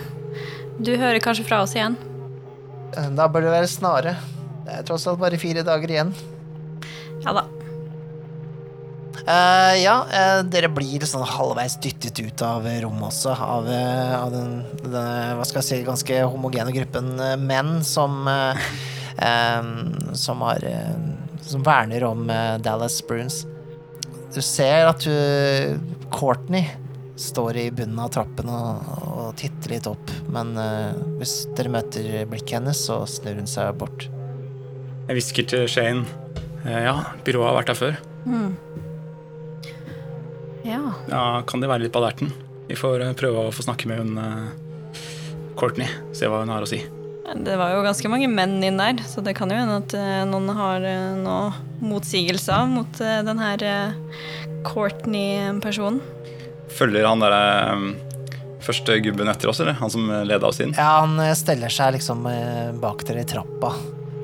Du 0.81 0.95
hører 0.97 1.21
kanskje 1.21 1.45
fra 1.49 1.63
oss 1.65 1.75
igjen. 1.77 1.99
Eh, 2.97 3.11
Da 3.17 3.29
bør 3.29 3.45
det 3.45 3.53
være 3.53 3.69
snare. 3.69 4.17
Det 4.65 4.79
er 4.79 4.89
tross 4.89 5.05
alt 5.11 5.21
bare 5.21 5.41
fire 5.41 5.67
dager 5.67 5.93
igjen. 5.93 6.15
Ja 7.27 7.37
da. 7.37 7.45
Uh, 9.27 9.75
ja, 9.81 9.95
uh, 10.07 10.41
dere 10.47 10.69
blir 10.71 11.03
sånn 11.09 11.25
halvveis 11.27 11.75
dyttet 11.83 12.21
ut 12.23 12.43
av 12.47 12.67
rommet 12.85 13.09
også, 13.09 13.33
av, 13.35 13.67
uh, 13.67 14.13
av 14.21 14.29
den, 14.31 14.53
den, 14.85 14.99
hva 15.35 15.47
skal 15.49 15.65
jeg 15.65 15.67
si, 15.67 15.79
ganske 15.89 16.21
homogene 16.31 16.71
gruppen 16.77 17.09
eh, 17.19 17.33
menn 17.41 17.81
som 17.83 18.21
eh, 18.31 19.65
som 20.15 20.45
har 20.47 20.63
eh, 20.69 20.95
som 21.47 21.63
verner 21.67 22.05
om 22.09 22.27
eh, 22.31 22.57
Dallas 22.63 22.99
Bruins. 23.07 23.45
Du 24.35 24.43
ser 24.45 24.89
at 24.91 25.05
du, 25.07 25.79
Courtney 26.13 26.67
står 27.17 27.57
i 27.57 27.71
bunnen 27.73 27.97
av 28.03 28.11
trappen 28.13 28.51
og, 28.53 28.89
og 29.07 29.29
titter 29.41 29.73
litt 29.73 29.87
opp, 29.89 30.11
men 30.29 30.51
uh, 30.61 30.93
hvis 31.17 31.47
dere 31.57 31.71
møter 31.73 32.09
blikket 32.29 32.59
hennes, 32.59 32.83
så 32.91 32.99
snur 33.09 33.39
hun 33.41 33.49
seg 33.49 33.71
bort. 33.81 34.05
Jeg 35.07 35.17
hvisker 35.17 35.47
til 35.49 35.65
Shane. 35.71 36.05
eh, 36.67 36.83
Ja, 36.85 36.99
byrået 37.25 37.49
har 37.49 37.57
vært 37.57 37.73
her 37.73 37.79
før. 37.81 37.97
Ja. 40.67 40.83
Ja, 41.09 41.25
Kan 41.49 41.63
de 41.65 41.71
være 41.71 41.87
litt 41.87 41.95
på 41.95 42.03
alerten? 42.03 42.35
Vi 42.69 42.77
får 42.77 43.07
eh, 43.07 43.17
prøve 43.17 43.47
å 43.47 43.55
få 43.55 43.65
snakke 43.65 43.89
med 43.89 44.03
hun 44.03 44.19
uh, 44.21 44.53
Courtney. 45.57 45.89
Se 46.13 46.29
hva 46.29 46.43
hun 46.43 46.53
har 46.53 46.67
å 46.67 46.69
si. 46.69 46.83
Det 47.35 47.57
var 47.59 47.73
jo 47.75 47.83
ganske 47.83 48.11
mange 48.11 48.29
menn 48.31 48.61
inn 48.63 48.79
der, 48.79 49.01
så 49.09 49.23
det 49.25 49.35
kan 49.39 49.51
jo 49.51 49.59
hende 49.59 49.81
at 49.83 49.95
eh, 49.99 50.23
noen 50.29 50.53
har 50.55 50.85
noe 51.19 51.49
motsigelse 51.83 52.55
motsigelser 52.57 52.69
mot 52.71 53.01
eh, 53.03 53.23
den 53.27 53.41
her 53.43 53.65
eh, 53.67 54.23
Courtney-personen. 54.67 56.01
Følger 56.77 57.07
han 57.09 57.23
derre 57.23 57.43
eh, 57.75 58.31
første 58.67 58.99
gubben 59.03 59.29
etter 59.33 59.51
oss, 59.51 59.61
eller? 59.61 59.77
Han 59.81 59.93
som 59.93 60.07
leda 60.07 60.49
oss 60.49 60.63
inn? 60.63 60.75
Ja, 60.79 61.03
han 61.03 61.19
eh, 61.23 61.35
steller 61.39 61.73
seg 61.73 61.97
liksom 61.99 62.27
eh, 62.31 62.71
bak 62.81 63.05
dere 63.09 63.25
i 63.25 63.29
trappa. 63.29 63.75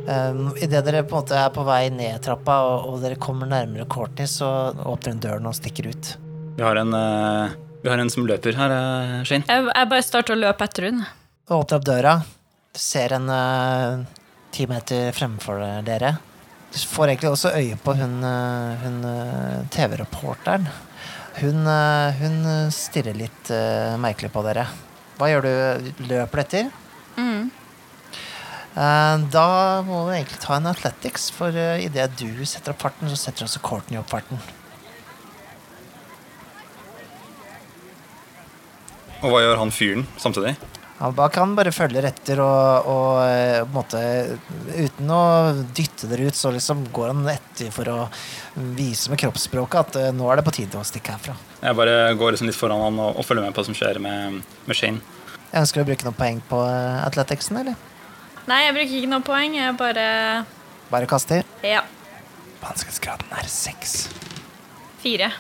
Um, 0.02 0.48
Idet 0.58 0.82
dere 0.82 1.04
på 1.06 1.14
en 1.14 1.20
måte 1.20 1.36
er 1.38 1.50
på 1.54 1.62
vei 1.62 1.84
ned 1.94 2.18
trappa 2.24 2.56
og, 2.66 2.88
og 2.90 3.02
dere 3.04 3.18
kommer 3.22 3.46
nærmere 3.46 3.86
Courtney, 3.86 4.26
så 4.26 4.72
åpner 4.74 5.14
hun 5.14 5.22
døren 5.22 5.46
og 5.46 5.54
stikker 5.54 5.92
ut. 5.92 6.14
Vi 6.56 6.64
har 6.66 6.78
en, 6.80 6.94
eh, 6.94 7.54
vi 7.84 7.90
har 7.92 8.02
en 8.02 8.10
som 8.10 8.26
løper 8.26 8.58
her, 8.58 8.74
eh, 8.78 9.18
Shane. 9.28 9.46
Jeg, 9.46 9.68
jeg 9.70 9.90
bare 9.94 10.06
starter 10.06 10.34
å 10.34 10.40
løpe 10.42 10.66
etter 10.66 10.88
hun. 10.90 11.04
Åpner 11.52 11.78
opp 11.78 11.86
døra. 11.86 12.16
Du 12.72 12.78
ser 12.80 13.12
en 13.12 13.28
eh, 13.28 13.98
ti 14.48 14.64
meter 14.64 15.10
fremfor 15.12 15.58
dere. 15.84 16.14
Du 16.72 16.78
får 16.80 17.10
egentlig 17.10 17.28
også 17.28 17.50
øye 17.52 17.76
på 17.76 17.92
hun, 17.98 18.14
eh, 18.24 18.84
hun 18.86 18.96
eh, 19.04 19.58
TV-reporteren. 19.74 20.70
Hun, 21.42 21.68
hun 22.20 22.34
stirrer 22.68 23.16
litt 23.16 23.48
uh, 23.48 23.96
merkelig 23.96 24.28
på 24.34 24.42
dere. 24.44 24.66
Hva 25.16 25.30
gjør 25.30 25.46
du? 25.46 25.86
Løper 26.10 26.36
du 26.36 26.42
etter? 26.42 26.66
Mm. 27.16 27.46
Da 29.32 29.46
må 29.86 30.02
du 30.04 30.10
egentlig 30.12 30.42
ta 30.44 30.58
en 30.58 30.68
athletics, 30.68 31.30
for 31.32 31.56
uh, 31.56 31.80
idet 31.80 32.10
du 32.20 32.44
setter 32.44 32.74
opp 32.74 32.84
farten, 32.84 33.08
så 33.08 33.16
setter 33.16 33.48
også 33.48 33.64
Courtney 33.64 33.96
opp 34.02 34.12
farten. 34.12 34.44
Og 39.22 39.32
hva 39.32 39.40
gjør 39.46 39.64
han 39.64 39.72
fyren 39.72 40.06
samtidig? 40.20 40.52
Han 41.02 41.14
bare 41.18 41.32
kan 41.34 41.54
bare 41.58 41.72
følge 41.74 41.98
etter 42.06 42.38
og, 42.44 42.86
og 42.86 43.16
eh, 43.26 43.56
på 43.64 43.66
en 43.66 43.72
måte 43.74 44.02
Uten 44.76 45.08
å 45.10 45.22
dytte 45.74 46.06
dere 46.06 46.28
ut, 46.30 46.36
så 46.38 46.52
liksom 46.54 46.84
går 46.94 47.10
han 47.10 47.24
etter 47.32 47.72
for 47.74 47.90
å 47.90 47.96
vise 48.78 49.10
med 49.10 49.18
kroppsspråket 49.18 49.80
at 49.80 49.98
eh, 49.98 50.12
nå 50.14 50.28
er 50.30 50.38
det 50.38 50.44
på 50.46 50.54
tide 50.54 50.78
å 50.78 50.84
stikke 50.86 51.16
herfra. 51.16 51.34
Jeg 51.58 51.78
bare 51.78 51.96
går 52.20 52.36
liksom 52.36 52.46
litt 52.50 52.58
foran 52.58 52.84
han 52.84 53.00
og, 53.02 53.18
og 53.18 53.26
følger 53.26 53.48
med 53.48 53.56
på 53.56 53.64
hva 53.64 53.66
som 53.66 53.78
skjer 53.78 53.98
med, 54.04 54.38
med 54.68 54.78
Shane. 54.78 55.02
Jeg 55.50 55.64
ønsker 55.64 55.82
å 55.82 55.88
bruke 55.90 56.06
noen 56.06 56.18
poeng 56.20 56.38
på 56.52 56.62
eh, 56.68 57.00
athleticsen, 57.02 57.58
eller? 57.64 57.82
Nei, 58.46 58.60
jeg 58.68 58.76
bruker 58.78 58.96
ikke 59.00 59.10
noen 59.16 59.26
poeng. 59.26 59.58
Jeg 59.58 59.74
bare 59.82 60.06
Bare 60.92 61.10
kaster. 61.10 61.42
Ja. 61.66 61.82
Vanskelighetsgraden 62.62 63.34
er 63.42 63.50
seks. 63.50 63.96
Fire. 65.02 65.32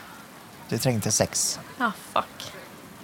Du 0.72 0.74
trengte 0.80 1.14
seks. 1.14 1.52
Ja, 1.78 1.92
fuck. 2.10 2.50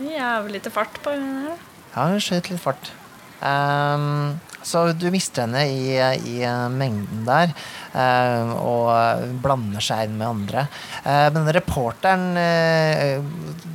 Jævlig 0.02 0.59
lite 0.59 0.74
fart 0.74 0.98
på 1.04 1.14
den 1.14 1.26
her. 1.46 1.54
da. 1.54 1.68
Ja, 1.95 2.09
hun 2.09 2.20
skjøt 2.22 2.51
litt 2.53 2.62
fart. 2.62 2.93
Um, 3.39 4.39
så 4.66 4.89
du 4.93 5.07
mister 5.14 5.47
henne 5.47 5.62
i, 5.70 5.95
i 5.95 6.41
eh, 6.43 6.64
mengden 6.74 7.22
der. 7.24 7.53
eh, 7.95 8.51
og 8.59 9.22
blander 9.43 9.84
seg 9.84 10.09
inn 10.09 10.18
med 10.18 10.26
andre. 10.28 10.66
Uh, 11.07 11.28
men 11.32 11.49
reporteren 11.55 12.34
uh, 12.36 13.22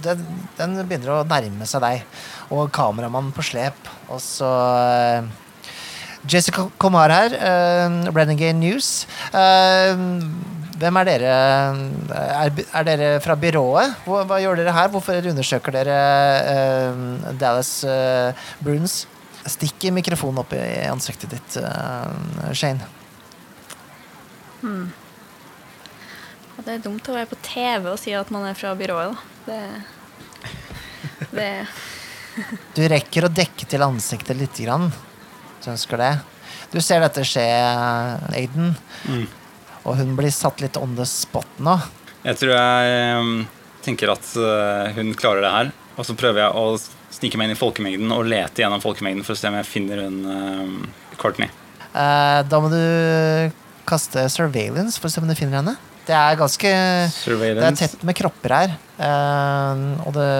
den, 0.04 0.26
den 0.60 0.76
begynner 0.84 1.16
å 1.16 1.24
nærme 1.28 1.66
seg 1.70 1.82
deg. 1.86 2.04
Og 2.54 2.70
kameramannen 2.76 3.34
på 3.34 3.46
slep. 3.48 3.90
Og 4.12 4.20
så 4.22 4.52
Jessica 6.30 6.68
Komar 6.78 7.12
her, 7.16 7.40
uh, 7.40 8.12
Renegade 8.14 8.60
News. 8.60 9.08
Eh, 10.84 10.90
hvem 10.90 11.00
er 11.00 11.08
dere? 11.08 11.34
Er, 12.12 12.64
er 12.76 12.88
dere 12.88 13.10
fra 13.24 13.36
byrået? 13.40 14.04
Hva, 14.06 14.24
hva 14.28 14.40
gjør 14.42 14.60
dere 14.60 14.76
her? 14.76 14.90
Hvorfor 14.92 15.30
undersøker 15.32 15.76
dere 15.76 15.98
uh, 16.44 17.32
Dallas 17.40 17.72
uh, 17.88 18.36
Bruins? 18.64 19.04
Stikk 19.44 19.90
mikrofonen 19.92 20.42
opp 20.44 20.54
i 20.56 20.64
ansiktet 20.88 21.36
ditt, 21.36 21.58
uh, 21.60 22.52
Shane. 22.56 22.84
Hmm. 24.62 24.92
Det 26.64 26.78
er 26.78 26.84
dumt 26.84 27.08
å 27.10 27.16
være 27.16 27.28
på 27.32 27.40
TV 27.44 27.90
og 27.92 28.00
si 28.00 28.14
at 28.16 28.30
man 28.32 28.46
er 28.48 28.56
fra 28.56 28.72
byrået, 28.78 29.12
da. 29.12 29.20
Det, 29.44 29.62
det 31.34 31.50
Du 32.78 32.84
rekker 32.88 33.28
å 33.28 33.32
dekke 33.32 33.68
til 33.68 33.84
ansiktet 33.84 34.40
litt, 34.40 34.60
grann. 34.64 34.92
Du 35.64 35.72
ønsker 35.74 36.00
det. 36.00 36.14
Du 36.72 36.80
ser 36.82 37.04
dette 37.04 37.26
skje, 37.28 37.44
Aiden. 38.34 38.76
Og 39.84 39.98
hun 40.00 40.16
blir 40.18 40.32
satt 40.34 40.64
litt 40.64 40.80
on 40.80 40.96
the 40.98 41.06
spot 41.08 41.60
nå. 41.64 41.78
Jeg 42.24 42.40
tror 42.40 42.54
jeg 42.56 43.18
um, 43.20 43.34
tenker 43.84 44.14
at 44.14 44.30
uh, 44.40 44.94
hun 44.96 45.12
klarer 45.20 45.44
det 45.44 45.56
her. 45.58 45.74
Og 45.98 46.08
så 46.08 46.16
prøver 46.18 46.46
jeg 46.46 46.56
å 46.58 46.78
snike 47.14 47.38
meg 47.38 47.50
inn 47.52 47.58
i 47.58 47.60
folkemengden 47.60 48.14
og 48.16 48.26
lete 48.32 48.64
gjennom 48.64 48.82
folkemengden 48.82 49.26
for 49.26 49.36
å 49.36 49.40
se 49.40 49.52
om 49.52 49.60
jeg 49.60 49.70
finner 49.70 50.06
hun 50.06 50.24
um, 50.26 50.78
Courtney. 51.22 51.52
Eh, 51.94 52.40
da 52.50 52.60
må 52.62 52.72
du 52.74 53.54
kaste 53.86 54.26
surveillance 54.34 54.98
for 54.98 55.10
å 55.10 55.14
se 55.14 55.22
om 55.22 55.30
du 55.30 55.36
finner 55.38 55.60
henne. 55.60 55.76
Det 56.04 56.16
er 56.18 56.36
ganske 56.36 56.70
Det 56.70 57.52
er 57.64 57.78
tett 57.80 58.02
med 58.04 58.18
kropper 58.18 58.56
her. 58.58 58.74
eh, 58.98 59.84
og, 60.04 60.12
det, 60.18 60.32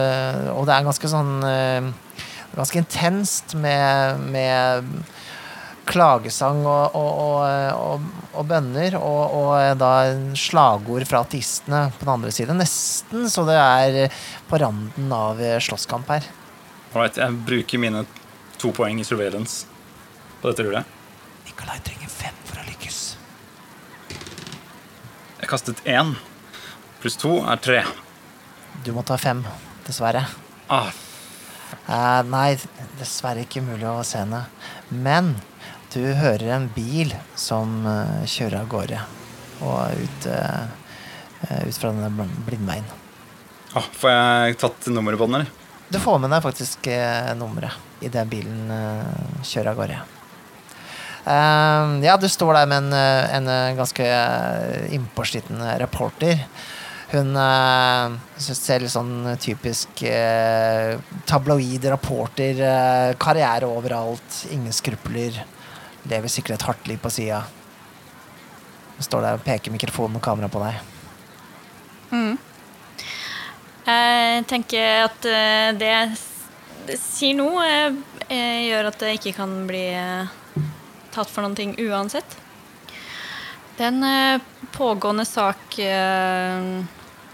og 0.52 0.66
det 0.68 0.76
er 0.76 0.88
ganske 0.90 1.12
sånn 1.12 1.38
eh, 1.48 1.92
Ganske 2.54 2.78
intenst 2.78 3.56
med, 3.58 4.20
med 4.30 4.90
klagesang 5.90 6.62
og, 6.66 6.96
og, 6.96 7.44
og, 7.76 8.08
og, 8.34 8.46
bønner. 8.50 8.98
Og, 9.00 9.36
og 9.38 9.80
da 9.80 9.92
slagord 10.40 11.06
fra 11.10 11.24
ateistene 11.26 11.86
på 11.98 12.06
den 12.06 12.14
andre 12.16 12.34
siden. 12.36 12.60
Nesten 12.62 13.30
så 13.32 13.46
det 13.48 13.60
er 13.60 14.18
på 14.50 14.60
randen 14.62 15.14
av 15.16 15.42
eh, 15.44 15.60
slåsskamp 15.64 16.12
her. 16.14 16.28
Alright, 16.94 17.18
jeg 17.18 17.40
bruker 17.48 17.82
mine 17.82 18.06
to 18.62 18.72
poeng 18.76 19.02
i 19.02 19.08
surveillance 19.08 19.66
på 20.42 20.52
dette 20.52 20.68
rullet. 20.68 21.00
Nikolai 21.48 21.80
trenger 21.86 22.12
fem 22.12 22.38
for 22.48 22.62
å 22.62 22.68
lykkes. 22.70 23.00
Jeg 25.42 25.52
kastet 25.52 25.84
én. 25.90 26.16
Pluss 27.04 27.20
to 27.20 27.40
er 27.44 27.60
tre. 27.60 27.82
Du 28.84 28.94
må 28.96 29.04
ta 29.06 29.18
fem, 29.20 29.44
dessverre. 29.88 30.24
Ah, 30.72 30.94
Eh, 31.88 32.22
nei, 32.30 32.56
dessverre 33.00 33.44
ikke 33.44 33.64
mulig 33.66 33.88
å 33.90 34.04
se 34.08 34.22
henne. 34.22 34.46
Men 34.90 35.34
du 35.94 36.02
hører 36.18 36.50
en 36.56 36.68
bil 36.76 37.14
som 37.40 37.86
eh, 37.90 38.24
kjører 38.30 38.60
av 38.64 38.70
gårde. 38.72 39.00
Og 39.64 40.04
ut, 40.04 40.26
eh, 40.28 41.68
ut 41.68 41.78
fra 41.80 41.92
denne 41.94 42.10
bl- 42.18 42.40
blindveien. 42.48 42.86
ah, 43.76 43.86
får 44.00 44.12
jeg 44.14 44.58
tatt 44.62 44.88
nummeret 44.94 45.20
på 45.22 45.28
den, 45.30 45.42
eller? 45.42 45.52
Du 45.94 46.00
får 46.02 46.20
med 46.24 46.32
deg 46.34 46.42
faktisk 46.46 46.88
eh, 46.90 47.32
nummeret 47.38 47.78
idet 48.04 48.26
bilen 48.32 48.72
kjører 49.46 49.72
av 49.72 49.78
gårde. 49.80 50.00
Ja, 51.24 52.18
du 52.20 52.26
står 52.28 52.54
der 52.58 52.66
med 52.68 52.90
en, 52.92 53.48
en 53.48 53.78
ganske 53.78 54.04
innpåsliten 54.92 55.62
reporter. 55.80 56.42
Hun 57.14 57.36
eh, 57.38 58.16
ser 58.42 58.82
litt 58.84 58.92
sånn 58.92 59.30
typisk 59.40 60.02
eh, 60.10 60.98
tabloid 61.30 61.86
reporter. 61.94 62.60
Eh, 62.68 63.12
karriere 63.22 63.70
overalt, 63.70 64.42
ingen 64.52 64.74
skrupler. 64.76 65.38
Lever 66.10 66.32
sikkert 66.32 66.60
et 66.60 66.68
hardt 66.68 66.88
liv 66.88 67.00
på 67.00 67.12
sida. 67.14 67.44
Står 69.00 69.24
der 69.24 69.38
og 69.38 69.46
peker 69.46 69.74
mikrofonen 69.74 70.20
og 70.20 70.26
kamera 70.26 70.50
på 70.52 70.62
deg. 70.64 70.82
Jeg 73.84 74.46
tenker 74.48 75.04
at 75.10 75.26
eh, 75.28 75.72
det 75.76 75.90
jeg 75.90 76.98
sier 77.00 77.36
nå, 77.36 77.50
eh, 77.64 77.96
eh, 78.30 78.62
gjør 78.70 78.90
at 78.90 79.02
det 79.02 79.12
ikke 79.18 79.36
kan 79.42 79.52
bli 79.68 79.84
tatt 81.14 81.30
for 81.30 81.44
noen 81.44 81.58
ting 81.58 81.76
uansett. 81.84 82.40
Det 83.74 83.88
er 83.88 83.92
en 83.92 84.42
pågående 84.74 85.26
sak 85.26 85.80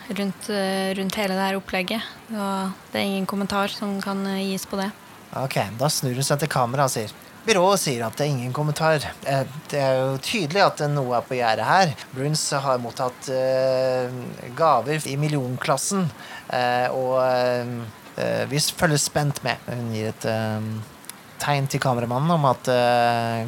rundt, 0.08 0.48
rundt 0.96 1.18
hele 1.20 1.36
det 1.36 1.48
her 1.50 1.58
opplegget. 1.60 2.06
Og 2.32 2.86
det 2.92 3.02
er 3.02 3.08
ingen 3.08 3.28
kommentar 3.28 3.72
som 3.74 3.98
kan 4.04 4.24
gis 4.40 4.64
på 4.68 4.80
det. 4.80 4.88
Ok, 5.36 5.60
da 5.80 5.90
snur 5.92 6.16
hun 6.16 6.26
seg 6.26 6.40
til 6.40 6.52
kamera 6.52 6.88
og 6.88 6.94
sier 6.96 7.12
Byrået 7.48 7.80
sier 7.82 8.04
at 8.06 8.18
det 8.20 8.26
er 8.26 8.32
ingen 8.34 8.54
kommentar. 8.54 9.00
Eh, 9.26 9.46
Det 9.72 9.80
er 9.80 9.96
jo 10.02 10.18
tydelig 10.22 10.62
at 10.66 10.82
noe 10.92 11.16
er 11.18 11.26
på 11.26 11.38
gjerdet 11.38 11.66
her. 11.66 11.94
Bruns 12.14 12.44
har 12.52 12.82
mottatt 12.84 13.30
eh, 13.34 14.12
gaver 14.58 15.08
i 15.08 15.16
millionklassen, 15.20 16.10
eh, 16.54 16.88
og 16.92 17.22
vi 18.52 18.60
følger 18.60 19.00
spent 19.00 19.38
med. 19.46 19.56
Hun 19.70 19.94
gir 19.96 20.10
et 20.12 20.26
tegn 21.40 21.68
til 21.72 21.80
kameramannen 21.80 22.34
om 22.36 22.48
at 22.50 22.68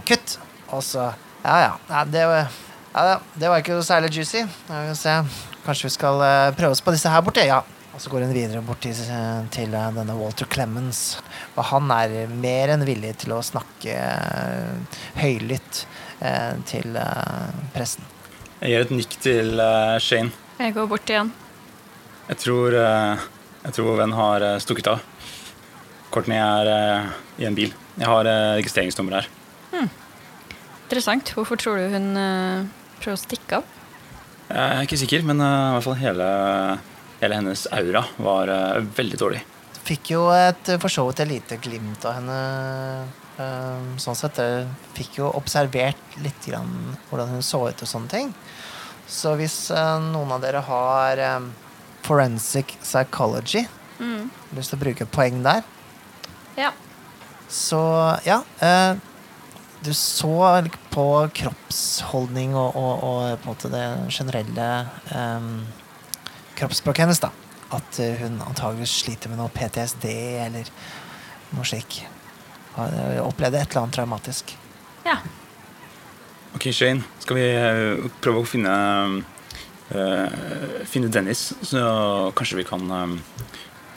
kutt. 0.07 0.37
Og 0.71 0.79
så 0.87 1.09
Ja, 1.43 1.57
ja. 1.89 2.03
det, 2.07 2.21
var, 2.29 2.47
ja 2.95 3.17
det 3.35 3.49
var 3.49 3.59
ikke 3.59 3.75
noe 3.75 3.83
særlig 3.83 4.13
juicy. 4.15 4.45
Kanskje 4.69 5.89
vi 5.89 5.91
skal 5.97 6.23
prøve 6.55 6.71
oss 6.71 6.81
på 6.85 6.93
disse 6.95 7.11
her 7.11 7.19
borte? 7.25 7.43
Ja. 7.43 7.59
Og 7.91 7.99
så 7.99 8.11
går 8.11 8.23
hun 8.23 8.33
videre 8.35 8.61
bort 8.63 8.79
til, 8.85 8.95
til 9.51 9.73
eh, 9.75 9.89
denne 9.97 10.15
Walter 10.15 10.47
Clemens. 10.51 11.19
Og 11.57 11.65
han 11.73 11.91
er 11.91 12.31
mer 12.31 12.71
enn 12.71 12.85
villig 12.87 13.17
til 13.25 13.33
å 13.35 13.41
snakke 13.43 13.95
eh, 13.97 15.01
høylytt 15.19 15.83
eh, 16.23 16.55
til 16.69 16.95
pressen. 17.75 18.07
Jeg 18.61 18.71
gir 18.71 18.85
et 18.85 18.93
nikk 18.95 19.17
til 19.23 19.63
Shane. 20.03 20.31
Jeg 20.61 20.75
går 20.75 20.87
bort 20.87 21.09
igjen. 21.09 21.31
Jeg 22.29 22.37
tror, 22.43 22.75
jeg 22.77 23.73
tror 23.75 23.87
vår 23.87 23.97
venn 24.03 24.13
har 24.13 24.45
stukket 24.61 24.91
av. 24.91 25.01
Courtney 26.13 26.37
er 26.37 26.69
i 27.41 27.47
en 27.49 27.57
bil. 27.57 27.73
Jeg 27.97 28.05
har 28.07 28.29
registreringsnummer 28.59 29.17
her. 29.17 29.29
Interessant. 30.85 31.33
Hvorfor 31.33 31.57
tror 31.57 31.81
du 31.81 31.89
hun 31.95 32.13
prøver 33.01 33.17
å 33.17 33.23
stikke 33.23 33.63
av? 33.63 33.73
Jeg 34.51 34.61
er 34.61 34.85
ikke 34.85 35.01
sikker, 35.01 35.25
men 35.25 35.41
i 35.41 35.49
hvert 35.73 35.87
fall 35.87 35.97
hele, 36.03 36.29
hele 37.21 37.37
hennes 37.39 37.67
aura 37.71 38.03
var 38.17 38.49
eh, 38.51 38.81
veldig 38.97 39.19
dårlig. 39.21 39.41
Fikk 39.81 40.11
jo 40.13 40.27
et 40.33 40.69
for 40.81 40.93
så 40.93 41.07
vidt 41.07 41.23
et 41.23 41.31
lite 41.31 41.57
glimt 41.63 42.05
av 42.05 42.19
henne. 42.19 42.37
eh, 43.41 43.97
sånn 43.97 44.15
sett. 44.17 44.37
Jeg 44.37 44.67
fikk 44.97 45.17
jo 45.21 45.31
observert 45.37 46.17
litt 46.21 46.45
grann 46.45 46.97
hvordan 47.09 47.29
hun 47.37 47.41
så 47.45 47.63
ut 47.69 47.81
og 47.81 47.89
sånne 47.89 48.11
ting. 48.11 48.33
Så 49.09 49.33
hvis 49.39 49.57
eh, 49.73 49.97
noen 50.11 50.31
av 50.37 50.41
dere 50.43 50.61
har 50.67 51.17
eh, 51.17 51.39
forensic 52.05 52.75
psychology, 52.81 53.65
lyst 54.55 54.71
til 54.73 54.79
å 54.79 54.81
bruke 54.81 55.05
poeng 55.05 55.43
der, 55.45 55.63
Ja. 56.57 56.71
Så 57.51 57.79
ja. 58.25 58.41
Eh, 58.63 58.95
du 59.83 59.93
så 59.97 60.61
på 60.93 61.05
kroppsholdning 61.33 62.53
og, 62.55 62.75
og, 62.77 63.03
og 63.03 63.39
på 63.41 63.47
en 63.47 63.49
måte 63.49 63.71
det 63.73 63.83
generelle 64.13 64.67
eh, 65.11 65.47
kroppsspråket 66.61 67.07
hennes, 67.07 67.21
da. 67.23 67.31
At 67.75 67.99
eh, 67.99 68.21
hun 68.21 68.39
antageligvis 68.45 69.01
sliter 69.03 69.31
med 69.31 69.41
noe 69.41 69.51
PTSD 69.53 70.07
eller 70.45 70.71
noe 71.55 71.67
slik. 71.67 72.01
Har 72.77 72.95
eh, 72.95 73.21
opplevd 73.23 73.59
et 73.59 73.69
eller 73.69 73.85
annet 73.85 73.99
traumatisk. 73.99 74.57
ja. 75.07 75.19
Ok, 76.55 76.67
Shane, 76.75 77.03
skal 77.23 77.37
vi 77.37 77.45
eh, 77.47 78.07
prøve 78.23 78.41
å 78.41 78.47
finne 78.47 78.71
uh, 79.95 80.81
Finne 80.87 81.11
Dennis, 81.11 81.51
så 81.63 81.83
kanskje 82.35 82.59
vi 82.59 82.65
kan 82.67 82.83
eh, 82.91 83.13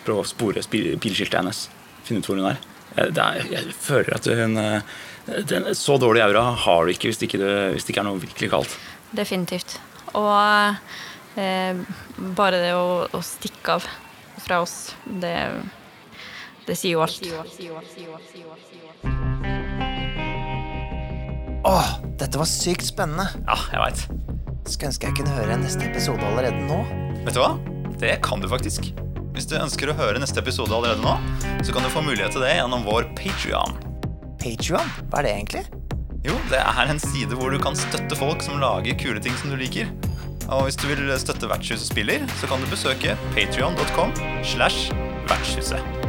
prøve 0.05 0.23
å 0.23 0.29
spore 0.29 0.63
bilskiltet 0.71 1.41
hennes. 1.41 1.65
Finne 2.07 2.23
ut 2.23 2.31
hvor 2.31 2.39
hun 2.39 2.53
er. 2.53 2.63
Det 2.95 3.25
er 3.25 3.51
jeg 3.51 3.75
føler 3.75 4.15
at 4.15 4.29
hun 4.29 4.55
den, 5.51 5.65
Så 5.75 5.97
dårlig 5.99 6.23
aura 6.23 6.45
har 6.63 6.85
du 6.85 6.93
ikke 6.93 7.09
hvis 7.09 7.19
det 7.19 7.27
ikke, 7.27 7.41
hvis 7.75 7.89
det 7.89 7.95
ikke 7.95 8.05
er 8.05 8.07
noe 8.07 8.23
virkelig 8.23 8.51
galt. 8.53 8.77
Definitivt. 9.17 9.79
Og 10.15 10.29
bare 11.35 12.61
det 12.63 12.73
å, 12.79 13.05
å 13.11 13.21
stikke 13.25 13.79
av 13.79 13.87
fra 14.45 14.61
oss, 14.63 14.95
det, 15.05 15.35
det 16.67 16.77
sier 16.79 16.95
jo 16.95 17.05
alt. 17.05 17.23
Åh, 21.65 21.95
dette 22.21 22.39
var 22.39 22.49
sykt 22.51 22.85
spennende. 22.87 23.29
Ja, 23.47 23.57
jeg 23.73 23.81
veit. 23.81 24.05
Skulle 24.69 24.91
ønske 24.93 25.09
jeg 25.09 25.17
kunne 25.21 25.37
høre 25.39 25.57
neste 25.61 25.89
episode 25.89 26.25
allerede 26.29 26.61
nå. 26.69 26.83
Vet 27.25 27.37
du 27.37 27.41
hva? 27.41 27.55
Det 28.01 28.19
kan 28.25 28.43
du 28.43 28.49
faktisk. 28.51 28.93
Hvis 29.35 29.49
du 29.51 29.57
ønsker 29.59 29.91
å 29.91 29.97
høre 29.99 30.21
neste 30.23 30.39
episode 30.45 30.71
allerede 30.77 31.03
nå, 31.03 31.17
så 31.65 31.75
kan 31.75 31.83
du 31.83 31.91
få 31.91 32.05
mulighet 32.05 32.37
til 32.37 32.45
det 32.45 32.53
gjennom 32.59 32.85
vår 32.87 33.09
Patrion. 33.19 33.75
Patrion, 34.39 34.93
hva 35.09 35.23
er 35.23 35.27
det 35.27 35.33
egentlig? 35.39 35.65
Jo, 36.25 36.37
det 36.53 36.61
er 36.61 36.89
en 36.93 37.01
side 37.01 37.37
hvor 37.37 37.53
du 37.53 37.59
kan 37.61 37.77
støtte 37.77 38.17
folk 38.17 38.45
som 38.45 38.61
lager 38.63 38.97
kule 39.01 39.21
ting 39.25 39.35
som 39.41 39.51
du 39.53 39.59
liker. 39.61 39.89
Og 40.49 40.63
hvis 40.65 40.77
du 40.77 40.87
vil 40.87 41.13
støtte 41.19 41.49
Vertshuset 41.49 41.89
spiller, 41.89 42.27
så 42.41 42.47
kan 42.47 42.61
du 42.61 42.71
besøke 42.71 43.19
patrion.com 43.37 44.17
slash 44.45 44.93
vertshuset. 45.29 46.04